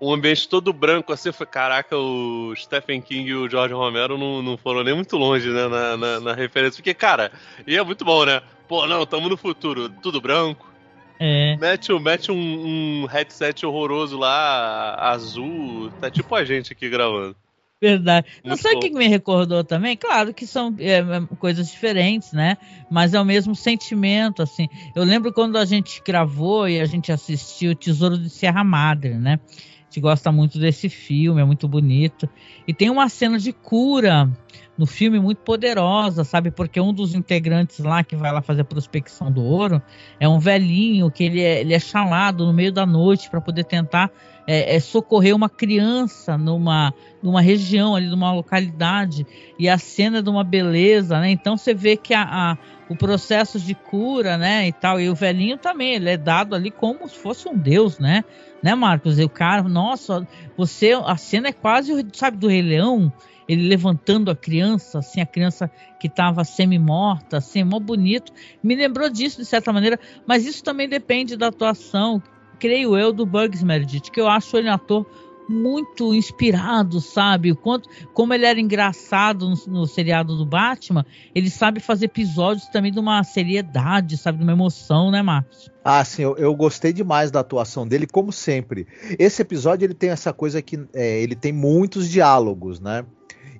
um 0.00 0.14
ambiente 0.14 0.48
todo 0.48 0.72
branco, 0.72 1.12
assim, 1.12 1.30
foi, 1.30 1.46
caraca, 1.46 1.96
o 1.96 2.54
Stephen 2.56 3.00
King 3.02 3.28
e 3.28 3.34
o 3.34 3.48
George 3.48 3.74
Romero 3.74 4.16
não, 4.16 4.40
não 4.42 4.56
foram 4.56 4.82
nem 4.82 4.94
muito 4.94 5.16
longe, 5.16 5.50
né, 5.50 5.68
na, 5.68 5.96
na, 5.96 6.20
na 6.20 6.34
referência. 6.34 6.76
Porque, 6.76 6.94
cara, 6.94 7.32
e 7.66 7.76
é 7.76 7.82
muito 7.82 8.04
bom, 8.04 8.24
né? 8.24 8.40
Pô, 8.66 8.86
não, 8.86 9.04
tamo 9.04 9.28
no 9.28 9.36
futuro, 9.36 9.90
tudo 10.02 10.20
branco. 10.20 10.70
É. 11.18 11.54
Mete, 11.58 11.92
mete 11.98 12.32
um, 12.32 13.02
um 13.02 13.06
headset 13.06 13.66
horroroso 13.66 14.16
lá, 14.16 14.94
azul, 14.94 15.90
tá 16.00 16.10
tipo 16.10 16.34
a 16.34 16.42
gente 16.42 16.72
aqui 16.72 16.88
gravando. 16.88 17.36
Verdade. 17.80 18.26
Não 18.44 18.56
sei 18.56 18.76
o 18.76 18.80
que 18.80 18.90
me 18.90 19.08
recordou 19.08 19.64
também. 19.64 19.96
Claro 19.96 20.34
que 20.34 20.46
são 20.46 20.74
é, 20.78 20.98
é, 20.98 21.20
coisas 21.38 21.70
diferentes, 21.70 22.32
né? 22.32 22.58
Mas 22.90 23.14
é 23.14 23.20
o 23.20 23.24
mesmo 23.24 23.54
sentimento, 23.54 24.42
assim. 24.42 24.68
Eu 24.94 25.02
lembro 25.02 25.32
quando 25.32 25.56
a 25.56 25.64
gente 25.64 26.02
gravou 26.06 26.68
e 26.68 26.78
a 26.78 26.84
gente 26.84 27.10
assistiu 27.10 27.74
Tesouro 27.74 28.18
de 28.18 28.28
Serra 28.28 28.62
Madre, 28.62 29.14
né? 29.14 29.40
A 29.46 29.84
gente 29.84 30.00
gosta 30.00 30.30
muito 30.30 30.58
desse 30.58 30.90
filme, 30.90 31.40
é 31.40 31.44
muito 31.44 31.66
bonito. 31.66 32.28
E 32.68 32.74
tem 32.74 32.90
uma 32.90 33.08
cena 33.08 33.38
de 33.38 33.52
cura 33.52 34.30
no 34.76 34.86
filme 34.86 35.18
muito 35.18 35.38
poderosa, 35.38 36.22
sabe? 36.22 36.50
Porque 36.50 36.80
um 36.80 36.92
dos 36.92 37.14
integrantes 37.14 37.78
lá 37.78 38.04
que 38.04 38.14
vai 38.14 38.30
lá 38.30 38.42
fazer 38.42 38.60
a 38.60 38.64
prospecção 38.64 39.32
do 39.32 39.42
ouro 39.42 39.82
é 40.18 40.28
um 40.28 40.38
velhinho 40.38 41.10
que 41.10 41.24
ele 41.24 41.40
é, 41.40 41.60
ele 41.60 41.74
é 41.74 41.78
chamado 41.78 42.46
no 42.46 42.52
meio 42.52 42.72
da 42.72 42.84
noite 42.86 43.28
para 43.30 43.40
poder 43.40 43.64
tentar 43.64 44.10
é, 44.46 44.76
é, 44.76 44.80
socorrer 44.80 45.34
uma 45.34 45.48
criança 45.48 46.36
numa, 46.36 46.92
numa 47.22 47.40
região 47.40 47.94
ali, 47.94 48.08
numa 48.08 48.32
localidade, 48.32 49.26
e 49.58 49.68
a 49.68 49.78
cena 49.78 50.22
de 50.22 50.28
uma 50.28 50.44
beleza, 50.44 51.20
né? 51.20 51.30
Então 51.30 51.56
você 51.56 51.74
vê 51.74 51.96
que 51.96 52.14
a, 52.14 52.22
a, 52.22 52.58
o 52.88 52.96
processo 52.96 53.58
de 53.60 53.74
cura, 53.74 54.36
né, 54.36 54.68
e 54.68 54.72
tal, 54.72 55.00
e 55.00 55.08
o 55.08 55.14
velhinho 55.14 55.56
também, 55.56 55.94
ele 55.94 56.10
é 56.10 56.16
dado 56.16 56.54
ali 56.54 56.70
como 56.70 57.08
se 57.08 57.16
fosse 57.16 57.48
um 57.48 57.56
deus, 57.56 57.98
né? 57.98 58.24
Né, 58.62 58.74
Marcos? 58.74 59.18
E 59.18 59.24
o 59.24 59.28
cara, 59.28 59.62
nossa, 59.62 60.26
você, 60.56 60.92
a 60.92 61.16
cena 61.16 61.48
é 61.48 61.52
quase, 61.52 62.06
sabe, 62.12 62.36
do 62.36 62.48
Rei 62.48 62.62
Leão, 62.62 63.12
ele 63.48 63.66
levantando 63.66 64.30
a 64.30 64.36
criança, 64.36 65.00
assim, 65.00 65.20
a 65.20 65.26
criança 65.26 65.68
que 65.98 66.06
estava 66.06 66.44
semi-morta, 66.44 67.38
assim, 67.38 67.64
mó 67.64 67.80
bonito. 67.80 68.32
Me 68.62 68.76
lembrou 68.76 69.10
disso, 69.10 69.38
de 69.38 69.44
certa 69.44 69.72
maneira, 69.72 69.98
mas 70.24 70.46
isso 70.46 70.62
também 70.62 70.88
depende 70.88 71.36
da 71.36 71.48
atuação, 71.48 72.22
creio 72.60 72.96
eu, 72.96 73.12
do 73.12 73.26
Bugs 73.26 73.62
Meredith, 73.62 74.10
que 74.12 74.20
eu 74.20 74.28
acho 74.28 74.56
ele 74.56 74.68
um 74.68 74.74
ator 74.74 75.06
muito 75.48 76.14
inspirado, 76.14 77.00
sabe? 77.00 77.50
O 77.50 77.56
quanto, 77.56 77.88
como 78.14 78.32
ele 78.32 78.46
era 78.46 78.60
engraçado 78.60 79.50
no, 79.50 79.56
no, 79.66 79.86
seriado 79.86 80.36
do 80.36 80.46
Batman, 80.46 81.04
ele 81.34 81.50
sabe 81.50 81.80
fazer 81.80 82.04
episódios 82.04 82.68
também 82.68 82.92
de 82.92 83.00
uma 83.00 83.24
seriedade, 83.24 84.16
sabe? 84.16 84.38
De 84.38 84.44
uma 84.44 84.52
emoção, 84.52 85.10
né, 85.10 85.22
Marcos? 85.22 85.68
Ah, 85.84 86.04
sim, 86.04 86.22
eu, 86.22 86.36
eu 86.36 86.54
gostei 86.54 86.92
demais 86.92 87.32
da 87.32 87.40
atuação 87.40 87.88
dele, 87.88 88.06
como 88.06 88.30
sempre. 88.30 88.86
Esse 89.18 89.42
episódio 89.42 89.86
ele 89.86 89.94
tem 89.94 90.10
essa 90.10 90.32
coisa 90.32 90.62
que 90.62 90.78
é, 90.94 91.20
ele 91.20 91.34
tem 91.34 91.52
muitos 91.52 92.08
diálogos, 92.08 92.78
né? 92.78 93.04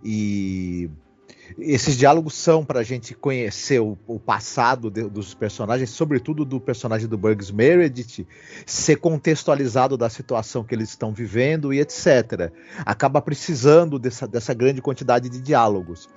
E 0.05 0.89
esses 1.59 1.97
diálogos 1.97 2.35
são 2.35 2.65
para 2.65 2.81
a 2.81 2.83
gente 2.83 3.15
conhecer 3.15 3.81
o, 3.81 3.99
o 4.07 4.19
passado 4.19 4.91
de, 4.91 5.09
dos 5.09 5.35
personagens, 5.35 5.91
sobretudo 5.91 6.45
do 6.45 6.61
personagem 6.61 7.09
do 7.09 7.19
Bugs 7.19 7.51
Meredith, 7.51 8.27
ser 8.65 8.97
contextualizado 8.97 9.97
da 9.97 10.09
situação 10.09 10.65
que 10.65 10.75
eles 10.75 10.91
estão 10.91 11.13
vivendo 11.13 11.73
e 11.73 11.81
etc. 11.81 12.53
Acaba 12.85 13.21
precisando 13.21 13.99
dessa, 13.99 14.27
dessa 14.27 14.55
grande 14.55 14.81
quantidade 14.81 15.29
de 15.29 15.41
diálogos. 15.41 16.09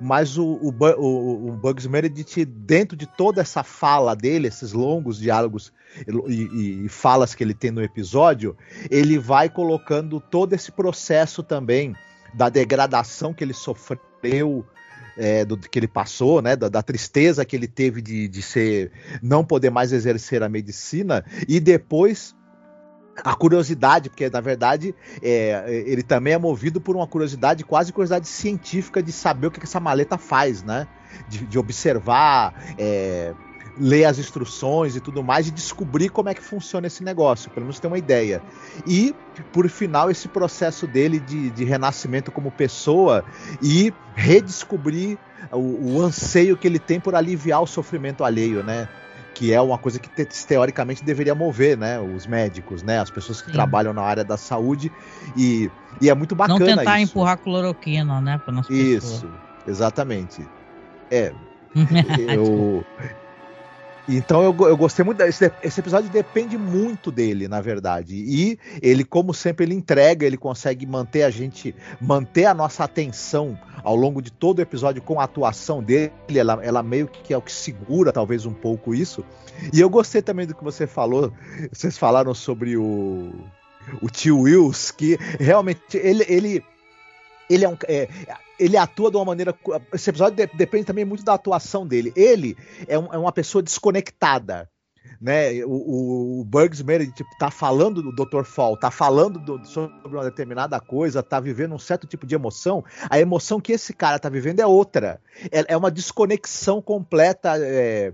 Mas 0.00 0.36
o, 0.36 0.44
o, 0.44 1.48
o, 1.48 1.52
Bugs 1.52 1.86
Meredith, 1.86 2.44
dentro 2.44 2.96
de 2.96 3.06
toda 3.06 3.40
essa 3.40 3.62
fala 3.62 4.14
dele, 4.14 4.48
esses 4.48 4.72
longos 4.72 5.18
diálogos 5.18 5.72
e, 6.28 6.84
e, 6.84 6.88
falas 6.88 7.34
que 7.34 7.42
ele 7.42 7.54
tem 7.54 7.70
no 7.70 7.82
episódio, 7.82 8.56
ele 8.90 9.18
vai 9.18 9.48
colocando 9.48 10.20
todo 10.20 10.52
esse 10.52 10.70
processo 10.70 11.42
também 11.42 11.94
da 12.34 12.48
degradação 12.48 13.32
que 13.34 13.42
ele 13.42 13.54
sofreu, 13.54 13.98
é, 15.16 15.44
do 15.44 15.56
que 15.56 15.78
ele 15.78 15.88
passou, 15.88 16.40
né, 16.40 16.56
da, 16.56 16.68
da, 16.68 16.82
tristeza 16.82 17.44
que 17.44 17.54
ele 17.54 17.68
teve 17.68 18.00
de, 18.00 18.28
de 18.28 18.42
ser 18.42 18.90
não 19.22 19.44
poder 19.44 19.70
mais 19.70 19.92
exercer 19.92 20.42
a 20.42 20.48
medicina 20.48 21.24
e 21.48 21.60
depois 21.60 22.34
a 23.22 23.34
curiosidade, 23.34 24.08
porque 24.08 24.30
na 24.30 24.40
verdade 24.40 24.94
é, 25.22 25.84
ele 25.86 26.02
também 26.02 26.32
é 26.32 26.38
movido 26.38 26.80
por 26.80 26.96
uma 26.96 27.06
curiosidade, 27.06 27.64
quase 27.64 27.92
curiosidade 27.92 28.26
científica 28.26 29.02
de 29.02 29.12
saber 29.12 29.48
o 29.48 29.50
que, 29.50 29.60
que 29.60 29.66
essa 29.66 29.80
maleta 29.80 30.16
faz, 30.16 30.62
né? 30.62 30.86
De, 31.28 31.44
de 31.44 31.58
observar, 31.58 32.54
é, 32.78 33.34
ler 33.80 34.04
as 34.04 34.18
instruções 34.18 34.94
e 34.94 35.00
tudo 35.00 35.22
mais 35.22 35.48
e 35.48 35.50
descobrir 35.50 36.10
como 36.10 36.28
é 36.28 36.34
que 36.34 36.42
funciona 36.42 36.86
esse 36.86 37.02
negócio, 37.02 37.50
pelo 37.50 37.64
menos 37.64 37.80
ter 37.80 37.86
uma 37.86 37.98
ideia. 37.98 38.42
E, 38.86 39.14
por 39.52 39.68
final, 39.70 40.10
esse 40.10 40.28
processo 40.28 40.86
dele 40.86 41.18
de, 41.18 41.50
de 41.50 41.64
renascimento 41.64 42.30
como 42.30 42.50
pessoa 42.50 43.24
e 43.62 43.92
redescobrir 44.14 45.18
o, 45.50 45.94
o, 45.94 46.02
anseio 46.02 46.58
que 46.58 46.66
ele 46.66 46.78
tem 46.78 47.00
por 47.00 47.14
aliviar 47.14 47.62
o 47.62 47.66
sofrimento 47.66 48.22
alheio, 48.22 48.62
né? 48.62 48.86
Que 49.34 49.54
é 49.54 49.60
uma 49.60 49.78
coisa 49.78 49.98
que 49.98 50.10
te, 50.10 50.46
teoricamente 50.46 51.02
deveria 51.02 51.34
mover, 51.34 51.78
né? 51.78 51.98
Os 51.98 52.26
médicos, 52.26 52.82
né? 52.82 52.98
As 52.98 53.10
pessoas 53.10 53.40
que 53.40 53.46
Sim. 53.46 53.52
trabalham 53.52 53.94
na 53.94 54.02
área 54.02 54.24
da 54.24 54.36
saúde 54.36 54.92
e, 55.34 55.70
e 56.02 56.10
é 56.10 56.14
muito 56.14 56.34
bacana 56.34 56.58
Não 56.58 56.66
tentar 56.66 57.00
isso. 57.00 57.12
empurrar 57.12 57.38
cloroquina, 57.38 58.20
né? 58.20 58.38
Para 58.44 58.60
Isso, 58.68 59.30
exatamente. 59.66 60.46
É, 61.10 61.32
eu, 62.28 62.84
então 64.16 64.42
eu, 64.42 64.56
eu 64.68 64.76
gostei 64.76 65.04
muito. 65.04 65.22
Esse, 65.22 65.50
esse 65.62 65.80
episódio 65.80 66.10
depende 66.10 66.56
muito 66.56 67.10
dele, 67.10 67.48
na 67.48 67.60
verdade. 67.60 68.14
E 68.14 68.58
ele, 68.80 69.04
como 69.04 69.34
sempre, 69.34 69.64
ele 69.64 69.74
entrega, 69.74 70.26
ele 70.26 70.36
consegue 70.36 70.86
manter 70.86 71.22
a 71.22 71.30
gente, 71.30 71.74
manter 72.00 72.46
a 72.46 72.54
nossa 72.54 72.84
atenção 72.84 73.58
ao 73.82 73.96
longo 73.96 74.20
de 74.20 74.30
todo 74.30 74.58
o 74.58 74.62
episódio 74.62 75.02
com 75.02 75.20
a 75.20 75.24
atuação 75.24 75.82
dele. 75.82 76.12
Ela, 76.34 76.58
ela 76.62 76.82
meio 76.82 77.08
que 77.08 77.32
é 77.32 77.36
o 77.36 77.42
que 77.42 77.52
segura, 77.52 78.12
talvez, 78.12 78.46
um 78.46 78.54
pouco 78.54 78.94
isso. 78.94 79.24
E 79.72 79.80
eu 79.80 79.90
gostei 79.90 80.22
também 80.22 80.46
do 80.46 80.54
que 80.54 80.64
você 80.64 80.86
falou. 80.86 81.32
Vocês 81.72 81.98
falaram 81.98 82.34
sobre 82.34 82.76
o, 82.76 83.32
o 84.00 84.08
tio 84.10 84.40
Wills, 84.40 84.92
que 84.92 85.18
realmente 85.38 85.96
ele. 85.96 86.24
ele 86.28 86.64
ele 87.48 87.64
é 87.64 87.68
um. 87.68 87.76
É, 87.88 88.08
ele 88.60 88.76
atua 88.76 89.10
de 89.10 89.16
uma 89.16 89.24
maneira. 89.24 89.54
Esse 89.92 90.10
episódio 90.10 90.36
de, 90.36 90.46
depende 90.54 90.84
também 90.84 91.04
muito 91.04 91.24
da 91.24 91.34
atuação 91.34 91.86
dele. 91.86 92.12
Ele 92.14 92.56
é, 92.86 92.98
um, 92.98 93.12
é 93.12 93.18
uma 93.18 93.32
pessoa 93.32 93.62
desconectada. 93.62 94.68
Né, 95.18 95.64
o, 95.64 96.40
o 96.40 96.44
Bugs 96.44 96.82
Meredith 96.82 97.14
tipo, 97.14 97.30
tá 97.38 97.50
falando 97.50 98.02
do 98.02 98.12
Dr. 98.12 98.44
Fall, 98.44 98.76
tá 98.76 98.90
falando 98.90 99.38
do, 99.38 99.66
sobre 99.66 99.92
uma 100.06 100.24
determinada 100.24 100.78
coisa, 100.80 101.22
tá 101.22 101.38
vivendo 101.40 101.74
um 101.74 101.78
certo 101.78 102.06
tipo 102.06 102.26
de 102.26 102.34
emoção. 102.34 102.84
A 103.08 103.18
emoção 103.18 103.60
que 103.60 103.72
esse 103.72 103.92
cara 103.92 104.18
tá 104.18 104.28
vivendo 104.28 104.60
é 104.60 104.66
outra. 104.66 105.20
É, 105.50 105.72
é 105.72 105.76
uma 105.76 105.90
desconexão 105.90 106.80
completa. 106.82 107.54
É, 107.58 108.12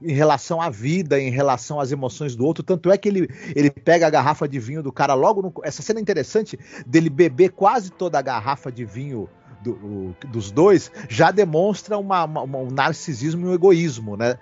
em 0.00 0.14
relação 0.14 0.62
à 0.62 0.70
vida, 0.70 1.20
em 1.20 1.30
relação 1.30 1.78
às 1.78 1.92
emoções 1.92 2.34
do 2.34 2.44
outro. 2.44 2.62
Tanto 2.62 2.90
é 2.90 2.96
que 2.96 3.06
ele, 3.06 3.28
ele 3.54 3.70
pega 3.70 4.06
a 4.06 4.10
garrafa 4.10 4.48
de 4.48 4.58
vinho 4.58 4.82
do 4.82 4.90
cara 4.90 5.12
logo 5.12 5.42
no. 5.42 5.52
Essa 5.62 5.82
cena 5.82 6.00
é 6.00 6.02
interessante 6.02 6.58
dele 6.86 7.10
beber 7.10 7.50
quase 7.50 7.90
toda 7.90 8.18
a 8.18 8.22
garrafa 8.22 8.72
de 8.72 8.84
vinho 8.84 9.28
do, 9.72 10.14
dos 10.28 10.50
dois 10.50 10.90
já 11.08 11.30
demonstra 11.30 11.96
uma, 11.96 12.24
uma, 12.24 12.58
um 12.58 12.70
narcisismo 12.70 13.46
e 13.46 13.50
um 13.50 13.54
egoísmo, 13.54 14.16
né? 14.16 14.38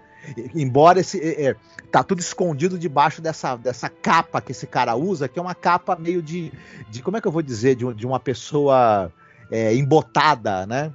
Embora 0.55 1.01
esse 1.01 1.20
é, 1.20 1.47
é, 1.51 1.57
tá 1.91 2.03
tudo 2.03 2.20
escondido 2.20 2.79
debaixo 2.79 3.20
dessa, 3.20 3.57
dessa 3.57 3.89
capa 3.89 4.41
que 4.41 4.53
esse 4.53 4.66
cara 4.66 4.95
usa, 4.95 5.29
que 5.29 5.39
é 5.39 5.43
uma 5.43 5.55
capa 5.55 5.97
meio 5.97 6.23
de, 6.23 6.53
de 6.89 7.03
como 7.03 7.16
é 7.16 7.20
que 7.20 7.27
eu 7.27 7.33
vou 7.33 7.43
dizer, 7.43 7.75
de, 7.75 7.93
de 7.95 8.07
uma 8.07 8.20
pessoa 8.20 9.12
é, 9.51 9.75
embotada, 9.75 10.66
né? 10.66 10.93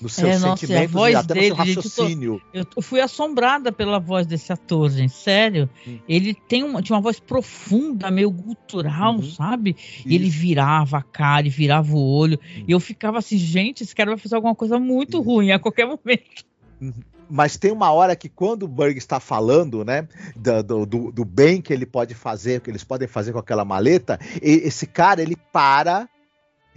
Nos 0.00 0.14
seus 0.14 0.28
é, 0.28 0.38
nossa, 0.38 0.66
sentimentos 0.66 0.94
e 0.94 1.14
até 1.14 1.34
dele, 1.34 1.50
no 1.50 1.56
seu 1.56 1.64
raciocínio. 1.74 2.32
Gente, 2.32 2.44
eu, 2.54 2.64
tô, 2.64 2.78
eu, 2.78 2.82
fui 2.82 3.00
assombrada 3.00 3.72
pela 3.72 3.98
voz 3.98 4.26
desse 4.26 4.52
ator, 4.52 4.90
gente, 4.90 5.12
sério. 5.12 5.68
Hum. 5.86 5.98
Ele 6.08 6.34
tem 6.34 6.62
uma, 6.62 6.82
tinha 6.82 6.96
uma 6.96 7.02
voz 7.02 7.20
profunda, 7.20 8.10
meio 8.10 8.30
gutural, 8.30 9.16
uhum. 9.16 9.22
sabe? 9.22 9.76
E 10.04 10.14
ele 10.14 10.28
virava 10.28 10.98
a 10.98 11.02
cara 11.02 11.46
e 11.46 11.50
virava 11.50 11.92
o 11.94 12.00
olho. 12.00 12.38
Uhum. 12.56 12.64
E 12.68 12.72
eu 12.72 12.80
ficava 12.80 13.18
assim, 13.18 13.36
gente, 13.36 13.82
esse 13.82 13.94
cara 13.94 14.10
vai 14.10 14.18
fazer 14.18 14.36
alguma 14.36 14.54
coisa 14.54 14.78
muito 14.78 15.18
uhum. 15.18 15.24
ruim 15.24 15.52
a 15.52 15.58
qualquer 15.58 15.86
momento. 15.86 16.44
Uhum. 16.80 16.92
Mas 17.30 17.56
tem 17.56 17.70
uma 17.70 17.92
hora 17.92 18.16
que 18.16 18.28
quando 18.28 18.64
o 18.64 18.68
Berg 18.68 18.98
está 18.98 19.20
falando, 19.20 19.84
né, 19.84 20.08
do, 20.36 20.84
do, 20.84 21.12
do 21.12 21.24
bem 21.24 21.62
que 21.62 21.72
ele 21.72 21.86
pode 21.86 22.12
fazer, 22.12 22.60
que 22.60 22.68
eles 22.68 22.82
podem 22.82 23.06
fazer 23.06 23.32
com 23.32 23.38
aquela 23.38 23.64
maleta, 23.64 24.18
esse 24.42 24.84
cara 24.84 25.22
ele 25.22 25.36
para 25.52 26.08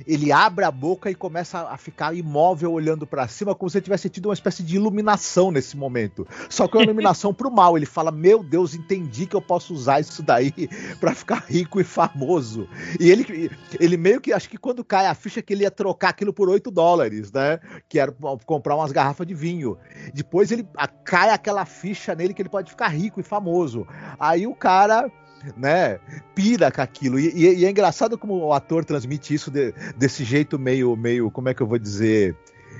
ele 0.07 0.31
abre 0.31 0.65
a 0.65 0.71
boca 0.71 1.09
e 1.11 1.15
começa 1.15 1.69
a 1.69 1.77
ficar 1.77 2.15
imóvel 2.15 2.71
olhando 2.71 3.05
para 3.05 3.27
cima, 3.27 3.53
como 3.53 3.69
se 3.69 3.77
ele 3.77 3.83
tivesse 3.83 4.09
tido 4.09 4.27
uma 4.27 4.33
espécie 4.33 4.63
de 4.63 4.75
iluminação 4.75 5.51
nesse 5.51 5.77
momento. 5.77 6.27
Só 6.49 6.67
que 6.67 6.75
é 6.75 6.79
uma 6.79 6.85
iluminação 6.85 7.33
pro 7.33 7.51
mal. 7.51 7.77
Ele 7.77 7.85
fala: 7.85 8.11
Meu 8.11 8.43
Deus, 8.43 8.73
entendi 8.73 9.27
que 9.27 9.35
eu 9.35 9.41
posso 9.41 9.73
usar 9.73 9.99
isso 9.99 10.23
daí 10.23 10.51
para 10.99 11.13
ficar 11.13 11.45
rico 11.47 11.79
e 11.79 11.83
famoso. 11.83 12.67
E 12.99 13.09
ele, 13.09 13.51
ele 13.79 13.97
meio 13.97 14.19
que, 14.19 14.33
acho 14.33 14.49
que 14.49 14.57
quando 14.57 14.83
cai 14.83 15.05
a 15.05 15.13
ficha 15.13 15.41
que 15.41 15.53
ele 15.53 15.63
ia 15.63 15.71
trocar 15.71 16.09
aquilo 16.09 16.33
por 16.33 16.49
8 16.49 16.71
dólares, 16.71 17.31
né? 17.31 17.59
Que 17.87 17.99
era 17.99 18.11
comprar 18.45 18.75
umas 18.75 18.91
garrafas 18.91 19.27
de 19.27 19.33
vinho. 19.33 19.77
Depois 20.13 20.51
ele 20.51 20.67
cai 21.03 21.29
aquela 21.29 21.65
ficha 21.65 22.15
nele 22.15 22.33
que 22.33 22.41
ele 22.41 22.49
pode 22.49 22.71
ficar 22.71 22.87
rico 22.87 23.19
e 23.19 23.23
famoso. 23.23 23.87
Aí 24.19 24.47
o 24.47 24.55
cara 24.55 25.11
né, 25.57 25.99
pira 26.33 26.71
com 26.71 26.81
aquilo. 26.81 27.19
E, 27.19 27.29
e, 27.29 27.59
e, 27.59 27.65
é 27.65 27.69
engraçado 27.69 28.17
como 28.17 28.35
o 28.35 28.53
ator 28.53 28.85
transmite 28.85 29.33
isso 29.33 29.51
de, 29.51 29.73
desse 29.95 30.23
jeito 30.23 30.57
meio, 30.57 30.95
meio, 30.95 31.29
como 31.31 31.49
é 31.49 31.53
que 31.53 31.61
eu 31.61 31.67
vou 31.67 31.77
dizer, 31.77 32.35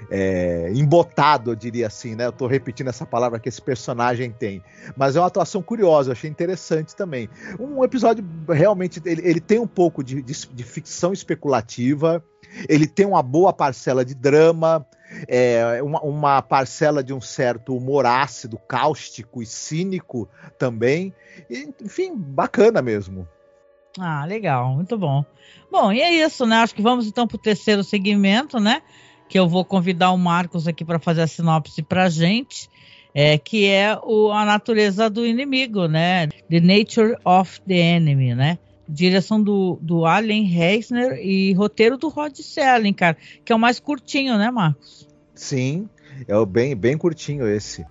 é, 0.10 0.72
embotado, 0.74 1.52
eu 1.52 1.56
diria 1.56 1.88
assim, 1.88 2.16
né? 2.16 2.26
Eu 2.26 2.32
tô 2.32 2.48
repetindo 2.48 2.88
essa 2.88 3.06
palavra 3.06 3.40
que 3.40 3.50
esse 3.50 3.62
personagem 3.62 4.32
tem. 4.32 4.62
Mas 4.96 5.16
é 5.16 5.20
uma 5.20 5.28
atuação 5.28 5.62
curiosa, 5.62 6.10
eu 6.10 6.14
achei 6.14 6.30
interessante 6.30 6.96
também. 6.96 7.30
Um 7.60 7.84
episódio 7.84 8.26
realmente, 8.50 9.02
ele, 9.06 9.22
ele 9.28 9.40
tem 9.40 9.60
um 9.60 9.68
pouco 9.68 10.04
de, 10.04 10.22
de, 10.22 10.34
de 10.34 10.64
ficção 10.64 11.14
especulativa, 11.14 12.24
ele 12.70 12.88
tem 12.88 13.06
uma 13.06 13.24
boa 13.24 13.52
parcela 13.52 14.06
de 14.06 14.14
drama, 14.14 14.86
é, 15.28 15.82
uma, 15.82 16.02
uma, 16.02 16.42
parcela 16.42 17.04
de 17.04 17.14
um 17.14 17.22
certo 17.22 17.76
humor 17.76 18.06
ácido, 18.06 18.58
cáustico 18.58 19.42
e 19.42 19.46
cínico 19.46 20.30
também. 20.58 21.14
E, 21.50 21.70
enfim, 21.82 22.16
bacana 22.16 22.82
mesmo. 22.82 23.28
Ah, 24.00 24.26
legal, 24.26 24.74
muito 24.74 24.98
bom. 24.98 25.24
Bom, 25.72 25.92
e 25.92 26.02
é 26.02 26.12
isso, 26.26 26.46
né? 26.46 26.58
Acho 26.58 26.76
que 26.76 26.82
vamos 26.82 27.08
então 27.08 27.28
para 27.28 27.36
o 27.36 27.42
terceiro 27.42 27.84
segmento, 27.84 28.60
né? 28.60 28.82
Que 29.30 29.38
eu 29.38 29.48
vou 29.48 29.64
convidar 29.64 30.12
o 30.12 30.18
Marcos 30.18 30.68
aqui 30.68 30.84
para 30.84 31.00
fazer 31.00 31.22
a 31.22 31.28
sinopse 31.28 31.82
para 31.84 32.10
gente. 32.10 32.70
É, 33.16 33.38
que 33.38 33.68
é 33.68 33.96
o, 34.02 34.32
a 34.32 34.44
natureza 34.44 35.08
do 35.08 35.24
inimigo, 35.24 35.88
né? 35.88 36.28
The 36.50 36.60
Nature 36.60 37.16
of 37.24 37.62
the 37.62 37.76
Enemy, 37.76 38.34
né? 38.34 38.58
Direção 38.88 39.42
do, 39.42 39.78
do 39.82 40.06
Allen 40.06 40.44
Reisner 40.44 41.20
e 41.22 41.54
roteiro 41.54 41.98
do 41.98 42.10
Rod 42.10 42.36
Serling, 42.36 42.94
cara, 42.94 43.18
que 43.44 43.54
é 43.54 43.56
o 43.56 43.60
mais 43.60 43.80
curtinho, 43.80 44.38
né, 44.38 44.52
Marcos? 44.52 45.08
Sim, 45.34 45.88
é 46.28 46.36
o 46.36 46.46
bem, 46.46 46.76
bem 46.76 46.98
curtinho 46.98 47.48
esse. 47.48 47.86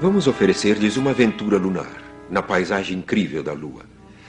Vamos 0.00 0.26
oferecer-lhes 0.26 0.96
uma 0.96 1.10
aventura 1.10 1.58
lunar, 1.58 2.02
na 2.30 2.42
paisagem 2.42 2.98
incrível 2.98 3.42
da 3.42 3.52
Lua. 3.52 3.82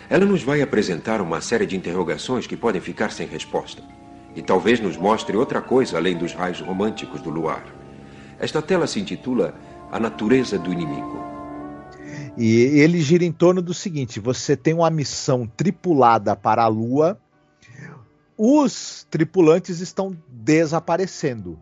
Ela 0.09 0.25
nos 0.25 0.43
vai 0.43 0.61
apresentar 0.61 1.21
uma 1.21 1.41
série 1.41 1.65
de 1.65 1.75
interrogações 1.75 2.45
que 2.45 2.57
podem 2.57 2.81
ficar 2.81 3.11
sem 3.11 3.25
resposta. 3.25 3.81
E 4.35 4.41
talvez 4.41 4.79
nos 4.79 4.97
mostre 4.97 5.37
outra 5.37 5.61
coisa 5.61 5.97
além 5.97 6.17
dos 6.17 6.33
raios 6.33 6.59
românticos 6.59 7.21
do 7.21 7.29
luar. 7.29 7.63
Esta 8.39 8.61
tela 8.61 8.85
se 8.85 8.99
intitula 8.99 9.55
A 9.91 9.99
Natureza 9.99 10.59
do 10.59 10.71
Inimigo. 10.71 11.32
E 12.37 12.79
ele 12.79 12.99
gira 13.01 13.23
em 13.23 13.31
torno 13.31 13.61
do 13.61 13.73
seguinte: 13.73 14.19
você 14.19 14.55
tem 14.57 14.73
uma 14.73 14.89
missão 14.89 15.45
tripulada 15.45 16.35
para 16.35 16.63
a 16.63 16.67
Lua, 16.67 17.19
os 18.37 19.05
tripulantes 19.09 19.79
estão 19.79 20.15
desaparecendo. 20.27 21.59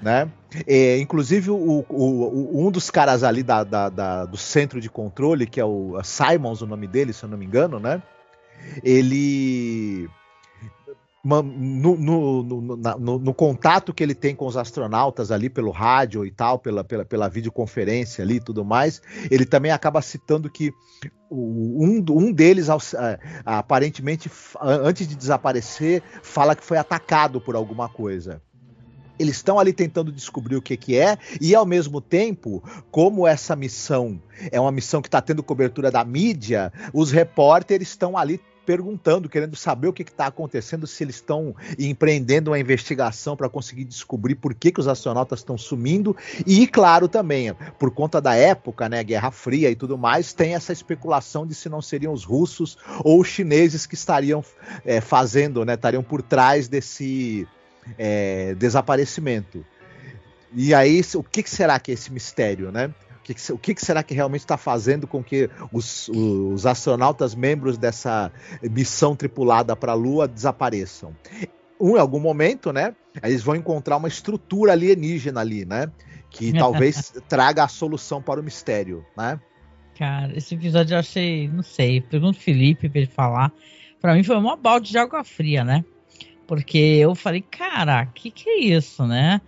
Né? 0.00 0.30
É, 0.66 0.98
inclusive, 0.98 1.50
o, 1.50 1.84
o, 1.88 2.66
um 2.66 2.70
dos 2.70 2.90
caras 2.90 3.24
ali 3.24 3.42
da, 3.42 3.64
da, 3.64 3.88
da, 3.88 4.24
do 4.24 4.36
centro 4.36 4.80
de 4.80 4.88
controle, 4.88 5.46
que 5.46 5.60
é 5.60 5.64
o 5.64 6.00
Simons, 6.02 6.62
o 6.62 6.66
nome 6.66 6.86
dele, 6.86 7.12
se 7.12 7.24
eu 7.24 7.28
não 7.28 7.36
me 7.36 7.44
engano, 7.44 7.80
né? 7.80 8.00
Ele 8.82 10.08
no, 11.24 11.42
no, 11.42 12.42
no, 12.42 13.18
no, 13.18 13.34
contato 13.34 13.92
que 13.92 14.02
ele 14.02 14.14
tem 14.14 14.34
com 14.34 14.46
os 14.46 14.56
astronautas 14.56 15.30
ali 15.30 15.50
pelo 15.50 15.70
rádio 15.70 16.24
e 16.24 16.30
tal, 16.30 16.58
pela, 16.58 16.84
pela, 16.84 17.04
pela 17.04 17.28
videoconferência 17.28 18.22
ali 18.22 18.36
e 18.36 18.40
tudo 18.40 18.64
mais, 18.64 19.02
ele 19.30 19.44
também 19.44 19.72
acaba 19.72 20.00
citando 20.00 20.48
que 20.48 20.72
um, 21.30 22.04
um 22.08 22.32
deles, 22.32 22.68
é, 22.68 23.18
aparentemente, 23.44 24.30
antes 24.60 25.06
de 25.06 25.16
desaparecer, 25.16 26.02
fala 26.22 26.54
que 26.54 26.64
foi 26.64 26.78
atacado 26.78 27.40
por 27.40 27.56
alguma 27.56 27.88
coisa. 27.88 28.40
Eles 29.18 29.36
estão 29.36 29.58
ali 29.58 29.72
tentando 29.72 30.12
descobrir 30.12 30.54
o 30.54 30.62
que, 30.62 30.76
que 30.76 30.96
é, 30.96 31.18
e 31.40 31.52
ao 31.52 31.66
mesmo 31.66 32.00
tempo, 32.00 32.62
como 32.92 33.26
essa 33.26 33.56
missão 33.56 34.22
é 34.52 34.60
uma 34.60 34.70
missão 34.70 35.02
que 35.02 35.08
está 35.08 35.20
tendo 35.20 35.42
cobertura 35.42 35.90
da 35.90 36.04
mídia, 36.04 36.72
os 36.94 37.10
repórteres 37.10 37.88
estão 37.88 38.16
ali 38.16 38.40
perguntando, 38.68 39.30
querendo 39.30 39.56
saber 39.56 39.88
o 39.88 39.94
que 39.94 40.02
está 40.02 40.26
acontecendo, 40.26 40.86
se 40.86 41.02
eles 41.02 41.14
estão 41.14 41.56
empreendendo 41.78 42.50
uma 42.50 42.58
investigação 42.58 43.34
para 43.34 43.48
conseguir 43.48 43.84
descobrir 43.84 44.34
por 44.34 44.52
que, 44.52 44.70
que 44.70 44.78
os 44.78 44.86
astronautas 44.86 45.38
estão 45.38 45.56
sumindo. 45.56 46.14
E, 46.46 46.66
claro, 46.66 47.08
também, 47.08 47.54
por 47.78 47.90
conta 47.90 48.20
da 48.20 48.34
época, 48.34 48.86
né, 48.86 49.02
Guerra 49.02 49.30
Fria 49.30 49.70
e 49.70 49.74
tudo 49.74 49.96
mais, 49.96 50.34
tem 50.34 50.54
essa 50.54 50.70
especulação 50.70 51.46
de 51.46 51.54
se 51.54 51.70
não 51.70 51.80
seriam 51.80 52.12
os 52.12 52.24
russos 52.24 52.76
ou 53.02 53.22
os 53.22 53.28
chineses 53.28 53.86
que 53.86 53.94
estariam 53.94 54.44
é, 54.84 55.00
fazendo, 55.00 55.64
né, 55.64 55.72
estariam 55.72 56.02
por 56.02 56.20
trás 56.20 56.68
desse 56.68 57.48
é, 57.96 58.54
desaparecimento. 58.54 59.64
E 60.54 60.74
aí, 60.74 61.00
o 61.14 61.22
que, 61.22 61.48
será 61.48 61.80
que 61.80 61.90
é 61.90 61.94
esse 61.94 62.12
mistério, 62.12 62.70
né? 62.70 62.92
Que, 63.34 63.52
o 63.52 63.58
que, 63.58 63.74
será 63.84 64.02
que 64.02 64.14
realmente 64.14 64.40
está 64.40 64.56
fazendo 64.56 65.06
com 65.06 65.22
que 65.22 65.50
os, 65.72 66.08
os, 66.08 66.66
astronautas 66.66 67.34
membros 67.34 67.76
dessa 67.76 68.32
missão 68.62 69.14
tripulada 69.14 69.76
para 69.76 69.92
a 69.92 69.94
Lua 69.94 70.26
desapareçam? 70.26 71.14
Um, 71.80 71.96
em 71.96 72.00
algum 72.00 72.20
momento, 72.20 72.72
né? 72.72 72.94
Eles 73.22 73.42
vão 73.42 73.54
encontrar 73.54 73.96
uma 73.96 74.08
estrutura 74.08 74.72
alienígena 74.72 75.40
ali, 75.40 75.64
né? 75.64 75.90
Que 76.30 76.52
talvez 76.58 77.12
traga 77.28 77.64
a 77.64 77.68
solução 77.68 78.20
para 78.20 78.40
o 78.40 78.42
mistério, 78.42 79.04
né? 79.16 79.38
Cara, 79.98 80.36
esse 80.36 80.54
episódio 80.54 80.94
eu 80.94 80.98
achei, 80.98 81.48
não 81.48 81.62
sei, 81.62 82.00
pergunto 82.00 82.38
o 82.38 82.42
Felipe 82.42 82.88
para 82.88 83.00
ele 83.00 83.10
falar. 83.10 83.52
Para 84.00 84.14
mim 84.14 84.22
foi 84.22 84.36
uma 84.36 84.56
balde 84.56 84.90
de 84.90 84.98
água 84.98 85.24
fria, 85.24 85.64
né? 85.64 85.84
Porque 86.46 86.78
eu 86.78 87.14
falei, 87.14 87.42
cara, 87.42 88.06
que 88.06 88.30
que 88.30 88.48
é 88.48 88.58
isso, 88.60 89.06
né? 89.06 89.40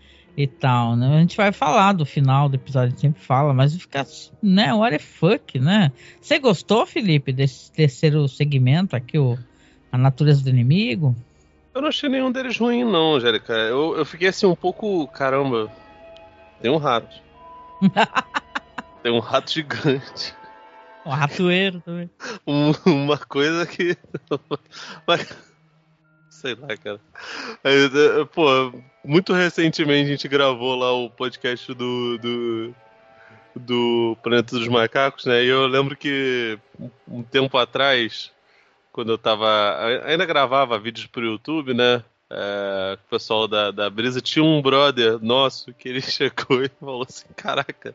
E 0.43 0.47
tal, 0.47 0.97
né? 0.97 1.17
A 1.17 1.21
gente 1.21 1.37
vai 1.37 1.53
falar 1.53 1.93
do 1.93 2.07
final 2.07 2.49
do 2.49 2.57
episódio, 2.57 2.89
a 2.89 2.91
gente 2.91 3.01
sempre 3.01 3.23
fala, 3.23 3.53
mas 3.53 3.75
fica, 3.75 4.07
né, 4.43 4.73
what 4.73 4.97
the 4.97 4.99
fuck, 4.99 5.59
né? 5.59 5.93
Você 6.21 6.39
gostou, 6.39 6.87
Felipe, 6.87 7.33
desse 7.33 7.71
terceiro 7.73 8.27
segmento 8.29 8.97
aqui, 8.97 9.19
o, 9.19 9.39
a 9.91 9.99
natureza 9.99 10.43
do 10.43 10.51
inimigo? 10.51 11.15
Eu 11.75 11.83
não 11.83 11.89
achei 11.89 12.09
nenhum 12.09 12.33
deles 12.33 12.59
ruim, 12.59 12.85
não, 12.85 13.15
Angélica. 13.15 13.53
Eu, 13.53 13.97
eu 13.97 14.05
fiquei 14.05 14.29
assim 14.29 14.47
um 14.47 14.57
pouco, 14.57 15.07
caramba, 15.09 15.71
tem 16.61 16.71
um 16.71 16.77
rato. 16.77 17.23
tem 19.03 19.13
um 19.13 19.21
rato 19.21 19.53
gigante. 19.53 20.35
Um 21.05 21.11
ratoeiro 21.11 21.81
também. 21.81 22.11
Um, 22.47 22.73
uma 22.87 23.17
coisa 23.17 23.67
que. 23.67 23.97
Sei 26.29 26.55
lá, 26.55 26.69
cara. 26.77 27.01
É, 27.65 28.25
pô, 28.33 28.73
muito 29.05 29.33
recentemente 29.33 30.09
a 30.09 30.13
gente 30.13 30.29
gravou 30.29 30.75
lá 30.75 30.93
o 30.93 31.11
podcast 31.11 31.73
do, 31.75 32.19
do, 32.19 32.75
do 33.55 34.17
Planeta 34.23 34.59
dos 34.59 34.69
Macacos, 34.69 35.25
né? 35.25 35.45
E 35.45 35.49
eu 35.49 35.67
lembro 35.67 35.97
que 35.97 36.59
um 37.09 37.23
tempo 37.23 37.57
atrás, 37.59 38.31
quando 38.93 39.13
eu 39.13 39.19
tava. 39.19 40.05
Ainda 40.05 40.27
gravava 40.27 40.79
vídeos 40.79 41.07
pro 41.07 41.25
YouTube, 41.25 41.75
né? 41.75 42.03
É, 42.33 42.95
o 42.95 43.11
pessoal 43.11 43.49
da, 43.49 43.73
da 43.73 43.91
Brisa 43.91 44.21
tinha 44.21 44.45
um 44.45 44.63
brother 44.63 45.19
nosso 45.21 45.75
que 45.75 45.89
ele 45.89 46.01
chegou 46.01 46.63
e 46.63 46.69
falou 46.69 47.03
assim: 47.09 47.27
Caraca, 47.35 47.95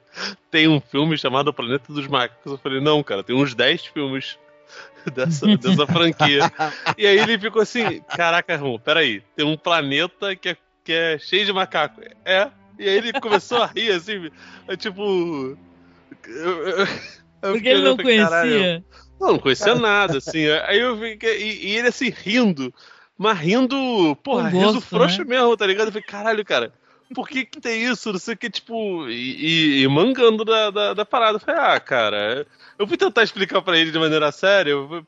tem 0.52 0.68
um 0.68 0.82
filme 0.82 1.18
chamado 1.18 1.54
Planeta 1.54 1.94
dos 1.94 2.08
Macacos. 2.08 2.52
Eu 2.52 2.58
falei: 2.58 2.82
Não, 2.82 3.02
cara, 3.02 3.24
tem 3.24 3.36
uns 3.36 3.54
10 3.54 3.86
filmes 3.88 4.38
dessa, 5.14 5.46
dessa 5.58 5.88
franquia. 5.88 6.52
e 6.98 7.06
aí 7.06 7.18
ele 7.18 7.40
ficou 7.40 7.62
assim: 7.62 8.02
Caraca, 8.10 8.56
Rum, 8.56 8.80
peraí, 8.80 9.22
tem 9.36 9.46
um 9.46 9.58
planeta 9.58 10.36
que 10.36 10.50
é, 10.50 10.58
que 10.84 10.94
é 10.94 11.18
cheio 11.20 11.46
de 11.46 11.54
macaco. 11.54 12.02
É. 12.24 12.50
E 12.78 12.90
aí 12.90 12.98
ele 12.98 13.14
começou 13.14 13.62
a 13.62 13.68
rir, 13.68 13.92
assim, 13.92 14.30
é 14.68 14.76
tipo. 14.76 15.58
Porque 17.42 17.70
ele 17.70 17.82
não 17.82 17.96
conhecia. 17.96 18.84
Não, 19.20 19.34
não 19.34 19.40
conhecia 19.40 19.76
nada, 19.76 20.18
assim. 20.18 20.46
Aí 20.66 20.80
eu 20.80 20.98
fiquei. 21.00 21.42
E, 21.42 21.68
e 21.68 21.78
ele 21.78 21.88
assim, 21.88 22.10
rindo. 22.10 22.74
Mas 23.18 23.40
rindo, 23.40 24.18
porra, 24.22 24.50
gosto, 24.50 24.68
rindo 24.68 24.82
frouxo 24.82 25.24
né? 25.24 25.36
mesmo, 25.36 25.56
tá 25.56 25.66
ligado? 25.66 25.88
Eu 25.88 25.92
falei, 25.94 26.06
caralho, 26.06 26.44
cara 26.44 26.74
por 27.14 27.28
que, 27.28 27.46
que 27.46 27.62
tem 27.62 27.84
isso? 27.84 28.12
Não 28.12 28.20
sei 28.20 28.34
o 28.34 28.38
que, 28.38 28.50
tipo, 28.50 29.08
e, 29.10 29.84
e 29.84 29.88
mangando 29.88 30.44
da, 30.44 30.70
da, 30.72 30.94
da, 30.94 31.06
parada. 31.06 31.36
Eu 31.36 31.40
falei, 31.40 31.62
ah, 31.62 31.80
cara, 31.80 32.48
eu 32.80 32.88
fui 32.88 32.98
tentar 32.98 33.24
explicar 33.24 33.62
pra 33.62 33.78
ele 33.78 33.92
de 33.92 34.00
maneira 34.00 34.32
séria. 34.32 34.72
Eu, 34.72 35.06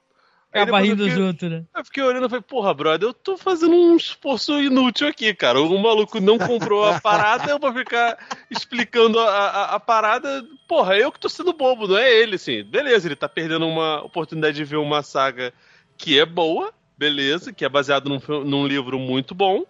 Acaba 0.52 0.80
rindo 0.80 1.04
fiquei, 1.04 1.24
junto, 1.24 1.50
né? 1.50 1.66
Eu 1.76 1.86
fiquei 1.86 2.04
olhando 2.04 2.26
e 2.26 2.30
falei, 2.30 2.42
porra, 2.42 2.74
brother, 2.74 3.10
eu 3.10 3.14
tô 3.14 3.38
fazendo 3.38 3.76
um 3.76 3.98
esforço 3.98 4.62
inútil 4.62 5.08
aqui, 5.08 5.34
cara. 5.34 5.62
O 5.62 5.78
maluco 5.78 6.20
não 6.22 6.38
comprou 6.38 6.86
a 6.86 7.00
parada, 7.02 7.52
eu 7.52 7.60
vou 7.60 7.74
ficar 7.74 8.18
explicando 8.50 9.20
a, 9.20 9.30
a, 9.30 9.76
a, 9.76 9.80
parada. 9.80 10.46
Porra, 10.68 10.98
eu 10.98 11.12
que 11.12 11.20
tô 11.20 11.28
sendo 11.28 11.54
bobo, 11.54 11.88
não 11.88 11.98
é 11.98 12.12
ele, 12.12 12.36
assim. 12.36 12.64
Beleza, 12.64 13.08
ele 13.08 13.16
tá 13.16 13.28
perdendo 13.28 13.68
uma 13.68 14.04
oportunidade 14.04 14.56
de 14.56 14.64
ver 14.64 14.78
uma 14.78 15.04
saga 15.04 15.54
que 15.98 16.18
é 16.18 16.26
boa, 16.26 16.74
beleza, 16.98 17.52
que 17.52 17.66
é 17.66 17.70
baseado 17.70 18.08
num, 18.10 18.44
num 18.44 18.66
livro 18.66 18.98
muito 18.98 19.36
bom. 19.36 19.66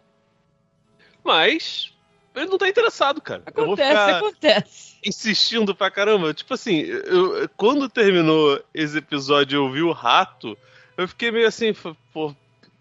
Mas 1.23 1.91
ele 2.37 2.49
não 2.49 2.57
tá 2.57 2.67
interessado, 2.67 3.21
cara. 3.21 3.43
Acontece, 3.45 4.11
acontece. 4.11 4.97
Insistindo 5.05 5.75
pra 5.75 5.91
caramba. 5.91 6.33
Tipo 6.33 6.53
assim, 6.53 6.79
eu, 6.79 7.49
quando 7.55 7.89
terminou 7.89 8.61
esse 8.73 8.97
episódio 8.97 9.57
eu 9.57 9.71
vi 9.71 9.81
o 9.81 9.91
rato, 9.91 10.57
eu 10.97 11.07
fiquei 11.07 11.31
meio 11.31 11.47
assim, 11.47 11.73
pô, 12.13 12.35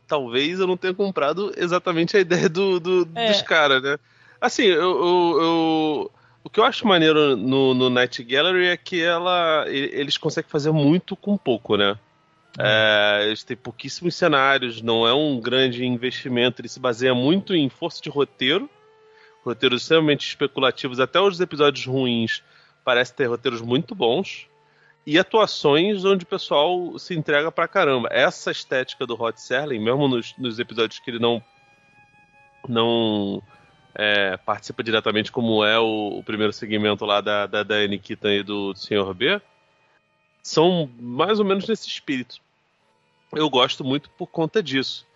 talvez 0.07 0.61
eu 0.61 0.67
não 0.67 0.77
tenha 0.77 0.95
comprado 0.95 1.53
exatamente 1.57 2.17
a 2.17 2.21
ideia 2.21 2.49
do, 2.49 2.81
do 2.81 3.09
é. 3.15 3.29
dos 3.29 3.43
caras, 3.43 3.83
né? 3.83 3.99
Assim, 4.41 4.65
eu, 4.65 4.81
eu, 4.81 5.39
eu, 5.41 6.11
o 6.45 6.51
que 6.51 6.61
eu 6.61 6.65
acho 6.65 6.87
maneiro 6.87 7.37
no, 7.37 7.75
no 7.75 7.91
Night 7.91 8.23
Gallery 8.23 8.67
é 8.67 8.77
que 8.77 9.03
ela, 9.03 9.65
eles 9.69 10.17
conseguem 10.17 10.51
fazer 10.51 10.71
muito 10.71 11.17
com 11.17 11.37
pouco, 11.37 11.77
né? 11.77 11.99
É, 12.59 13.25
eles 13.27 13.45
têm 13.45 13.57
pouquíssimos 13.57 14.15
cenários, 14.15 14.81
não 14.81 15.07
é 15.07 15.13
um 15.13 15.39
grande 15.39 15.85
investimento, 15.85 16.61
ele 16.61 16.69
se 16.69 16.81
baseia 16.81 17.15
muito 17.15 17.55
em 17.55 17.69
força 17.69 18.03
de 18.03 18.09
roteiro, 18.09 18.69
roteiros 19.47 19.83
extremamente 19.83 20.27
especulativos, 20.27 20.99
até 20.99 21.21
os 21.21 21.41
episódios 21.41 21.87
ruins 21.87 22.43
parecem 22.85 23.17
ter 23.17 23.27
roteiros 23.27 23.61
muito 23.61 23.95
bons, 23.95 24.49
e 25.07 25.19
atuações 25.19 26.05
onde 26.05 26.25
o 26.25 26.27
pessoal 26.27 26.99
se 26.99 27.15
entrega 27.15 27.53
pra 27.53 27.69
caramba. 27.69 28.09
Essa 28.11 28.51
estética 28.51 29.07
do 29.07 29.15
Rod 29.15 29.37
Serling, 29.37 29.79
mesmo 29.79 30.09
nos, 30.09 30.35
nos 30.37 30.59
episódios 30.59 30.99
que 30.99 31.11
ele 31.11 31.21
não 31.21 31.43
não 32.69 33.41
é, 33.95 34.37
participa 34.39 34.83
diretamente, 34.83 35.31
como 35.31 35.65
é 35.65 35.79
o, 35.79 36.19
o, 36.19 36.25
primeiro 36.25 36.53
segmento 36.53 37.05
lá 37.05 37.21
da, 37.21 37.47
da, 37.47 37.63
da 37.63 37.87
Nikita 37.87 38.33
e 38.33 38.43
do, 38.43 38.73
do 38.73 38.79
Sr. 38.79 39.15
B, 39.15 39.41
são 40.43 40.91
mais 40.99 41.39
ou 41.39 41.45
menos 41.45 41.69
nesse 41.69 41.87
espírito. 41.87 42.41
Eu 43.33 43.49
gosto 43.49 43.85
muito 43.85 44.11
por 44.11 44.27
conta 44.27 44.61
disso. 44.61 45.07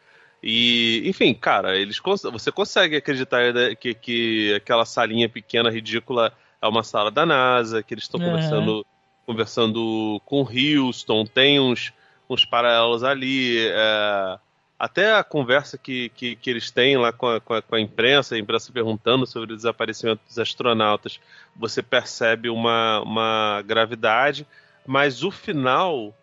E, 0.42 1.02
enfim, 1.04 1.34
cara, 1.34 1.76
eles 1.76 1.98
você 2.32 2.50
consegue 2.50 2.96
acreditar 2.96 3.52
que, 3.76 3.94
que 3.94 4.54
aquela 4.54 4.84
salinha 4.84 5.28
pequena, 5.28 5.70
ridícula, 5.70 6.32
é 6.62 6.66
uma 6.66 6.82
sala 6.82 7.10
da 7.10 7.26
NASA, 7.26 7.82
que 7.82 7.92
eles 7.94 8.04
estão 8.04 8.20
uhum. 8.20 8.26
conversando 8.26 8.86
conversando 9.26 10.20
com 10.24 10.42
Houston, 10.42 11.24
tem 11.24 11.60
uns, 11.60 11.92
uns 12.28 12.44
paralelos 12.44 13.04
ali. 13.04 13.58
É, 13.60 14.38
até 14.76 15.14
a 15.14 15.22
conversa 15.22 15.78
que, 15.78 16.08
que, 16.10 16.34
que, 16.34 16.50
eles 16.50 16.70
têm 16.70 16.96
lá 16.96 17.12
com 17.12 17.28
a, 17.28 17.40
com, 17.40 17.54
a, 17.54 17.62
com 17.62 17.76
a, 17.76 17.80
imprensa, 17.80 18.34
a 18.34 18.38
imprensa 18.38 18.72
perguntando 18.72 19.26
sobre 19.26 19.52
o 19.52 19.56
desaparecimento 19.56 20.22
dos 20.26 20.38
astronautas, 20.38 21.20
você 21.54 21.82
percebe 21.82 22.48
uma, 22.48 23.00
uma 23.02 23.62
gravidade, 23.62 24.46
mas 24.86 25.22
o 25.22 25.30
final. 25.30 26.14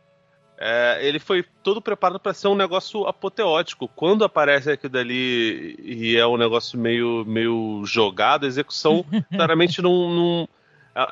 É, 0.60 1.00
ele 1.02 1.20
foi 1.20 1.46
todo 1.62 1.80
preparado 1.80 2.20
para 2.20 2.34
ser 2.34 2.48
um 2.48 2.56
negócio 2.56 3.06
apoteótico. 3.06 3.88
Quando 3.88 4.26
aparece 4.26 4.72
aquilo 4.72 4.94
dali 4.94 5.76
e 5.84 6.18
é 6.18 6.26
um 6.26 6.38
negócio 6.38 6.80
meio, 6.80 7.24
meio 7.26 7.84
jogado, 7.86 8.46
a 8.46 8.48
execução 8.48 9.06
claramente 9.32 9.82
não, 9.82 10.10
não, 10.10 10.50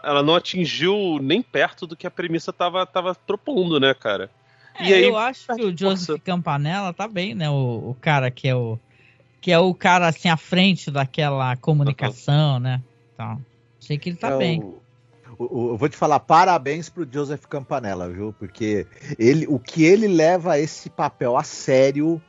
ela 0.03 0.23
não 0.23 0.35
atingiu 0.35 1.19
nem 1.21 1.43
perto 1.43 1.85
do 1.85 1.95
que 1.95 2.07
a 2.07 2.11
premissa 2.11 2.51
tava, 2.51 2.85
tava 2.87 3.13
propondo, 3.13 3.79
né, 3.79 3.93
cara? 3.93 4.31
É, 4.79 4.89
e 4.89 4.93
aí, 4.93 5.03
eu 5.03 5.17
acho 5.17 5.47
que 5.55 5.63
o 5.63 5.77
Joseph 5.77 6.21
Campanella 6.23 6.91
tá 6.91 7.07
bem, 7.07 7.35
né? 7.35 7.49
O, 7.49 7.91
o, 7.91 7.97
cara 8.01 8.31
que 8.31 8.47
é 8.47 8.55
o 8.55 8.79
que 9.39 9.51
é 9.51 9.59
o 9.59 9.73
cara 9.75 10.07
assim 10.07 10.27
à 10.27 10.35
frente 10.35 10.89
daquela 10.89 11.55
comunicação, 11.55 12.55
uhum. 12.55 12.59
né? 12.59 12.81
Então, 13.13 13.39
achei 13.81 13.97
que 13.97 14.09
ele 14.09 14.17
tá 14.17 14.31
é 14.31 14.37
bem. 14.37 14.59
O, 14.59 14.81
eu 15.39 15.77
vou 15.77 15.89
te 15.89 15.97
falar 15.97 16.19
parabéns 16.19 16.89
pro 16.89 17.07
Joseph 17.09 17.45
Campanella, 17.45 18.09
viu? 18.09 18.33
Porque 18.37 18.87
ele, 19.17 19.45
o 19.47 19.59
que 19.59 19.83
ele 19.83 20.07
leva 20.07 20.59
esse 20.59 20.89
papel 20.89 21.37
a 21.37 21.43
sério 21.43 22.21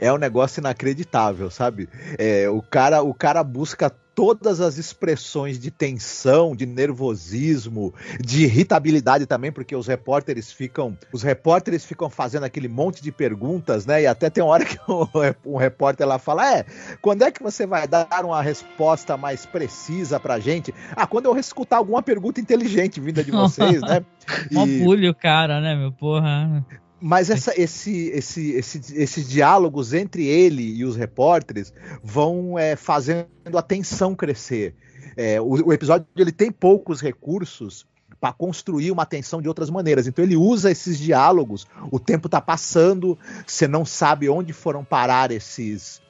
é 0.00 0.12
um 0.12 0.18
negócio 0.18 0.60
inacreditável, 0.60 1.50
sabe? 1.50 1.88
É, 2.18 2.48
o 2.48 2.62
cara, 2.62 3.02
o 3.02 3.12
cara 3.12 3.42
busca 3.42 3.90
todas 4.14 4.60
as 4.60 4.78
expressões 4.78 5.58
de 5.58 5.70
tensão, 5.70 6.54
de 6.54 6.66
nervosismo, 6.66 7.92
de 8.20 8.44
irritabilidade 8.44 9.26
também, 9.26 9.50
porque 9.50 9.74
os 9.74 9.86
repórteres 9.86 10.52
ficam, 10.52 10.96
os 11.12 11.22
repórteres 11.22 11.84
ficam 11.84 12.08
fazendo 12.08 12.44
aquele 12.44 12.68
monte 12.68 13.02
de 13.02 13.10
perguntas, 13.10 13.86
né? 13.86 14.02
E 14.02 14.06
até 14.06 14.30
tem 14.30 14.42
uma 14.42 14.52
hora 14.52 14.64
que 14.64 14.78
um 15.44 15.56
repórter 15.56 16.06
lá 16.06 16.18
fala: 16.18 16.58
"É, 16.58 16.64
quando 17.00 17.22
é 17.22 17.30
que 17.30 17.42
você 17.42 17.66
vai 17.66 17.88
dar 17.88 18.24
uma 18.24 18.42
resposta 18.42 19.16
mais 19.16 19.44
precisa 19.44 20.20
pra 20.20 20.38
gente?" 20.38 20.72
Ah, 20.94 21.06
quando 21.06 21.26
eu 21.26 21.36
escutar 21.36 21.78
alguma 21.78 22.02
pergunta 22.02 22.40
inteligente 22.40 23.00
vinda 23.00 23.22
de 23.24 23.30
vocês, 23.32 23.80
né? 23.80 24.04
E... 24.50 24.54
Mó 24.54 25.14
cara, 25.20 25.60
né, 25.60 25.74
meu 25.74 25.92
porra. 25.92 26.64
Mas 27.06 27.28
essa, 27.28 27.52
esse, 27.54 28.06
esse, 28.14 28.52
esse, 28.52 28.80
esses 28.96 29.28
diálogos 29.28 29.92
entre 29.92 30.26
ele 30.26 30.62
e 30.62 30.86
os 30.86 30.96
repórteres 30.96 31.70
vão 32.02 32.58
é, 32.58 32.76
fazendo 32.76 33.26
a 33.58 33.60
tensão 33.60 34.14
crescer. 34.14 34.74
É, 35.14 35.38
o, 35.38 35.66
o, 35.66 35.72
episódio 35.74 36.06
ele 36.16 36.32
tem 36.32 36.50
poucos 36.50 37.02
recursos 37.02 37.86
para 38.18 38.32
construir 38.32 38.90
uma 38.90 39.04
tensão 39.04 39.42
de 39.42 39.48
outras 39.48 39.68
maneiras. 39.68 40.06
Então 40.06 40.24
ele 40.24 40.34
usa 40.34 40.70
esses 40.70 40.98
diálogos. 40.98 41.66
O 41.90 42.00
tempo 42.00 42.26
está 42.26 42.40
passando, 42.40 43.18
você 43.46 43.68
não 43.68 43.84
sabe 43.84 44.30
onde 44.30 44.54
foram 44.54 44.82
parar 44.82 45.30
esses 45.30 46.00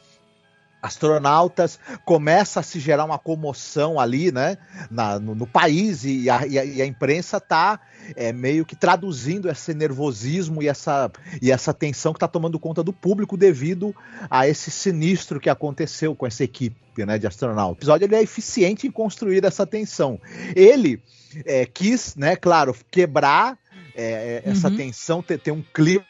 astronautas, 0.85 1.80
começa 2.05 2.61
a 2.61 2.62
se 2.62 2.78
gerar 2.78 3.07
uma 3.07 3.18
comoção 3.18 3.99
ali, 3.99 4.30
né, 4.30 4.59
na, 4.91 5.18
no, 5.18 5.35
no, 5.35 5.47
país 5.47 6.05
e 6.05 6.28
a, 6.28 6.47
e 6.47 6.59
a, 6.59 6.64
e 6.64 6.82
a 6.82 6.87
imprensa 6.87 7.39
está 7.39 7.80
é, 8.14 8.35
meio 8.35 8.66
que 8.66 8.76
traduzindo 8.76 9.49
esse 9.49 9.72
nervosismo 9.72 10.62
e 10.62 10.68
essa, 10.68 11.11
e 11.41 11.51
essa 11.51 11.72
tensão 11.72 12.12
que 12.12 12.18
está 12.18 12.28
tomando 12.28 12.59
conta 12.59 12.82
do 12.82 12.93
público 12.93 13.35
devido 13.35 13.97
a 14.28 14.47
esse 14.47 14.70
sinistro 14.70 15.41
que 15.41 15.49
aconteceu 15.49 16.14
com 16.14 16.26
essa 16.26 16.45
equipe 16.45 16.76
né, 16.99 17.18
de 17.18 17.26
astronautas. 17.26 17.76
O 17.76 17.78
episódio 17.78 18.05
ele 18.05 18.16
é 18.16 18.22
eficiente 18.22 18.87
em 18.87 18.91
construir 18.91 19.43
essa 19.43 19.66
tensão. 19.66 20.20
Ele 20.55 21.03
é, 21.47 21.64
quis, 21.64 22.14
né, 22.14 22.37
claro, 22.37 22.76
quebrar 22.91 23.59
é, 23.97 24.43
é 24.45 24.51
essa 24.51 24.68
uhum. 24.68 24.76
tensão, 24.76 25.22
ter, 25.22 25.39
ter 25.39 25.51
um 25.51 25.62
clima 25.62 26.05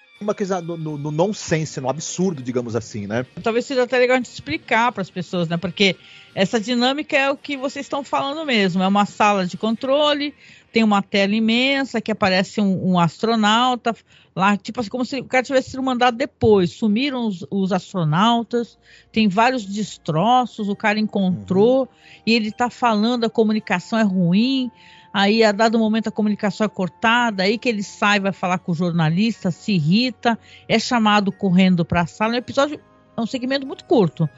no, 0.62 0.77
no, 0.77 0.99
no 0.99 1.11
nonsense, 1.11 1.81
no 1.81 1.89
absurdo, 1.89 2.43
digamos 2.43 2.75
assim, 2.75 3.07
né? 3.07 3.25
Talvez 3.43 3.66
seja 3.66 3.83
até 3.83 3.99
legal 3.99 4.14
a 4.14 4.18
gente 4.18 4.31
explicar 4.31 4.93
para 4.93 5.03
as 5.03 5.11
pessoas, 5.11 5.49
né? 5.49 5.57
Porque 5.57 5.97
essa 6.35 6.61
dinâmica 6.61 7.16
é 7.16 7.31
o 7.31 7.37
que 7.37 7.57
vocês 7.57 7.87
estão 7.87 8.03
falando 8.03 8.45
mesmo. 8.45 8.83
É 8.83 8.89
uma 8.89 9.07
sala 9.07 9.47
de 9.47 9.57
controle, 9.57 10.35
tem 10.72 10.83
uma 10.83 11.03
tela 11.03 11.35
imensa 11.35 12.01
que 12.01 12.11
aparece 12.11 12.61
um, 12.61 12.93
um 12.93 12.99
astronauta 12.99 13.95
lá, 14.35 14.57
tipo 14.57 14.81
assim, 14.81 14.91
como 14.91 15.05
se 15.05 15.20
o 15.20 15.25
cara 15.25 15.45
tivesse 15.45 15.70
sido 15.70 15.83
mandado 15.83 16.16
depois. 16.16 16.72
Sumiram 16.72 17.27
os, 17.27 17.47
os 17.51 17.72
astronautas, 17.72 18.77
tem 19.12 19.29
vários 19.29 19.64
destroços, 19.64 20.68
o 20.68 20.75
cara 20.75 20.99
encontrou 20.99 21.83
uhum. 21.83 21.89
e 22.27 22.35
ele 22.35 22.49
está 22.49 22.68
falando, 22.68 23.25
a 23.25 23.31
comunicação 23.31 23.99
é 23.99 24.03
ruim 24.03 24.70
aí 25.15 25.45
a 25.45 25.53
dado 25.53 25.79
momento 25.79 26.09
a 26.09 26.12
comunicação 26.12 26.65
é 26.65 26.69
cortada, 26.69 27.45
aí 27.45 27.57
que 27.57 27.69
ele 27.69 27.85
sai, 27.85 28.19
vai 28.19 28.33
falar 28.33 28.59
com 28.59 28.73
o 28.73 28.75
jornalista, 28.75 29.53
se 29.53 29.73
irrita, 29.73 30.37
é 30.69 30.77
chamado 30.77 31.31
correndo 31.31 31.85
para 31.85 32.01
a 32.01 32.07
sala. 32.07 32.33
Um 32.35 32.37
episódio 32.37 32.81
é 33.17 33.21
um 33.21 33.27
segmento 33.27 33.65
muito 33.65 33.85
curto. 33.85 34.29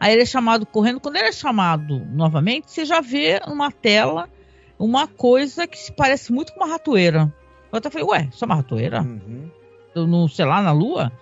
Aí 0.00 0.12
ele 0.12 0.22
é 0.22 0.26
chamado 0.26 0.66
correndo. 0.66 0.98
Quando 0.98 1.16
ele 1.16 1.28
é 1.28 1.32
chamado 1.32 2.04
novamente, 2.12 2.72
você 2.72 2.84
já 2.84 3.00
vê 3.00 3.40
numa 3.46 3.70
tela 3.70 4.28
uma 4.76 5.06
coisa 5.06 5.68
que 5.68 5.78
se 5.78 5.92
parece 5.92 6.32
muito 6.32 6.52
com 6.52 6.64
uma 6.64 6.72
ratoeira. 6.72 7.32
Eu 7.70 7.78
até 7.78 7.88
falei, 7.88 8.06
ué, 8.06 8.28
isso 8.32 8.44
é 8.44 8.46
uma 8.46 8.56
ratoeira? 8.56 9.02
Uhum. 9.02 9.50
No, 9.94 10.28
sei 10.28 10.44
lá, 10.44 10.60
na 10.60 10.72
lua? 10.72 11.12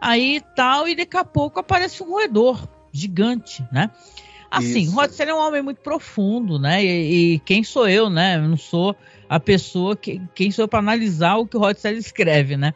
Aí 0.00 0.40
tal, 0.54 0.86
e 0.86 0.94
daqui 0.94 1.16
a 1.16 1.24
pouco 1.24 1.58
aparece 1.58 2.00
um 2.02 2.10
roedor 2.10 2.68
gigante, 2.92 3.66
né? 3.72 3.90
Assim, 4.52 4.82
Isso. 4.82 4.94
Rod 4.94 5.10
Serling 5.10 5.32
é 5.32 5.34
um 5.34 5.38
homem 5.38 5.62
muito 5.62 5.80
profundo, 5.80 6.58
né? 6.58 6.84
E, 6.84 7.36
e, 7.36 7.38
quem 7.38 7.64
sou 7.64 7.88
eu, 7.88 8.10
né? 8.10 8.36
Eu 8.36 8.42
não 8.42 8.58
sou 8.58 8.94
a 9.26 9.40
pessoa 9.40 9.96
que 9.96 10.20
quem 10.34 10.50
sou 10.50 10.64
eu 10.64 10.68
para 10.68 10.78
analisar 10.78 11.36
o 11.36 11.46
que 11.46 11.56
o 11.56 11.60
Rod 11.60 11.74
Serling 11.78 11.98
escreve, 11.98 12.54
né? 12.54 12.74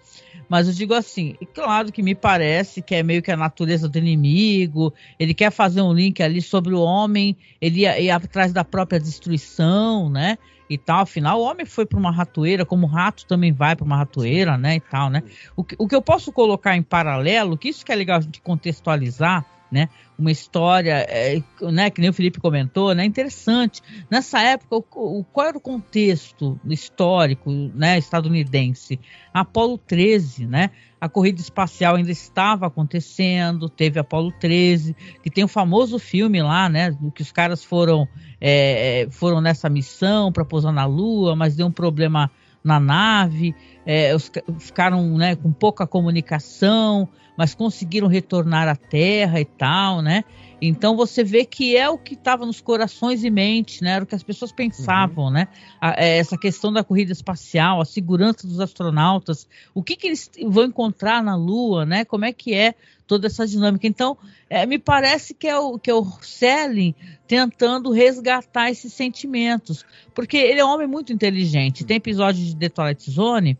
Mas 0.49 0.69
eu 0.69 0.73
digo 0.73 0.95
assim, 0.95 1.37
claro 1.53 1.93
que 1.93 2.03
me 2.03 2.15
parece 2.15 2.81
que 2.81 2.95
é 2.95 3.03
meio 3.03 3.21
que 3.21 3.31
a 3.31 3.37
natureza 3.37 3.91
do 3.91 3.99
inimigo, 3.99 4.95
ele 5.19 5.35
quer 5.35 5.51
fazer 5.51 5.83
um 5.83 5.93
link 5.93 6.23
ali 6.23 6.41
sobre 6.41 6.73
o 6.73 6.81
homem, 6.81 7.37
ele 7.61 7.81
ia, 7.81 8.01
ia 8.01 8.17
atrás 8.17 8.55
da 8.55 8.65
própria 8.65 8.99
destruição, 8.99 10.09
né? 10.09 10.39
E 10.71 10.79
tal, 10.79 11.01
afinal, 11.01 11.41
o 11.41 11.45
homem 11.45 11.67
foi 11.67 11.85
para 11.85 11.99
uma 11.99 12.11
ratoeira, 12.11 12.65
como 12.65 12.87
o 12.87 12.91
rato 12.91 13.27
também 13.27 13.53
vai 13.53 13.77
para 13.77 13.85
uma 13.85 13.99
ratoeira, 13.99 14.57
né? 14.57 14.77
E 14.77 14.81
tal, 14.81 15.11
né? 15.11 15.23
O 15.55 15.63
que, 15.63 15.77
o 15.79 15.87
que 15.87 15.95
eu 15.95 16.01
posso 16.01 16.33
colocar 16.33 16.75
em 16.75 16.83
paralelo, 16.83 17.59
que 17.59 17.69
isso 17.69 17.85
que 17.85 17.93
é 17.93 17.95
legal 17.95 18.21
de 18.21 18.41
contextualizar, 18.41 19.45
né? 19.71 19.89
Uma 20.19 20.31
história, 20.31 21.07
é, 21.09 21.43
né, 21.61 21.91
que 21.91 22.01
nem 22.01 22.11
o 22.11 22.13
Felipe 22.13 22.41
comentou, 22.41 22.95
né? 22.95 23.05
Interessante. 23.05 23.83
Nessa 24.11 24.41
época, 24.41 24.77
o, 24.77 25.21
o, 25.21 25.25
qual 25.25 25.49
era 25.49 25.59
o 25.59 25.61
contexto 25.61 26.59
histórico, 26.65 27.51
né, 27.51 27.99
estadunidense? 27.99 28.99
Apolo 29.33 29.79
13, 29.79 30.47
né? 30.47 30.71
A 31.01 31.09
corrida 31.09 31.41
espacial 31.41 31.97
ainda 31.97 32.11
estava 32.11 32.67
acontecendo, 32.67 33.69
teve 33.69 34.01
Apolo 34.01 34.33
13, 34.33 34.97
que 35.23 35.31
tem 35.31 35.45
o 35.45 35.49
famoso 35.49 35.99
filme 35.99 36.41
lá, 36.43 36.69
né, 36.69 36.97
que 37.15 37.21
os 37.21 37.31
caras 37.31 37.63
foram 37.63 38.09
é, 38.41 39.03
é 39.03 39.11
foram 39.11 39.41
nessa 39.41 39.69
missão 39.69 40.33
para 40.33 40.45
pousar 40.45 40.73
na 40.73 40.87
Lua, 40.87 41.37
mas 41.37 41.55
deu 41.55 41.67
um 41.67 41.73
problema 41.73 42.31
na 42.67 42.81
nave, 42.81 43.55
é, 43.87 44.15
os, 44.15 44.31
ficaram 44.59 45.17
né, 45.17 45.37
com 45.37 45.53
pouca 45.53 45.87
comunicação, 45.87 47.09
mas 47.37 47.55
conseguiram 47.55 48.09
retornar 48.09 48.67
à 48.67 48.75
Terra 48.75 49.41
e 49.41 49.45
tal, 49.45 50.03
né? 50.03 50.25
Então 50.61 50.97
você 50.97 51.23
vê 51.23 51.45
que 51.45 51.77
é 51.77 51.89
o 51.89 51.99
que 51.99 52.15
estava 52.15 52.47
nos 52.47 52.63
corações 52.63 53.23
e 53.23 53.31
mentes, 53.31 53.83
né? 53.83 53.93
Era 53.93 54.05
o 54.05 54.07
que 54.07 54.15
as 54.15 54.23
pessoas 54.23 54.51
pensavam, 54.51 55.27
uhum. 55.27 55.31
né? 55.31 55.49
A, 55.81 56.03
é, 56.03 56.17
essa 56.17 56.37
questão 56.39 56.73
da 56.73 56.83
corrida 56.83 57.13
espacial, 57.13 57.81
a 57.81 57.85
segurança 57.85 58.47
dos 58.47 58.59
astronautas, 58.59 59.47
o 59.75 59.83
que, 59.83 59.97
que 59.97 60.07
eles 60.07 60.31
vão 60.47 60.65
encontrar 60.65 61.23
na 61.23 61.37
Lua, 61.37 61.85
né? 61.85 62.05
Como 62.05 62.25
é 62.25 62.33
que 62.33 62.55
é 62.55 62.75
toda 63.07 63.27
essa 63.27 63.47
dinâmica. 63.47 63.87
Então, 63.87 64.17
é, 64.51 64.67
me 64.67 64.79
parece 64.79 65.33
que 65.33 65.47
é 65.47 65.57
o 65.59 65.79
que 65.79 65.91
é 65.91 65.95
o 65.95 66.05
Selling 66.23 66.95
tentando 67.27 67.93
resgatar 67.93 68.71
esses 68.71 68.93
sentimentos, 68.93 69.85
porque 70.15 70.37
ele 70.37 70.61
é 70.61 70.65
um 70.65 70.69
homem 70.69 70.87
muito 70.87 71.13
inteligente. 71.13 71.85
Tem 71.85 71.99
episódio 71.99 72.45
de 72.45 72.57
The 72.57 72.69
Twilight 72.69 73.11
Zone 73.11 73.59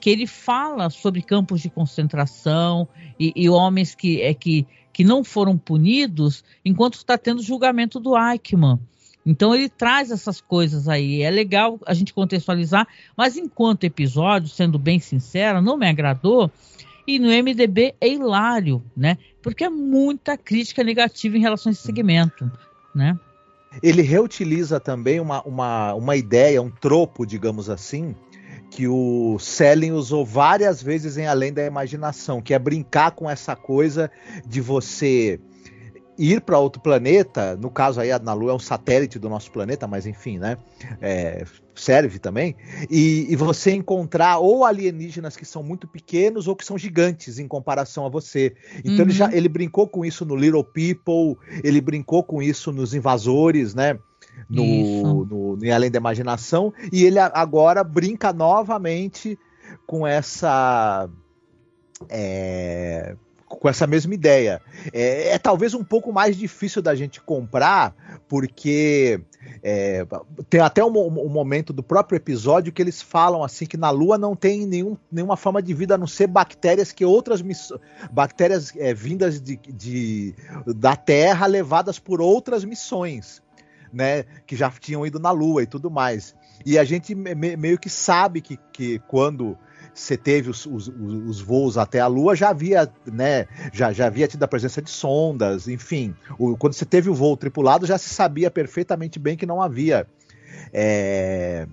que 0.00 0.10
ele 0.10 0.26
fala 0.26 0.88
sobre 0.88 1.22
campos 1.22 1.60
de 1.60 1.68
concentração 1.68 2.88
e, 3.18 3.32
e 3.36 3.48
homens 3.48 3.94
que 3.94 4.22
é 4.22 4.32
que 4.32 4.66
que 4.92 5.04
não 5.04 5.22
foram 5.22 5.56
punidos 5.56 6.42
enquanto 6.64 6.94
está 6.94 7.16
tendo 7.16 7.42
julgamento 7.42 8.00
do 8.00 8.16
Eichmann. 8.18 8.78
Então 9.24 9.54
ele 9.54 9.68
traz 9.68 10.10
essas 10.10 10.40
coisas 10.40 10.88
aí. 10.88 11.22
É 11.22 11.30
legal 11.30 11.78
a 11.86 11.94
gente 11.94 12.12
contextualizar, 12.12 12.88
mas 13.16 13.36
enquanto 13.36 13.84
episódio, 13.84 14.48
sendo 14.48 14.78
bem 14.78 14.98
sincera, 14.98 15.60
não 15.60 15.76
me 15.76 15.88
agradou. 15.88 16.50
E 17.06 17.18
no 17.18 17.28
MDB 17.28 17.94
é 18.00 18.08
hilário, 18.08 18.82
né? 18.96 19.18
Porque 19.42 19.64
é 19.64 19.68
muita 19.68 20.36
crítica 20.36 20.82
negativa 20.82 21.36
em 21.36 21.40
relação 21.40 21.70
a 21.70 21.72
esse 21.72 21.82
segmento, 21.82 22.50
né? 22.94 23.18
Ele 23.82 24.02
reutiliza 24.02 24.80
também 24.80 25.20
uma, 25.20 25.42
uma, 25.42 25.94
uma 25.94 26.16
ideia, 26.16 26.60
um 26.60 26.70
tropo, 26.70 27.24
digamos 27.24 27.70
assim, 27.70 28.14
que 28.70 28.86
o 28.86 29.36
Selling 29.38 29.90
usou 29.90 30.24
várias 30.24 30.80
vezes 30.80 31.18
em 31.18 31.26
Além 31.26 31.52
da 31.52 31.64
Imaginação, 31.64 32.40
que 32.40 32.54
é 32.54 32.58
brincar 32.58 33.10
com 33.10 33.28
essa 33.28 33.56
coisa 33.56 34.10
de 34.46 34.60
você 34.60 35.40
ir 36.16 36.42
para 36.42 36.58
outro 36.58 36.80
planeta, 36.82 37.56
no 37.56 37.70
caso 37.70 37.98
aí 37.98 38.10
na 38.20 38.34
Lua 38.34 38.52
é 38.52 38.54
um 38.54 38.58
satélite 38.58 39.18
do 39.18 39.28
nosso 39.28 39.50
planeta, 39.50 39.86
mas 39.86 40.06
enfim, 40.06 40.38
né? 40.38 40.58
É, 41.00 41.44
serve 41.74 42.18
também, 42.18 42.54
e, 42.90 43.26
e, 43.30 43.36
você 43.36 43.72
encontrar 43.72 44.38
ou 44.38 44.66
alienígenas 44.66 45.34
que 45.34 45.46
são 45.46 45.62
muito 45.62 45.88
pequenos 45.88 46.46
ou 46.46 46.54
que 46.54 46.64
são 46.64 46.76
gigantes 46.76 47.38
em 47.38 47.48
comparação 47.48 48.04
a 48.04 48.10
você. 48.10 48.54
Então 48.80 48.96
uhum. 48.96 49.02
ele 49.02 49.12
já 49.12 49.32
ele 49.32 49.48
brincou 49.48 49.88
com 49.88 50.04
isso 50.04 50.26
no 50.26 50.36
Little 50.36 50.62
People, 50.62 51.38
ele 51.64 51.80
brincou 51.80 52.22
com 52.22 52.42
isso 52.42 52.70
nos 52.70 52.92
Invasores, 52.92 53.74
né? 53.74 53.98
No, 54.48 55.24
no, 55.24 55.56
no 55.56 55.74
Além 55.74 55.90
da 55.90 55.98
Imaginação, 55.98 56.72
e 56.92 57.04
ele 57.04 57.18
agora 57.18 57.84
brinca 57.84 58.32
novamente 58.32 59.38
com 59.86 60.06
essa. 60.06 61.08
É, 62.08 63.14
com 63.46 63.68
essa 63.68 63.86
mesma 63.86 64.14
ideia. 64.14 64.62
É, 64.92 65.34
é, 65.34 65.38
talvez 65.38 65.74
um 65.74 65.82
pouco 65.82 66.12
mais 66.12 66.36
difícil 66.36 66.80
da 66.80 66.94
gente 66.94 67.20
comprar, 67.20 67.94
porque 68.28 69.20
é, 69.62 70.06
tem 70.48 70.60
até 70.60 70.84
um, 70.84 70.96
um, 70.96 71.28
momento 71.28 71.72
do 71.72 71.82
próprio 71.82 72.16
episódio 72.16 72.72
que 72.72 72.80
eles 72.80 73.02
falam 73.02 73.42
assim 73.42 73.66
que 73.66 73.76
na 73.76 73.90
Lua 73.90 74.16
não 74.16 74.36
tem 74.36 74.66
nenhum, 74.66 74.96
nenhuma 75.10 75.36
forma 75.36 75.60
de 75.60 75.74
vida 75.74 75.96
a 75.96 75.98
não 75.98 76.06
ser 76.06 76.28
bactérias 76.28 76.92
que 76.92 77.04
outras 77.04 77.42
bactérias 78.12 78.72
é, 78.76 78.94
vindas 78.94 79.40
de, 79.40 79.56
de, 79.56 80.34
da 80.76 80.94
Terra 80.94 81.46
levadas 81.46 81.98
por 81.98 82.20
outras 82.20 82.64
missões 82.64 83.42
né, 83.92 84.24
que 84.46 84.56
já 84.56 84.70
tinham 84.70 85.06
ido 85.06 85.18
na 85.18 85.30
Lua 85.30 85.62
e 85.62 85.66
tudo 85.66 85.90
mais. 85.90 86.34
E 86.64 86.78
a 86.78 86.84
gente 86.84 87.14
me, 87.14 87.34
meio 87.34 87.78
que 87.78 87.88
sabe 87.88 88.40
que, 88.40 88.58
que 88.72 88.98
quando 89.00 89.56
você 89.92 90.16
teve 90.16 90.50
os, 90.50 90.66
os, 90.66 90.88
os, 90.88 91.40
voos 91.40 91.76
até 91.76 92.00
a 92.00 92.06
Lua, 92.06 92.36
já 92.36 92.50
havia, 92.50 92.90
né, 93.06 93.46
já, 93.72 93.92
já 93.92 94.06
havia 94.06 94.28
tido 94.28 94.42
a 94.42 94.48
presença 94.48 94.80
de 94.80 94.90
sondas, 94.90 95.68
enfim. 95.68 96.14
O, 96.38 96.56
quando 96.56 96.74
você 96.74 96.84
teve 96.84 97.10
o 97.10 97.14
voo 97.14 97.36
tripulado, 97.36 97.86
já 97.86 97.98
se 97.98 98.08
sabia 98.08 98.50
perfeitamente 98.50 99.18
bem 99.18 99.36
que 99.36 99.46
não 99.46 99.60
havia 99.60 100.06
é, 100.72 101.66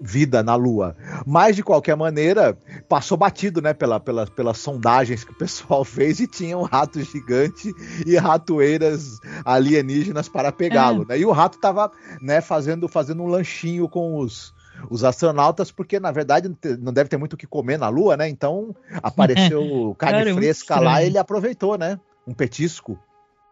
vida 0.00 0.42
na 0.42 0.54
Lua. 0.54 0.96
Mas, 1.26 1.56
de 1.56 1.62
qualquer 1.62 1.96
maneira, 1.96 2.56
passou 2.88 3.18
batido, 3.18 3.60
né, 3.60 3.74
pela, 3.74 4.00
pela, 4.00 4.26
pelas 4.26 4.58
sondagens 4.58 5.24
que 5.24 5.32
o 5.32 5.38
pessoal 5.38 5.84
fez 5.84 6.20
e 6.20 6.26
tinha 6.26 6.56
um 6.56 6.62
rato 6.62 7.02
gigante 7.02 7.72
e 8.06 8.16
ratoeiras 8.16 9.18
alienígenas 9.44 10.28
para 10.28 10.50
pegá-lo, 10.50 11.02
é. 11.02 11.06
né? 11.06 11.18
E 11.18 11.24
o 11.26 11.32
rato 11.32 11.56
estava, 11.56 11.90
né, 12.20 12.40
fazendo, 12.40 12.88
fazendo 12.88 13.22
um 13.22 13.26
lanchinho 13.26 13.88
com 13.88 14.18
os, 14.18 14.54
os 14.88 15.04
astronautas, 15.04 15.70
porque 15.70 16.00
na 16.00 16.10
verdade 16.10 16.50
não 16.80 16.92
deve 16.92 17.10
ter 17.10 17.16
muito 17.16 17.34
o 17.34 17.36
que 17.36 17.46
comer 17.46 17.78
na 17.78 17.88
Lua, 17.88 18.16
né? 18.16 18.28
Então 18.28 18.74
apareceu 19.02 19.94
carne 19.98 20.24
Cara, 20.24 20.34
fresca 20.34 20.80
lá 20.80 21.02
e 21.02 21.06
ele 21.06 21.18
aproveitou, 21.18 21.76
né? 21.76 21.98
Um 22.26 22.32
petisco. 22.32 22.98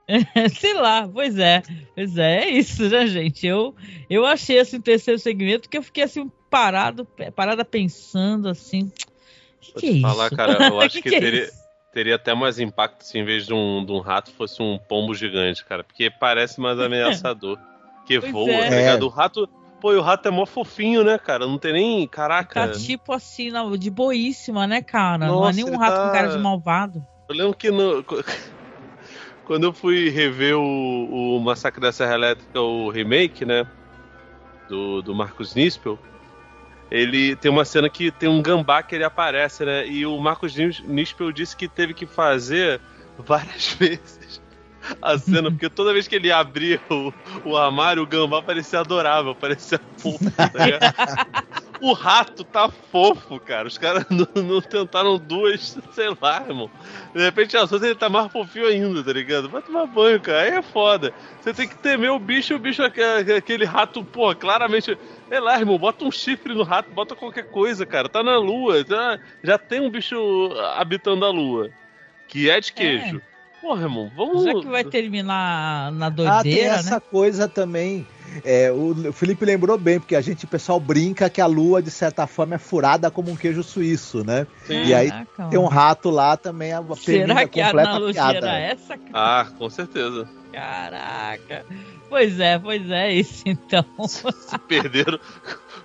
Sei 0.59 0.73
lá, 0.73 1.07
pois 1.07 1.39
é. 1.39 1.63
Pois 1.95 2.17
é, 2.17 2.45
é 2.45 2.51
isso, 2.51 2.89
né, 2.89 3.07
gente? 3.07 3.47
Eu, 3.47 3.75
eu 4.09 4.25
achei 4.25 4.59
assim, 4.59 4.79
o 4.79 4.83
terceiro 4.83 5.19
segmento 5.19 5.69
que 5.69 5.77
eu 5.77 5.83
fiquei 5.83 6.05
assim 6.05 6.31
parado, 6.51 7.07
parada 7.35 7.65
pensando 7.65 8.49
assim. 8.49 8.91
Que 9.61 9.73
Vou 9.73 9.81
que 9.81 9.93
te 9.93 9.99
é 9.99 10.03
falar, 10.03 10.27
isso? 10.27 10.37
cara, 10.37 10.69
eu 10.69 10.81
acho 10.83 10.97
que, 10.97 11.03
que, 11.03 11.11
que 11.11 11.17
é 11.17 11.21
teria, 11.21 11.45
é 11.45 11.51
teria 11.93 12.15
até 12.15 12.35
mais 12.35 12.59
impacto 12.59 13.03
se 13.03 13.19
em 13.19 13.25
vez 13.25 13.47
de 13.47 13.55
um, 13.55 13.85
de 13.85 13.93
um 13.93 13.99
rato 13.99 14.31
fosse 14.33 14.63
um 14.63 14.79
pombo 14.79 15.15
gigante, 15.15 15.65
cara. 15.65 15.83
Porque 15.83 16.11
parece 16.11 16.61
mais 16.61 16.79
ameaçador. 16.79 17.59
que 18.07 18.21
pois 18.21 18.33
voa, 18.33 18.51
é. 18.51 18.69
tá 18.69 18.77
ligado? 18.77 19.03
O 19.05 19.09
rato. 19.09 19.49
Pô, 19.81 19.93
e 19.93 19.97
o 19.97 20.01
rato 20.01 20.27
é 20.27 20.31
mó 20.31 20.45
fofinho, 20.45 21.05
né, 21.05 21.19
cara? 21.19 21.47
Não 21.47 21.59
tem 21.59 21.73
nem. 21.73 22.09
Caraca. 22.09 22.69
Tá 22.69 22.73
tipo 22.73 23.13
assim, 23.13 23.51
de 23.79 23.91
boíssima, 23.91 24.67
né, 24.67 24.83
cara? 24.83 25.27
Nossa, 25.27 25.41
não 25.41 25.49
é 25.49 25.53
nem 25.53 25.65
um 25.65 25.79
rato 25.79 25.97
tá... 25.97 26.07
com 26.07 26.13
cara 26.13 26.29
de 26.29 26.39
malvado. 26.39 27.07
Eu 27.29 27.35
lembro 27.35 27.55
que 27.55 27.71
no. 27.71 28.05
Quando 29.45 29.65
eu 29.65 29.73
fui 29.73 30.11
rever 30.11 30.57
o, 30.57 31.37
o 31.37 31.41
Massacre 31.41 31.81
da 31.81 31.91
Serra 31.91 32.15
Elétrica, 32.15 32.61
o 32.61 32.91
remake, 32.91 33.45
né? 33.47 33.67
Do, 34.69 35.01
do 35.01 35.15
Marcos 35.15 35.55
Nispel, 35.55 35.99
ele 36.91 37.37
tem 37.37 37.51
uma 37.51 37.65
cena 37.65 37.89
que 37.89 38.11
tem 38.11 38.29
um 38.29 38.43
gambá 38.43 38.83
que 38.83 38.95
ele 38.95 39.05
aparece, 39.05 39.65
né? 39.65 39.87
E 39.87 40.07
o 40.07 40.19
Marcos 40.19 40.57
Nispel 40.57 41.33
disse 41.33 41.57
que 41.57 41.69
teve 41.69 41.95
que 41.95 42.07
fazer 42.07 42.81
várias 43.19 43.73
vezes 43.75 44.41
a 45.03 45.19
cena, 45.19 45.51
porque 45.51 45.69
toda 45.69 45.93
vez 45.93 46.09
que 46.09 46.17
ele 46.17 46.33
abria 46.33 46.81
o, 46.89 47.13
o 47.45 47.57
armário, 47.57 48.03
o 48.03 48.07
gambá 48.07 48.41
parecia 48.41 48.81
adorável, 48.81 49.35
parecia 49.35 49.81
fofo, 49.99 50.31
tá 50.31 50.49
O 51.81 51.93
rato 51.93 52.45
tá 52.45 52.69
fofo, 52.69 53.39
cara. 53.41 53.69
Os 53.69 53.79
caras 53.79 54.05
não, 54.11 54.43
não, 54.43 54.61
tentaram 54.61 55.19
duas, 55.19 55.79
sei 55.93 56.17
lá, 56.21 56.45
irmão. 56.47 56.71
De 57.15 57.23
repente, 57.23 57.57
às 57.57 57.71
vezes 57.71 57.87
ele 57.87 57.95
tá 57.95 58.09
mais 58.09 58.31
fofinho 58.33 58.67
ainda, 58.67 59.03
tá 59.03 59.13
ligado? 59.13 59.49
Vai 59.49 59.63
tomar 59.63 59.87
banho, 59.87 60.21
cara. 60.21 60.43
Aí 60.43 60.51
é 60.51 60.63
foda. 60.63 61.13
Você 61.41 61.53
tem 61.55 61.69
que 61.69 61.77
temer 61.77 62.11
o 62.11 62.19
bicho, 62.19 62.55
o 62.55 62.59
bicho, 62.59 62.83
aquele 62.83 63.65
rato, 63.65 64.05
pô, 64.05 64.35
claramente. 64.35 64.99
Sei 65.29 65.41
lá, 65.41 65.59
irmão, 65.59 65.79
bota 65.79 66.05
um 66.05 66.11
chifre 66.11 66.55
no 66.55 66.63
rato, 66.63 66.91
bota 66.91 67.15
qualquer 67.15 67.51
coisa, 67.51 67.85
cara. 67.85 68.09
Tá 68.09 68.23
na 68.23 68.39
lua, 68.39 68.85
já, 68.85 69.19
já 69.43 69.59
tem 69.59 69.81
um 69.81 69.91
bicho 69.91 70.53
habitando 70.77 71.25
a 71.25 71.31
lua. 71.31 71.71
Que 72.27 72.51
é 72.51 72.61
de 72.61 72.73
queijo. 72.73 73.23
É. 73.25 73.28
Porra, 73.69 73.83
irmão, 73.83 74.11
vamos. 74.17 74.45
Já 74.45 74.55
que 74.55 74.67
vai 74.67 74.83
terminar 74.83 75.93
na 75.93 76.09
doideira, 76.09 76.39
ah, 76.39 76.43
tem 76.43 76.61
essa 76.61 76.95
né? 76.95 77.03
coisa 77.11 77.47
também. 77.47 78.07
É, 78.43 78.73
o 78.73 79.13
Felipe 79.13 79.45
lembrou 79.45 79.77
bem, 79.77 80.01
porque 80.01 80.17
a 80.17 80.23
gente, 80.23 80.47
o 80.47 80.49
pessoal 80.49 80.81
brinca 80.81 81.29
que 81.29 81.39
a 81.39 81.45
lua, 81.45 81.83
de 81.83 81.91
certa 81.91 82.27
forma, 82.27 82.55
é 82.55 82.59
furada 82.59 83.11
como 83.11 83.31
um 83.31 83.37
queijo 83.37 83.63
suíço, 83.63 84.25
né? 84.25 84.47
Sim. 84.67 84.85
E 84.85 84.95
aí 84.95 85.11
Caraca, 85.11 85.49
tem 85.51 85.59
um 85.59 85.67
rato 85.67 86.09
lá 86.09 86.35
também, 86.35 86.73
a 86.73 86.83
Será 86.97 87.47
que 87.47 87.61
a 87.61 87.69
analogia 87.69 88.23
piada. 88.23 88.39
era 88.39 88.59
essa? 88.59 88.97
Cara? 88.97 89.11
Ah, 89.13 89.47
com 89.59 89.69
certeza. 89.69 90.27
Caraca. 90.51 91.67
Pois 92.09 92.41
é, 92.41 92.59
pois 92.59 92.91
é, 92.91 93.13
isso 93.13 93.43
então. 93.45 93.85
Se 94.09 94.59
perderam, 94.67 95.21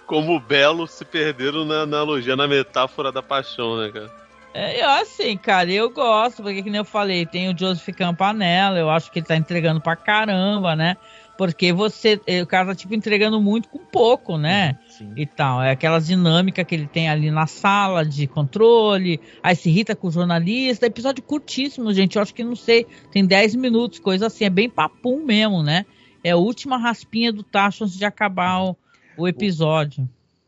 como 0.07 0.39
belo, 0.39 0.87
se 0.87 1.03
perderam 1.03 1.65
na 1.65 1.81
analogia, 1.81 2.37
na 2.37 2.47
metáfora 2.47 3.11
da 3.11 3.21
paixão, 3.21 3.75
né, 3.75 3.91
cara? 3.91 4.22
É, 4.53 4.83
eu 4.83 4.89
assim, 4.89 5.35
cara, 5.35 5.71
eu 5.71 5.89
gosto, 5.89 6.43
porque 6.43 6.61
que 6.61 6.69
nem 6.69 6.77
eu 6.77 6.85
falei, 6.85 7.25
tem 7.25 7.51
o 7.51 7.57
Joseph 7.57 7.95
Campanella, 7.95 8.77
eu 8.77 8.89
acho 8.89 9.11
que 9.11 9.17
ele 9.17 9.25
tá 9.25 9.35
entregando 9.35 9.81
pra 9.81 9.95
caramba, 9.95 10.75
né? 10.75 10.95
Porque 11.35 11.73
você, 11.73 12.21
o 12.43 12.45
cara 12.45 12.67
tá 12.67 12.75
tipo 12.75 12.93
entregando 12.93 13.41
muito 13.41 13.67
com 13.67 13.79
pouco, 13.79 14.37
né? 14.37 14.77
Sim. 14.87 15.11
E 15.17 15.25
tal. 15.25 15.63
É 15.63 15.71
aquela 15.71 15.99
dinâmica 15.99 16.63
que 16.63 16.75
ele 16.75 16.85
tem 16.85 17.09
ali 17.09 17.31
na 17.31 17.47
sala 17.47 18.05
de 18.05 18.27
controle, 18.27 19.19
aí 19.41 19.55
se 19.55 19.69
irrita 19.69 19.95
com 19.95 20.07
o 20.07 20.11
jornalista. 20.11 20.85
Episódio 20.85 21.23
curtíssimo, 21.23 21.91
gente. 21.91 22.17
Eu 22.17 22.21
acho 22.21 22.35
que 22.35 22.43
não 22.43 22.55
sei, 22.55 22.85
tem 23.11 23.25
10 23.25 23.55
minutos, 23.55 23.97
coisa 23.97 24.27
assim. 24.27 24.45
É 24.45 24.49
bem 24.49 24.69
papum 24.69 25.25
mesmo, 25.25 25.63
né? 25.63 25.87
É 26.23 26.29
a 26.29 26.37
última 26.37 26.77
raspinha 26.77 27.33
do 27.33 27.41
tacho 27.41 27.83
antes 27.83 27.97
de 27.97 28.05
acabar 28.05 28.61
o, 28.61 28.77
o 29.17 29.27
episódio 29.27 30.07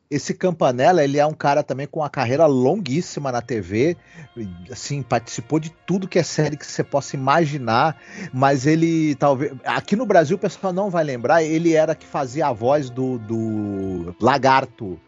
esse 0.10 0.34
Campanella, 0.34 1.04
ele 1.04 1.18
é 1.18 1.26
um 1.26 1.34
cara 1.34 1.64
também 1.64 1.88
com 1.88 2.00
uma 2.00 2.10
carreira 2.10 2.46
longuíssima 2.46 3.32
na 3.32 3.42
TV, 3.42 3.98
assim, 4.72 5.02
participou 5.02 5.60
de 5.60 5.72
tudo 5.86 6.08
que 6.08 6.20
é 6.20 6.24
série 6.24 6.56
que 6.56 6.66
você 6.66 6.84
possa 6.84 7.16
imaginar, 7.16 7.98
mas 8.32 8.68
ele 8.68 9.16
talvez, 9.16 9.54
aqui 9.66 9.96
no 9.96 10.06
Brasil 10.06 10.38
o 10.38 10.40
pessoal 10.40 10.72
não 10.72 10.90
vai 10.90 11.04
lembrar, 11.04 11.44
ele 11.44 11.74
era 11.74 11.96
que 11.96 12.06
fazia 12.06 12.48
a 12.48 12.54
voz 12.54 12.90
do, 12.90 13.18
do 13.18 14.16
Lagarto 14.22 15.00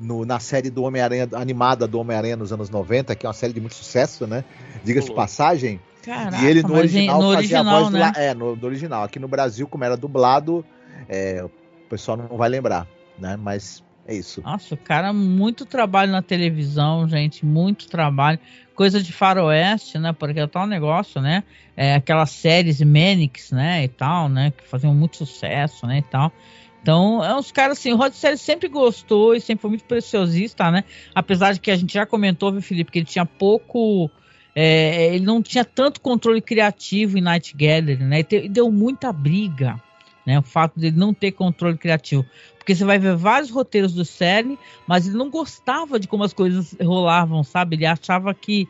no, 0.00 0.24
na 0.24 0.40
série 0.40 0.70
do 0.70 0.82
Homem-Aranha, 0.84 1.28
animada 1.34 1.86
do 1.86 1.98
Homem-Aranha 1.98 2.36
nos 2.36 2.52
anos 2.52 2.70
90, 2.70 3.14
que 3.14 3.26
é 3.26 3.28
uma 3.28 3.34
série 3.34 3.52
de 3.52 3.60
muito 3.60 3.74
sucesso, 3.74 4.26
né? 4.26 4.44
Diga-se 4.84 5.08
de 5.08 5.14
passagem. 5.14 5.80
Caraca, 6.02 6.36
e 6.38 6.46
ele 6.46 6.62
no 6.62 6.74
original 6.74 7.20
no 7.20 7.34
fazia 7.34 7.38
original, 7.38 7.76
a 7.76 7.80
voz 7.80 7.92
né? 7.92 8.12
do. 8.12 8.18
É, 8.18 8.34
no, 8.34 8.56
do 8.56 8.66
original. 8.66 9.02
Aqui 9.02 9.18
no 9.18 9.26
Brasil, 9.26 9.66
como 9.66 9.84
era 9.84 9.96
dublado, 9.96 10.64
é, 11.08 11.42
o 11.42 11.50
pessoal 11.88 12.16
não 12.16 12.36
vai 12.36 12.48
lembrar, 12.48 12.86
né? 13.18 13.36
Mas 13.36 13.82
é 14.06 14.14
isso. 14.14 14.40
Nossa, 14.42 14.76
cara, 14.76 15.12
muito 15.12 15.66
trabalho 15.66 16.12
na 16.12 16.22
televisão, 16.22 17.08
gente, 17.08 17.44
muito 17.44 17.88
trabalho. 17.88 18.38
Coisa 18.74 19.02
de 19.02 19.12
faroeste, 19.12 19.98
né? 19.98 20.12
Porque 20.12 20.38
é 20.38 20.46
tal 20.46 20.66
negócio, 20.66 21.20
né? 21.20 21.42
É, 21.76 21.94
aquelas 21.94 22.30
séries 22.30 22.80
Manix, 22.80 23.50
né? 23.50 23.84
E 23.84 23.88
tal, 23.88 24.28
né? 24.28 24.52
Que 24.52 24.64
faziam 24.64 24.94
muito 24.94 25.16
sucesso, 25.16 25.86
né? 25.86 25.98
E 25.98 26.02
tal. 26.02 26.32
Então, 26.80 27.24
é 27.24 27.34
uns 27.34 27.50
caras 27.50 27.78
assim, 27.78 27.92
o 27.92 27.96
Rod 27.96 28.12
Serling 28.12 28.36
sempre 28.36 28.68
gostou 28.68 29.34
e 29.34 29.40
sempre 29.40 29.62
foi 29.62 29.70
muito 29.70 29.84
preciosista, 29.86 30.70
né? 30.70 30.84
Apesar 31.12 31.52
de 31.52 31.58
que 31.58 31.70
a 31.70 31.76
gente 31.76 31.94
já 31.94 32.06
comentou, 32.06 32.52
viu, 32.52 32.62
Felipe, 32.62 32.92
que 32.92 33.00
ele 33.00 33.06
tinha 33.06 33.26
pouco. 33.26 34.08
é, 34.54 35.14
ele 35.14 35.24
não 35.24 35.42
tinha 35.42 35.64
tanto 35.64 36.00
controle 36.00 36.40
criativo 36.40 37.18
em 37.18 37.20
Night 37.20 37.56
Gallery, 37.56 38.04
né? 38.04 38.20
E 38.20 38.48
deu 38.48 38.70
muita 38.70 39.12
briga, 39.12 39.82
né? 40.26 40.38
O 40.38 40.42
fato 40.42 40.78
dele 40.78 40.96
não 40.96 41.14
ter 41.14 41.32
controle 41.32 41.78
criativo. 41.78 42.26
Porque 42.58 42.74
você 42.74 42.84
vai 42.84 42.98
ver 42.98 43.14
vários 43.14 43.50
roteiros 43.50 43.94
do 43.94 44.04
Serling, 44.04 44.58
mas 44.86 45.06
ele 45.06 45.16
não 45.16 45.30
gostava 45.30 46.00
de 46.00 46.08
como 46.08 46.24
as 46.24 46.32
coisas 46.32 46.76
rolavam, 46.82 47.44
sabe? 47.44 47.76
Ele 47.76 47.86
achava 47.86 48.34
que. 48.34 48.68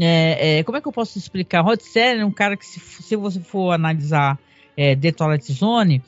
é, 0.00 0.58
é, 0.58 0.64
como 0.64 0.78
é 0.78 0.80
que 0.80 0.88
eu 0.88 0.92
posso 0.92 1.18
explicar? 1.18 1.60
Rod 1.60 1.80
Serling 1.80 2.22
é 2.22 2.26
um 2.26 2.32
cara 2.32 2.56
que, 2.56 2.64
se, 2.64 2.80
se 2.80 3.14
você 3.14 3.38
for 3.40 3.72
analisar 3.72 4.38
é, 4.74 4.96
The 4.96 5.12
Twilight 5.12 5.52
Zone, 5.52 6.02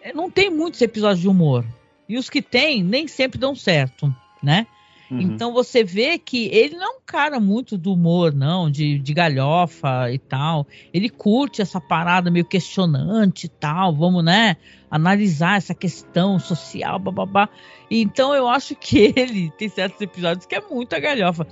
é, 0.00 0.12
não 0.12 0.30
tem 0.30 0.50
muitos 0.50 0.80
episódios 0.80 1.20
de 1.20 1.28
humor. 1.28 1.64
E 2.08 2.16
os 2.16 2.30
que 2.30 2.40
tem, 2.40 2.82
nem 2.82 3.08
sempre 3.08 3.38
dão 3.38 3.54
certo, 3.54 4.14
né? 4.40 4.66
Uhum. 5.12 5.20
Então 5.20 5.52
você 5.52 5.84
vê 5.84 6.18
que 6.18 6.46
ele 6.46 6.74
não 6.74 6.86
é 6.86 6.96
um 6.96 7.00
cara 7.04 7.38
muito 7.38 7.76
do 7.76 7.92
humor, 7.92 8.32
não, 8.32 8.70
de, 8.70 8.98
de 8.98 9.12
galhofa 9.12 10.10
e 10.10 10.18
tal. 10.18 10.66
Ele 10.92 11.10
curte 11.10 11.60
essa 11.60 11.78
parada 11.78 12.30
meio 12.30 12.46
questionante 12.46 13.44
e 13.44 13.48
tal, 13.48 13.94
vamos, 13.94 14.24
né, 14.24 14.56
analisar 14.90 15.58
essa 15.58 15.74
questão 15.74 16.38
social, 16.38 16.98
bababá. 16.98 17.48
Então 17.90 18.34
eu 18.34 18.48
acho 18.48 18.74
que 18.74 19.12
ele 19.14 19.50
tem 19.50 19.68
certos 19.68 20.00
episódios 20.00 20.46
que 20.46 20.54
é 20.54 20.62
muita 20.62 20.98
galhofa. 20.98 21.46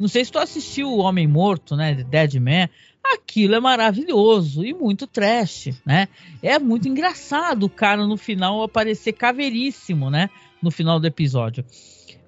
Não 0.00 0.08
sei 0.08 0.24
se 0.24 0.32
tu 0.32 0.38
assistiu 0.38 0.88
O 0.88 1.00
Homem 1.00 1.26
Morto, 1.26 1.76
né, 1.76 1.92
de 1.92 2.04
Dead 2.04 2.34
Man. 2.36 2.68
Aquilo 3.04 3.56
é 3.56 3.60
maravilhoso 3.60 4.64
e 4.64 4.72
muito 4.72 5.06
trash, 5.08 5.70
né? 5.84 6.06
É 6.40 6.56
muito 6.58 6.88
engraçado 6.88 7.64
o 7.64 7.68
cara 7.68 8.06
no 8.06 8.16
final 8.16 8.62
aparecer 8.62 9.12
caveiríssimo, 9.12 10.08
né? 10.08 10.30
No 10.62 10.70
final 10.70 11.00
do 11.00 11.06
episódio. 11.06 11.64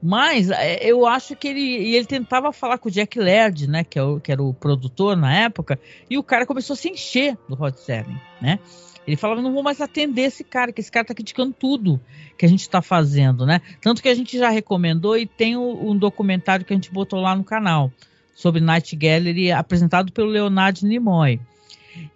Mas 0.07 0.51
é, 0.51 0.85
eu 0.85 1.07
acho 1.07 1.35
que 1.35 1.49
ele, 1.49 1.63
ele 1.97 2.05
tentava 2.05 2.53
falar 2.53 2.77
com 2.77 2.91
o 2.91 2.93
Jack 2.93 3.19
Laird, 3.19 3.67
né, 3.67 3.83
que, 3.83 3.99
é 3.99 4.03
o- 4.03 4.21
que 4.21 4.31
era 4.31 4.43
o 4.43 4.53
produtor 4.53 5.17
na 5.17 5.35
época, 5.35 5.81
e 6.11 6.19
o 6.19 6.23
cara 6.23 6.45
começou 6.45 6.75
a 6.75 6.77
se 6.77 6.91
encher 6.91 7.39
do 7.49 7.55
Rod 7.55 7.75
Serling, 7.77 8.21
né? 8.39 8.59
Ele 9.07 9.17
falava, 9.17 9.41
não 9.41 9.53
vou 9.55 9.63
mais 9.63 9.81
atender 9.81 10.23
esse 10.23 10.45
cara, 10.45 10.73
que 10.73 10.81
esse 10.83 10.91
cara 10.91 11.07
tá 11.07 11.15
criticando 11.15 11.55
tudo 11.59 11.99
que 12.37 12.45
a 12.45 12.49
gente 12.49 12.69
tá 12.69 12.83
fazendo, 12.83 13.47
né? 13.47 13.63
Tanto 13.81 14.03
que 14.03 14.09
a 14.11 14.15
gente 14.15 14.37
já 14.39 14.51
recomendou 14.51 15.17
e 15.17 15.25
tem 15.27 15.57
um 15.57 15.97
documentário 15.97 16.67
que 16.67 16.73
a 16.75 16.77
gente 16.77 16.93
botou 16.93 17.21
lá 17.21 17.35
no 17.35 17.45
canal 17.45 17.91
sobre 18.35 18.61
Night 18.61 18.95
Gallery, 18.97 19.53
apresentado 19.53 20.13
pelo 20.13 20.29
Leonardo 20.29 20.87
Nimoy. 20.87 21.41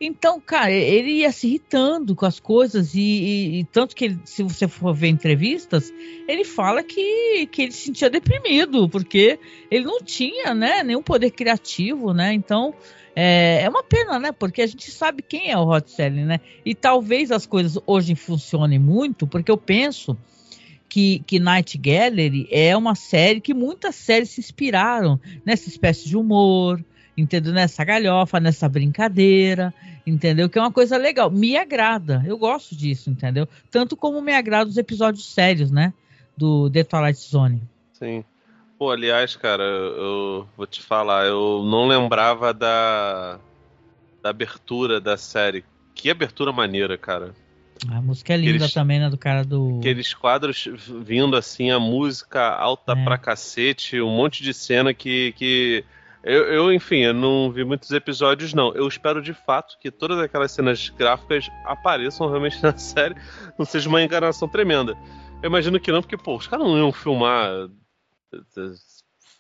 Então, 0.00 0.40
cara, 0.40 0.70
ele 0.70 1.10
ia 1.10 1.32
se 1.32 1.46
irritando 1.46 2.14
com 2.14 2.26
as 2.26 2.38
coisas 2.40 2.94
e, 2.94 3.00
e- 3.00 3.60
e 3.60 3.64
tanto 3.64 3.94
que 3.94 4.04
ele, 4.06 4.18
se 4.24 4.42
você 4.42 4.66
for 4.68 4.94
ver 4.94 5.08
entrevistas, 5.08 5.92
ele 6.26 6.44
fala 6.44 6.82
que, 6.82 7.46
que 7.46 7.62
ele 7.62 7.72
se 7.72 7.86
sentia 7.86 8.10
deprimido 8.10 8.88
porque 8.88 9.38
ele 9.70 9.84
não 9.84 10.00
tinha, 10.00 10.54
né, 10.54 10.82
nenhum 10.82 11.02
poder 11.02 11.30
criativo, 11.30 12.12
né? 12.12 12.32
Então 12.32 12.74
é, 13.14 13.62
é 13.64 13.68
uma 13.68 13.82
pena, 13.82 14.18
né? 14.18 14.32
Porque 14.32 14.62
a 14.62 14.66
gente 14.66 14.90
sabe 14.90 15.22
quem 15.22 15.50
é 15.50 15.58
o 15.58 15.64
Rod 15.64 15.86
Serling, 15.86 16.24
né? 16.24 16.40
E 16.64 16.74
talvez 16.74 17.30
as 17.30 17.46
coisas 17.46 17.76
hoje 17.86 18.14
funcionem 18.14 18.78
muito, 18.78 19.26
porque 19.26 19.50
eu 19.50 19.56
penso 19.56 20.16
que, 20.88 21.18
que 21.26 21.38
Night 21.38 21.76
Gallery 21.76 22.48
é 22.50 22.76
uma 22.76 22.94
série 22.94 23.40
que 23.40 23.52
muitas 23.52 23.94
séries 23.94 24.30
se 24.30 24.40
inspiraram 24.40 25.20
nessa 25.44 25.68
espécie 25.68 26.08
de 26.08 26.16
humor, 26.16 26.82
entendeu? 27.18 27.52
Nessa 27.52 27.84
galhofa, 27.84 28.38
nessa 28.40 28.68
brincadeira, 28.68 29.74
entendeu? 30.06 30.48
Que 30.48 30.58
é 30.58 30.62
uma 30.62 30.72
coisa 30.72 30.96
legal. 30.96 31.30
Me 31.30 31.56
agrada, 31.56 32.22
eu 32.26 32.38
gosto 32.38 32.74
disso, 32.76 33.10
entendeu? 33.10 33.46
Tanto 33.70 33.96
como 33.96 34.22
me 34.22 34.32
agrada 34.34 34.70
os 34.70 34.76
episódios 34.76 35.26
sérios, 35.26 35.70
né? 35.70 35.92
Do 36.36 36.70
The 36.70 36.84
Twilight 36.84 37.18
Zone. 37.20 37.62
Sim. 37.92 38.24
Pô, 38.78 38.90
aliás, 38.92 39.34
cara, 39.34 39.64
eu 39.64 40.46
vou 40.56 40.66
te 40.66 40.80
falar, 40.80 41.26
eu 41.26 41.64
não 41.64 41.88
lembrava 41.88 42.54
da, 42.54 43.40
da 44.22 44.30
abertura 44.30 45.00
da 45.00 45.16
série. 45.16 45.64
Que 45.94 46.08
abertura 46.10 46.52
maneira, 46.52 46.96
cara. 46.96 47.34
A 47.88 48.00
música 48.00 48.34
é 48.34 48.36
linda 48.36 48.50
Aqueles- 48.56 48.72
também, 48.74 49.00
né? 49.00 49.10
Do 49.10 49.18
cara 49.18 49.44
do. 49.44 49.78
Aqueles 49.80 50.14
quadros 50.14 50.68
vindo 51.04 51.36
assim, 51.36 51.70
a 51.72 51.78
música 51.80 52.48
alta 52.50 52.92
É. 52.92 53.04
pra 53.04 53.18
cacete, 53.18 54.00
um 54.00 54.10
monte 54.16 54.42
de 54.44 54.54
cena 54.54 54.94
que. 54.94 55.32
que... 55.36 55.84
Eu, 56.28 56.44
eu, 56.52 56.72
enfim, 56.72 56.98
eu 56.98 57.14
não 57.14 57.50
vi 57.50 57.64
muitos 57.64 57.90
episódios, 57.90 58.52
não. 58.52 58.74
Eu 58.74 58.86
espero 58.86 59.22
de 59.22 59.32
fato 59.32 59.78
que 59.80 59.90
todas 59.90 60.18
aquelas 60.18 60.52
cenas 60.52 60.90
gráficas 60.90 61.48
apareçam 61.64 62.28
realmente 62.28 62.60
na 62.62 62.76
série, 62.76 63.14
não 63.58 63.64
seja 63.64 63.88
uma 63.88 64.02
enganação 64.02 64.46
tremenda. 64.48 64.96
Eu 65.42 65.48
imagino 65.48 65.80
que 65.80 65.90
não, 65.90 66.02
porque, 66.02 66.16
pô, 66.16 66.36
os 66.36 66.46
caras 66.46 66.66
não 66.66 66.76
iam 66.76 66.92
filmar. 66.92 67.48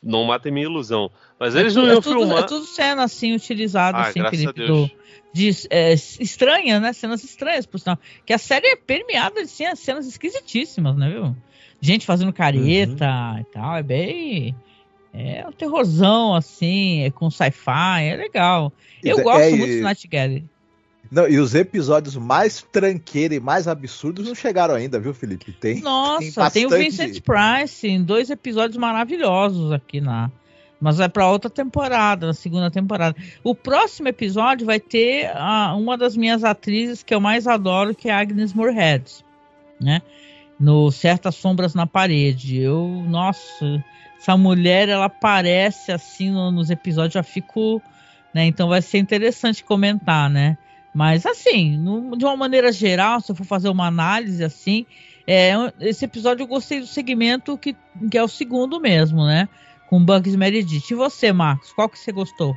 Não 0.02 0.24
matem 0.24 0.52
minha 0.52 0.66
ilusão. 0.66 1.10
Mas 1.38 1.54
eles 1.54 1.74
não 1.74 1.86
é, 1.86 1.92
iam 1.92 2.00
tudo, 2.00 2.20
filmar. 2.20 2.44
é 2.44 2.46
tudo 2.46 2.64
cena 2.64 3.02
assim, 3.04 3.34
utilizada, 3.34 3.98
Ah, 3.98 4.08
assim, 4.08 4.24
Felipe, 4.30 4.66
do, 4.66 4.90
de, 5.32 5.50
é, 5.70 5.92
estranha, 5.92 6.78
né? 6.78 6.92
Cenas 6.92 7.24
estranhas, 7.24 7.66
por 7.66 7.80
sinal. 7.80 7.98
Que 8.24 8.32
a 8.32 8.38
série 8.38 8.68
é 8.68 8.76
permeada 8.76 9.42
de 9.42 9.50
cenas, 9.50 9.80
cenas 9.80 10.06
esquisitíssimas, 10.06 10.96
né, 10.96 11.10
viu? 11.10 11.36
Gente 11.80 12.06
fazendo 12.06 12.32
careta 12.32 13.06
Uhum. 13.06 13.40
e 13.40 13.44
tal, 13.52 13.76
é 13.76 13.82
bem. 13.82 14.54
É 15.12 15.44
um 15.46 15.52
terrorzão, 15.52 16.34
assim, 16.34 17.02
é 17.02 17.10
com 17.10 17.30
sci-fi, 17.30 18.02
é 18.04 18.16
legal. 18.16 18.72
Eu 19.02 19.18
É, 19.18 19.22
gosto 19.22 19.48
e- 19.48 19.56
muito 19.56 19.72
de 19.74 19.80
Night 19.80 20.06
Gallery. 20.08 20.44
Não, 21.10 21.26
e 21.26 21.38
os 21.38 21.54
episódios 21.54 22.16
mais 22.16 22.62
tranqueira 22.70 23.34
e 23.34 23.40
mais 23.40 23.66
absurdos 23.66 24.26
não 24.28 24.34
chegaram 24.34 24.74
ainda, 24.74 25.00
viu, 25.00 25.14
Felipe? 25.14 25.52
Tem. 25.52 25.80
Nossa, 25.80 26.50
tem, 26.50 26.66
o 26.66 26.68
bastante- 26.68 26.84
Vincent 26.90 27.22
Price 27.22 27.88
em 27.88 28.02
dois 28.02 28.28
episódios 28.28 28.76
maravilhosos 28.76 29.72
aqui 29.72 30.00
na. 30.02 30.30
Mas 30.80 31.00
é 31.00 31.08
para 31.08 31.26
outra 31.26 31.48
temporada, 31.50 32.26
na 32.26 32.34
segunda 32.34 32.70
temporada. 32.70 33.16
O 33.42 33.54
próximo 33.54 34.06
episódio 34.08 34.66
vai 34.66 34.78
ter 34.78 35.26
a- 35.34 35.74
uma 35.74 35.96
das 35.96 36.14
minhas 36.16 36.44
atrizes 36.44 37.02
que 37.02 37.14
eu 37.14 37.20
mais 37.20 37.46
adoro, 37.48 37.94
que 37.94 38.08
é 38.10 38.12
a 38.12 38.18
Agnes 38.20 38.52
Moorehead, 38.52 39.04
né? 39.80 40.02
No 40.60 40.90
Certas 40.92 41.34
Sombras 41.36 41.74
na 41.74 41.86
Parede. 41.86 42.58
Eu, 42.60 42.86
nossa, 43.08 43.82
essa 44.20 44.36
mulher, 44.36 44.88
ela 44.88 45.04
aparece 45.06 45.92
assim 45.92 46.30
no- 46.30 46.50
nos 46.50 46.70
episódios, 46.70 47.14
já 47.14 47.22
fico, 47.22 47.82
né? 48.34 48.44
Então 48.46 48.68
vai 48.68 48.82
ser 48.82 48.98
interessante 48.98 49.64
comentar, 49.64 50.28
né? 50.28 50.56
Mas 50.92 51.24
assim, 51.26 51.76
no- 51.76 52.16
de 52.16 52.24
uma 52.24 52.36
maneira 52.36 52.72
geral, 52.72 53.20
se 53.20 53.30
eu 53.30 53.36
for 53.36 53.44
fazer 53.44 53.68
uma 53.68 53.86
análise 53.86 54.42
assim, 54.42 54.86
é, 55.26 55.52
esse 55.80 56.04
episódio 56.04 56.42
eu 56.42 56.46
gostei 56.48 56.80
do 56.80 56.86
segmento 56.86 57.56
que, 57.58 57.76
que 58.10 58.18
é 58.18 58.22
o 58.22 58.28
segundo 58.28 58.80
mesmo, 58.80 59.24
né? 59.24 59.48
Com 59.88 60.04
Bugs 60.04 60.34
Meredith. 60.34 60.90
E 60.90 60.94
você, 60.94 61.32
Marcos, 61.32 61.72
qual 61.72 61.88
que 61.88 61.98
você 61.98 62.10
gostou? 62.10 62.56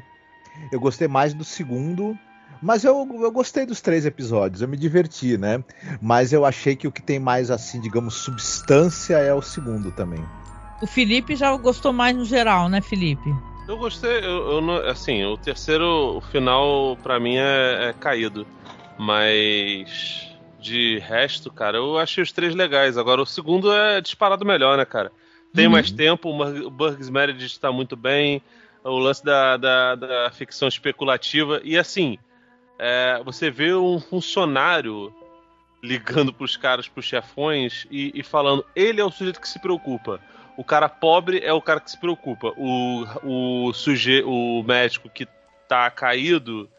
Eu 0.72 0.80
gostei 0.80 1.07
mais 1.07 1.34
do 1.34 1.43
segundo, 1.43 2.18
mas 2.62 2.84
eu, 2.84 3.07
eu 3.22 3.32
gostei 3.32 3.66
dos 3.66 3.82
três 3.82 4.05
episódios, 4.05 4.62
eu 4.62 4.68
me 4.68 4.78
diverti, 4.78 5.38
né? 5.38 5.64
Mas 6.01 6.34
eu 6.34 6.45
achei 6.45 6.76
que 6.76 6.88
o 6.88 6.91
que 6.91 7.01
tem 7.01 7.20
mais, 7.20 7.49
assim, 7.51 7.80
digamos, 7.80 8.16
substância 8.16 9.18
é 9.18 9.34
o 9.34 9.41
segundo 9.41 9.91
também. 9.91 10.24
O 10.82 10.88
Felipe 10.88 11.36
já 11.36 11.55
gostou 11.57 11.93
mais 11.93 12.15
no 12.15 12.25
geral, 12.25 12.67
né, 12.67 12.82
Felipe? 12.82 13.34
Eu 13.67 13.77
gostei, 13.77 14.17
eu, 14.19 14.61
eu 14.61 14.89
assim, 14.89 15.23
o 15.23 15.38
terceiro, 15.38 16.17
o 16.17 16.21
final 16.21 16.97
pra 17.03 17.19
mim 17.19 17.38
é, 17.38 17.89
é 17.89 17.93
caído, 17.93 18.45
mas 18.97 20.27
de 20.59 20.99
resto, 20.99 21.51
cara, 21.51 21.77
eu 21.77 21.97
achei 21.97 22.23
os 22.23 22.32
três 22.32 22.53
legais. 22.53 22.97
Agora 22.97 23.21
o 23.21 23.25
segundo 23.25 23.71
é 23.71 24.01
disparado 24.01 24.45
melhor, 24.45 24.77
né, 24.77 24.86
cara? 24.86 25.11
Tem 25.53 25.65
Uhum. 25.65 25.71
mais 25.71 25.91
tempo, 25.91 26.29
o 26.29 26.69
Burgs 26.69 27.09
Meredith 27.09 27.59
tá 27.59 27.71
muito 27.71 27.95
bem, 27.95 28.41
o 28.84 28.97
lance 28.97 29.23
da, 29.23 29.57
da, 29.57 29.95
da 29.95 30.32
ficção 30.32 30.67
especulativa 30.67 31.61
e 31.63 31.77
assim, 31.77 32.17
é, 32.79 33.21
você 33.23 33.51
vê 33.51 33.73
um 33.73 33.99
funcionário 33.99 35.13
ligando 35.84 36.32
pros 36.32 36.55
caras, 36.55 36.88
pros 36.88 37.05
chefões 37.05 37.86
e, 37.89 38.11
e 38.13 38.23
falando, 38.23 38.65
ele 38.75 39.01
é 39.01 39.03
o 39.05 39.11
sujeito 39.11 39.41
que 39.41 39.49
se 39.49 39.59
preocupa. 39.59 40.19
O 40.58 40.64
cara 40.64 40.89
pobre 40.89 41.39
é 41.39 41.54
o 41.54 41.62
cara 41.62 41.80
que 41.80 41.91
se 41.91 41.99
preocupa. 41.99 42.54
O, 42.58 43.06
o, 43.24 43.74
suje, 43.74 44.24
o 44.24 44.64
médico 44.64 45.10
que 45.10 45.28
tá 45.68 45.89
caído 45.89 46.70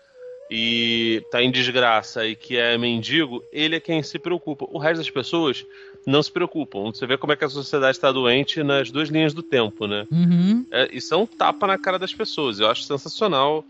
e 0.51 1.25
tá 1.31 1.43
em 1.43 1.51
desgraça 1.51 2.27
e 2.27 2.37
que 2.37 2.59
é 2.59 2.77
mendigo, 2.77 3.43
ele 3.53 3.77
é 3.77 3.81
quem 3.81 4.03
se 4.03 4.18
preocupa. 4.18 4.66
O 4.68 4.79
resto 4.79 4.99
das 4.99 5.11
pessoas 5.11 5.64
não 6.07 6.23
se 6.23 6.31
preocupam. 6.31 6.93
Você 6.93 7.07
vê 7.07 7.16
como 7.16 7.33
é 7.33 7.37
que 7.37 7.45
a 7.45 7.49
sociedade 7.49 7.97
está 7.97 8.12
doente 8.12 8.62
nas 8.62 8.91
duas 8.91 9.09
linhas 9.09 9.33
do 9.33 9.43
tempo, 9.43 9.87
né? 9.87 10.07
Uhum. 10.11 10.66
É, 10.70 10.89
isso 10.93 11.14
é 11.14 11.16
um 11.16 11.27
tapa 11.27 11.66
na 11.66 11.79
cara 11.79 11.99
das 11.99 12.12
pessoas. 12.12 12.61
Eu 12.61 12.68
acho 12.68 12.83
sensacional 12.83 13.64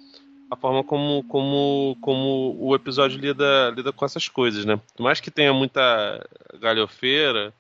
a 0.51 0.57
forma 0.57 0.85
como, 0.85 1.25
como, 1.25 1.97
como 2.01 2.57
o 2.59 2.75
episódio 2.75 3.19
lida, 3.19 3.73
lida 3.75 3.93
com 3.93 4.05
essas 4.05 4.29
coisas, 4.29 4.65
né? 4.65 4.79
Por 4.95 5.03
mais 5.03 5.21
que 5.21 5.31
tenha 5.31 5.53
muita 5.53 6.27
galhofeira, 6.61 7.55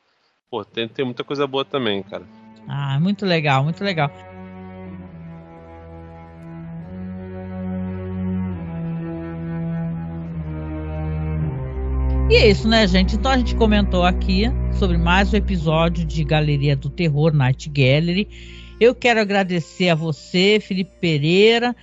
pô, 0.52 0.62
tem, 0.66 0.86
tem 0.86 1.02
muita 1.02 1.24
coisa 1.24 1.46
boa 1.46 1.64
também, 1.64 2.02
cara. 2.02 2.24
Ah, 2.68 3.00
muito 3.00 3.24
legal, 3.24 3.64
muito 3.64 3.82
legal. 3.82 4.12
E 12.30 12.36
é 12.36 12.50
isso, 12.50 12.68
né, 12.68 12.86
gente? 12.86 13.16
Então 13.16 13.30
a 13.30 13.38
gente 13.38 13.56
comentou 13.56 14.04
aqui 14.04 14.44
sobre 14.74 14.98
mais 14.98 15.32
um 15.32 15.36
episódio 15.36 16.04
de 16.04 16.22
Galeria 16.22 16.76
do 16.76 16.90
Terror 16.90 17.32
Night 17.32 17.70
Gallery. 17.70 18.28
Eu 18.78 18.94
quero 18.94 19.20
agradecer 19.20 19.88
a 19.88 19.94
você, 19.94 20.60
Felipe 20.60 20.92
Pereira, 21.00 21.74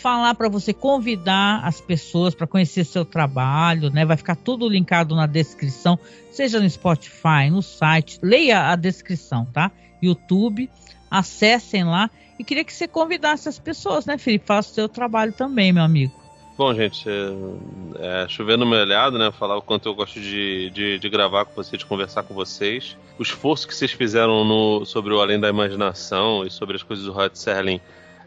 falar 0.00 0.34
para 0.34 0.48
você 0.48 0.72
convidar 0.72 1.60
as 1.64 1.80
pessoas 1.80 2.34
para 2.34 2.46
conhecer 2.46 2.84
seu 2.84 3.04
trabalho, 3.04 3.90
né? 3.90 4.04
Vai 4.04 4.16
ficar 4.16 4.36
tudo 4.36 4.68
linkado 4.68 5.14
na 5.14 5.26
descrição, 5.26 5.98
seja 6.30 6.60
no 6.60 6.70
Spotify, 6.70 7.50
no 7.50 7.62
site. 7.62 8.18
Leia 8.22 8.70
a 8.70 8.76
descrição, 8.76 9.44
tá? 9.44 9.70
YouTube, 10.00 10.70
acessem 11.10 11.84
lá. 11.84 12.08
E 12.38 12.44
queria 12.44 12.62
que 12.62 12.72
você 12.72 12.86
convidasse 12.86 13.48
as 13.48 13.58
pessoas, 13.58 14.06
né, 14.06 14.16
Felipe? 14.16 14.46
Faça 14.46 14.70
o 14.70 14.74
seu 14.74 14.88
trabalho 14.88 15.32
também, 15.32 15.72
meu 15.72 15.82
amigo. 15.82 16.12
Bom, 16.56 16.72
gente, 16.74 17.08
é, 17.08 18.24
é, 18.24 18.26
meu 18.64 18.78
olhado, 18.80 19.18
né? 19.18 19.32
Falar 19.32 19.56
o 19.56 19.62
quanto 19.62 19.88
eu 19.88 19.94
gosto 19.94 20.20
de, 20.20 20.70
de, 20.70 20.98
de, 20.98 21.08
gravar 21.08 21.44
com 21.44 21.54
vocês, 21.54 21.78
de 21.78 21.86
conversar 21.86 22.22
com 22.22 22.34
vocês. 22.34 22.96
O 23.18 23.22
esforço 23.22 23.66
que 23.66 23.74
vocês 23.74 23.92
fizeram 23.92 24.44
no, 24.44 24.84
sobre 24.84 25.12
o 25.12 25.20
Além 25.20 25.40
da 25.40 25.48
Imaginação 25.48 26.44
e 26.44 26.50
sobre 26.50 26.76
as 26.76 26.82
coisas 26.82 27.04
do 27.04 27.12
Rod 27.12 27.34
Serling 27.34 27.80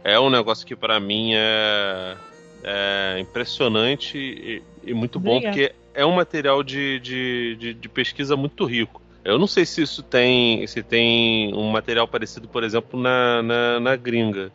é 0.03 0.19
um 0.19 0.29
negócio 0.29 0.65
que 0.65 0.75
para 0.75 0.99
mim 0.99 1.33
é, 1.33 2.17
é 2.63 3.19
impressionante 3.19 4.17
e, 4.17 4.63
e 4.83 4.93
muito 4.93 5.19
bom, 5.19 5.37
Obrigada. 5.37 5.55
porque 5.55 5.75
é 5.93 6.05
um 6.05 6.13
material 6.13 6.63
de, 6.63 6.99
de, 6.99 7.55
de, 7.57 7.73
de, 7.73 7.89
pesquisa 7.89 8.35
muito 8.35 8.65
rico. 8.65 9.01
Eu 9.23 9.37
não 9.37 9.47
sei 9.47 9.65
se 9.65 9.81
isso 9.81 10.01
tem, 10.01 10.65
se 10.65 10.81
tem 10.81 11.53
um 11.53 11.69
material 11.69 12.07
parecido, 12.07 12.47
por 12.47 12.63
exemplo, 12.63 12.99
na, 12.99 13.43
na, 13.43 13.79
na 13.79 13.95
gringa. 13.95 14.51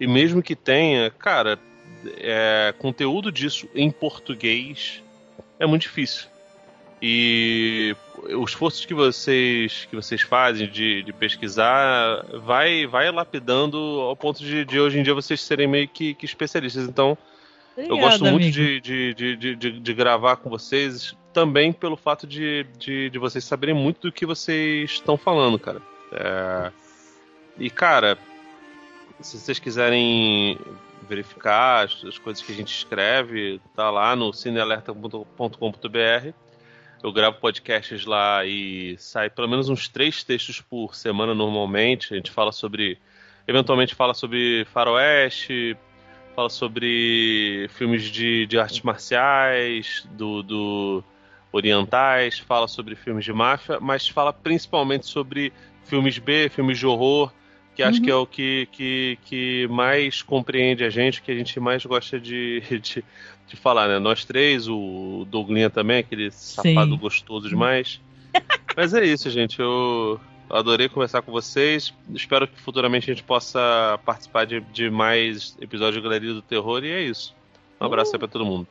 E 0.00 0.06
mesmo 0.06 0.42
que 0.42 0.56
tenha, 0.56 1.10
cara, 1.10 1.58
é, 2.18 2.74
conteúdo 2.78 3.30
disso 3.30 3.68
em 3.74 3.90
português 3.90 5.02
é 5.58 5.66
muito 5.66 5.82
difícil. 5.82 6.26
E 7.00 7.94
os 8.36 8.50
esforços 8.50 8.84
que 8.84 8.94
vocês 8.94 9.86
que 9.88 9.96
vocês 9.96 10.22
fazem 10.22 10.68
de, 10.68 11.02
de 11.02 11.12
pesquisar 11.12 12.24
vai 12.42 12.86
vai 12.86 13.10
lapidando 13.10 13.76
ao 13.76 14.16
ponto 14.16 14.40
de, 14.40 14.64
de 14.64 14.78
hoje 14.78 14.98
em 14.98 15.02
dia 15.02 15.14
vocês 15.14 15.40
serem 15.40 15.66
meio 15.66 15.88
que, 15.88 16.14
que 16.14 16.24
especialistas. 16.24 16.84
Então, 16.84 17.16
Obrigada, 17.72 17.94
eu 17.94 17.98
gosto 17.98 18.24
muito 18.24 18.50
de, 18.50 18.80
de, 18.80 19.36
de, 19.36 19.80
de, 19.80 19.94
gravar 19.94 20.36
com 20.36 20.50
vocês 20.50 21.16
também 21.32 21.72
pelo 21.72 21.96
fato 21.96 22.26
de, 22.26 22.66
de, 22.76 23.08
de 23.08 23.18
vocês 23.18 23.44
saberem 23.44 23.74
muito 23.74 24.08
do 24.08 24.12
que 24.12 24.26
vocês 24.26 24.90
estão 24.90 25.16
falando, 25.16 25.58
cara. 25.58 25.80
É... 26.10 26.72
E, 27.56 27.70
cara, 27.70 28.18
se 29.20 29.38
vocês 29.38 29.58
quiserem 29.58 30.58
verificar 31.08 31.84
as, 31.84 32.04
as, 32.04 32.18
coisas 32.18 32.42
que 32.42 32.52
a 32.52 32.54
gente 32.54 32.74
escreve, 32.74 33.60
tá 33.74 33.90
lá 33.90 34.16
no 34.16 34.32
cinealerta.com.br. 34.32 36.32
Eu 37.02 37.12
gravo 37.12 37.38
podcasts 37.38 38.04
lá 38.04 38.44
e 38.44 38.96
sai 38.98 39.30
pelo 39.30 39.48
menos 39.48 39.68
uns 39.68 39.88
três 39.88 40.24
textos 40.24 40.60
por 40.60 40.94
semana 40.94 41.34
normalmente. 41.34 42.12
A 42.12 42.16
gente 42.16 42.30
fala 42.30 42.50
sobre. 42.50 42.98
Eventualmente 43.46 43.94
fala 43.94 44.12
sobre 44.12 44.66
faroeste, 44.66 45.76
fala 46.34 46.50
sobre 46.50 47.68
filmes 47.70 48.04
de, 48.04 48.46
de 48.46 48.58
artes 48.58 48.82
marciais, 48.82 50.06
do, 50.12 50.42
do 50.42 51.04
orientais, 51.50 52.38
fala 52.38 52.68
sobre 52.68 52.94
filmes 52.94 53.24
de 53.24 53.32
máfia, 53.32 53.80
mas 53.80 54.06
fala 54.08 54.32
principalmente 54.32 55.06
sobre 55.06 55.52
filmes 55.84 56.18
B, 56.18 56.48
filmes 56.48 56.78
de 56.78 56.86
horror, 56.86 57.32
que 57.74 57.82
acho 57.82 57.98
uhum. 57.98 58.04
que 58.04 58.10
é 58.10 58.14
o 58.14 58.26
que, 58.26 58.68
que, 58.70 59.18
que 59.24 59.66
mais 59.68 60.20
compreende 60.20 60.84
a 60.84 60.90
gente, 60.90 61.22
que 61.22 61.30
a 61.30 61.34
gente 61.34 61.58
mais 61.58 61.84
gosta 61.86 62.20
de, 62.20 62.60
de, 62.82 63.04
de 63.48 63.56
falar, 63.56 63.88
né? 63.88 63.98
Nós 63.98 64.24
três, 64.24 64.68
o 64.68 65.26
Douglinha 65.30 65.70
também, 65.70 65.98
aquele 65.98 66.30
safado 66.30 66.92
Sim. 66.92 66.98
gostoso 66.98 67.48
demais. 67.48 68.00
Mas 68.76 68.94
é 68.94 69.04
isso, 69.04 69.30
gente. 69.30 69.58
Eu 69.58 70.20
adorei 70.50 70.88
conversar 70.88 71.22
com 71.22 71.32
vocês. 71.32 71.92
Espero 72.14 72.46
que 72.46 72.60
futuramente 72.60 73.10
a 73.10 73.14
gente 73.14 73.24
possa 73.24 73.98
participar 74.04 74.44
de, 74.44 74.60
de 74.72 74.90
mais 74.90 75.56
episódios 75.60 75.96
de 75.96 76.02
Galeria 76.02 76.34
do 76.34 76.42
Terror. 76.42 76.84
E 76.84 76.90
é 76.90 77.02
isso. 77.02 77.34
Um 77.80 77.86
abraço 77.86 78.12
uh. 78.12 78.14
aí 78.14 78.18
pra 78.18 78.28
todo 78.28 78.44
mundo. 78.44 78.66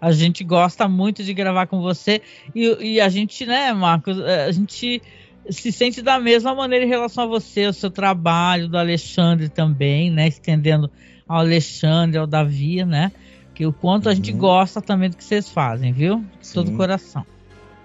A 0.00 0.12
gente 0.12 0.42
gosta 0.42 0.88
muito 0.88 1.22
de 1.22 1.34
gravar 1.34 1.66
com 1.66 1.80
você. 1.82 2.22
E, 2.54 2.94
e 2.94 3.00
a 3.00 3.08
gente, 3.08 3.44
né, 3.44 3.72
Marcos, 3.72 4.18
a 4.18 4.50
gente 4.50 5.02
se 5.50 5.72
sente 5.72 6.00
da 6.00 6.18
mesma 6.18 6.54
maneira 6.54 6.84
em 6.84 6.88
relação 6.88 7.24
a 7.24 7.26
você, 7.26 7.64
ao 7.64 7.72
seu 7.72 7.90
trabalho, 7.90 8.68
do 8.68 8.78
Alexandre 8.78 9.48
também, 9.48 10.10
né? 10.10 10.28
Estendendo 10.28 10.90
ao 11.28 11.38
Alexandre, 11.38 12.18
ao 12.18 12.26
Davi, 12.26 12.84
né? 12.84 13.12
Que 13.60 13.66
o 13.66 13.74
quanto 13.74 14.08
a 14.08 14.14
gente 14.14 14.32
uhum. 14.32 14.38
gosta 14.38 14.80
também 14.80 15.10
do 15.10 15.18
que 15.18 15.22
vocês 15.22 15.50
fazem, 15.50 15.92
viu? 15.92 16.24
De 16.40 16.50
todo 16.50 16.72
o 16.72 16.76
coração. 16.78 17.26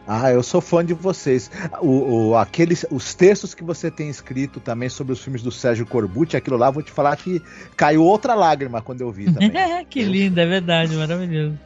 Ah, 0.07 0.31
eu 0.31 0.41
sou 0.41 0.61
fã 0.61 0.85
de 0.85 0.93
vocês. 0.93 1.51
O, 1.81 2.29
o, 2.29 2.37
aqueles, 2.37 2.85
os 2.89 3.13
textos 3.13 3.53
que 3.53 3.61
você 3.61 3.91
tem 3.91 4.09
escrito 4.09 4.61
também 4.61 4.87
sobre 4.87 5.11
os 5.11 5.21
filmes 5.21 5.43
do 5.43 5.51
Sérgio 5.51 5.85
Corbucci, 5.85 6.37
aquilo 6.37 6.55
lá, 6.55 6.71
vou 6.71 6.81
te 6.81 6.93
falar 6.93 7.17
que 7.17 7.41
caiu 7.75 8.05
outra 8.05 8.33
lágrima 8.35 8.81
quando 8.81 9.01
eu 9.01 9.11
vi 9.11 9.25
também. 9.25 9.51
que 9.89 10.01
lindo, 10.01 10.39
é 10.39 10.45
verdade, 10.45 10.95
maravilhoso. 10.95 11.59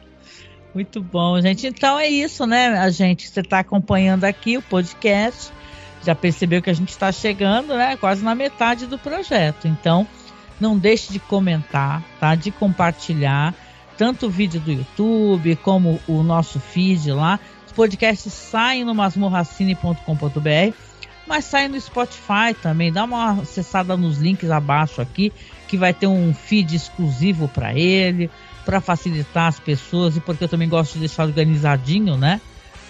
Muito 0.74 1.00
bom, 1.00 1.40
gente. 1.40 1.68
Então 1.68 1.96
é 1.96 2.08
isso, 2.08 2.44
né, 2.48 2.66
a 2.80 2.90
gente? 2.90 3.28
Você 3.28 3.38
está 3.38 3.60
acompanhando 3.60 4.24
aqui 4.24 4.58
o 4.58 4.62
podcast 4.62 5.52
já 6.02 6.16
percebeu 6.16 6.60
que 6.60 6.70
a 6.70 6.74
gente 6.74 6.88
está 6.88 7.12
chegando, 7.12 7.76
né, 7.76 7.96
quase 7.96 8.24
na 8.24 8.34
metade 8.34 8.86
do 8.86 8.98
projeto. 8.98 9.68
Então, 9.68 10.04
não 10.60 10.76
deixe 10.76 11.12
de 11.12 11.20
comentar, 11.20 12.02
tá? 12.18 12.34
De 12.34 12.50
compartilhar 12.50 13.54
tanto 14.00 14.28
o 14.28 14.30
vídeo 14.30 14.58
do 14.58 14.72
YouTube 14.72 15.56
como 15.56 16.00
o 16.08 16.22
nosso 16.22 16.58
feed 16.58 17.12
lá. 17.12 17.38
Os 17.66 17.72
podcasts 17.72 18.32
saem 18.32 18.82
no 18.82 18.94
masmorracine.com.br, 18.94 20.74
mas 21.26 21.44
saem 21.44 21.68
no 21.68 21.78
Spotify 21.78 22.54
também. 22.62 22.90
Dá 22.90 23.04
uma 23.04 23.32
acessada 23.42 23.98
nos 23.98 24.16
links 24.16 24.50
abaixo 24.50 25.02
aqui, 25.02 25.30
que 25.68 25.76
vai 25.76 25.92
ter 25.92 26.06
um 26.06 26.32
feed 26.32 26.76
exclusivo 26.76 27.46
para 27.46 27.74
ele, 27.74 28.30
para 28.64 28.80
facilitar 28.80 29.48
as 29.48 29.60
pessoas 29.60 30.16
e 30.16 30.20
porque 30.20 30.44
eu 30.44 30.48
também 30.48 30.70
gosto 30.70 30.94
de 30.94 31.00
deixar 31.00 31.24
organizadinho, 31.24 32.16
né? 32.16 32.40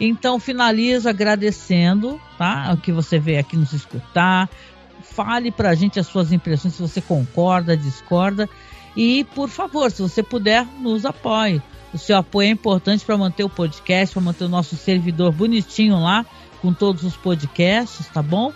Então 0.00 0.38
finalizo 0.38 1.08
agradecendo, 1.08 2.20
tá? 2.36 2.72
O 2.72 2.76
que 2.76 2.92
você 2.92 3.18
veio 3.18 3.40
aqui 3.40 3.56
nos 3.56 3.72
escutar. 3.72 4.48
Fale 5.02 5.50
pra 5.50 5.74
gente 5.74 5.98
as 5.98 6.06
suas 6.06 6.32
impressões, 6.32 6.74
se 6.74 6.82
você 6.82 7.00
concorda, 7.00 7.76
discorda. 7.76 8.48
E, 8.96 9.24
por 9.34 9.48
favor, 9.48 9.90
se 9.90 10.02
você 10.02 10.22
puder, 10.22 10.66
nos 10.80 11.04
apoie. 11.04 11.62
O 11.92 11.98
seu 11.98 12.16
apoio 12.16 12.48
é 12.48 12.50
importante 12.50 13.04
para 13.04 13.16
manter 13.16 13.44
o 13.44 13.48
podcast, 13.48 14.12
para 14.12 14.22
manter 14.22 14.44
o 14.44 14.48
nosso 14.48 14.76
servidor 14.76 15.32
bonitinho 15.32 16.00
lá, 16.00 16.26
com 16.60 16.72
todos 16.72 17.04
os 17.04 17.16
podcasts, 17.16 18.06
tá 18.08 18.22
bom? 18.22 18.52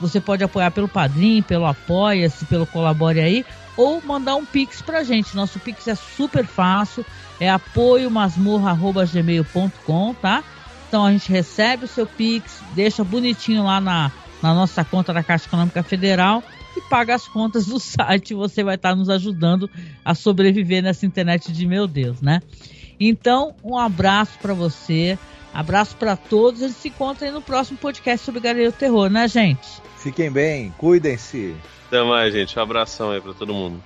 Você 0.00 0.20
pode 0.20 0.42
apoiar 0.42 0.70
pelo 0.70 0.88
Padrim, 0.88 1.42
pelo 1.42 1.66
Apoia-se, 1.66 2.44
pelo 2.46 2.66
Colabore 2.66 3.20
aí, 3.20 3.46
ou 3.76 4.02
mandar 4.02 4.34
um 4.34 4.44
pix 4.44 4.82
pra 4.82 5.04
gente. 5.04 5.36
Nosso 5.36 5.60
pix 5.60 5.86
é 5.86 5.94
super 5.94 6.44
fácil, 6.44 7.06
é 7.42 7.50
apoiomasmorra.gmail.com, 7.50 10.14
tá? 10.14 10.42
Então 10.86 11.04
a 11.04 11.10
gente 11.10 11.28
recebe 11.28 11.86
o 11.86 11.88
seu 11.88 12.06
pix, 12.06 12.62
deixa 12.72 13.02
bonitinho 13.02 13.64
lá 13.64 13.80
na, 13.80 14.12
na 14.40 14.54
nossa 14.54 14.84
conta 14.84 15.12
da 15.12 15.24
Caixa 15.24 15.48
Econômica 15.48 15.82
Federal 15.82 16.40
e 16.76 16.80
paga 16.82 17.16
as 17.16 17.26
contas 17.26 17.66
do 17.66 17.80
site. 17.82 18.32
Você 18.32 18.62
vai 18.62 18.76
estar 18.76 18.94
nos 18.94 19.10
ajudando 19.10 19.68
a 20.04 20.14
sobreviver 20.14 20.84
nessa 20.84 21.04
internet 21.04 21.50
de 21.50 21.66
meu 21.66 21.88
Deus, 21.88 22.22
né? 22.22 22.40
Então, 23.00 23.56
um 23.64 23.76
abraço 23.76 24.38
para 24.40 24.54
você, 24.54 25.18
abraço 25.52 25.96
para 25.96 26.16
todos. 26.16 26.62
A 26.62 26.68
gente 26.68 26.78
se 26.78 26.90
encontra 26.90 27.26
aí 27.26 27.32
no 27.32 27.42
próximo 27.42 27.76
podcast 27.76 28.24
sobre 28.24 28.40
Galeria 28.40 28.70
do 28.70 28.76
Terror, 28.76 29.10
né, 29.10 29.26
gente? 29.26 29.82
Fiquem 29.98 30.30
bem, 30.30 30.72
cuidem-se. 30.78 31.56
Até 31.88 32.04
mais, 32.04 32.32
gente. 32.32 32.56
Um 32.56 32.62
abração 32.62 33.10
aí 33.10 33.20
para 33.20 33.34
todo 33.34 33.52
mundo. 33.52 33.82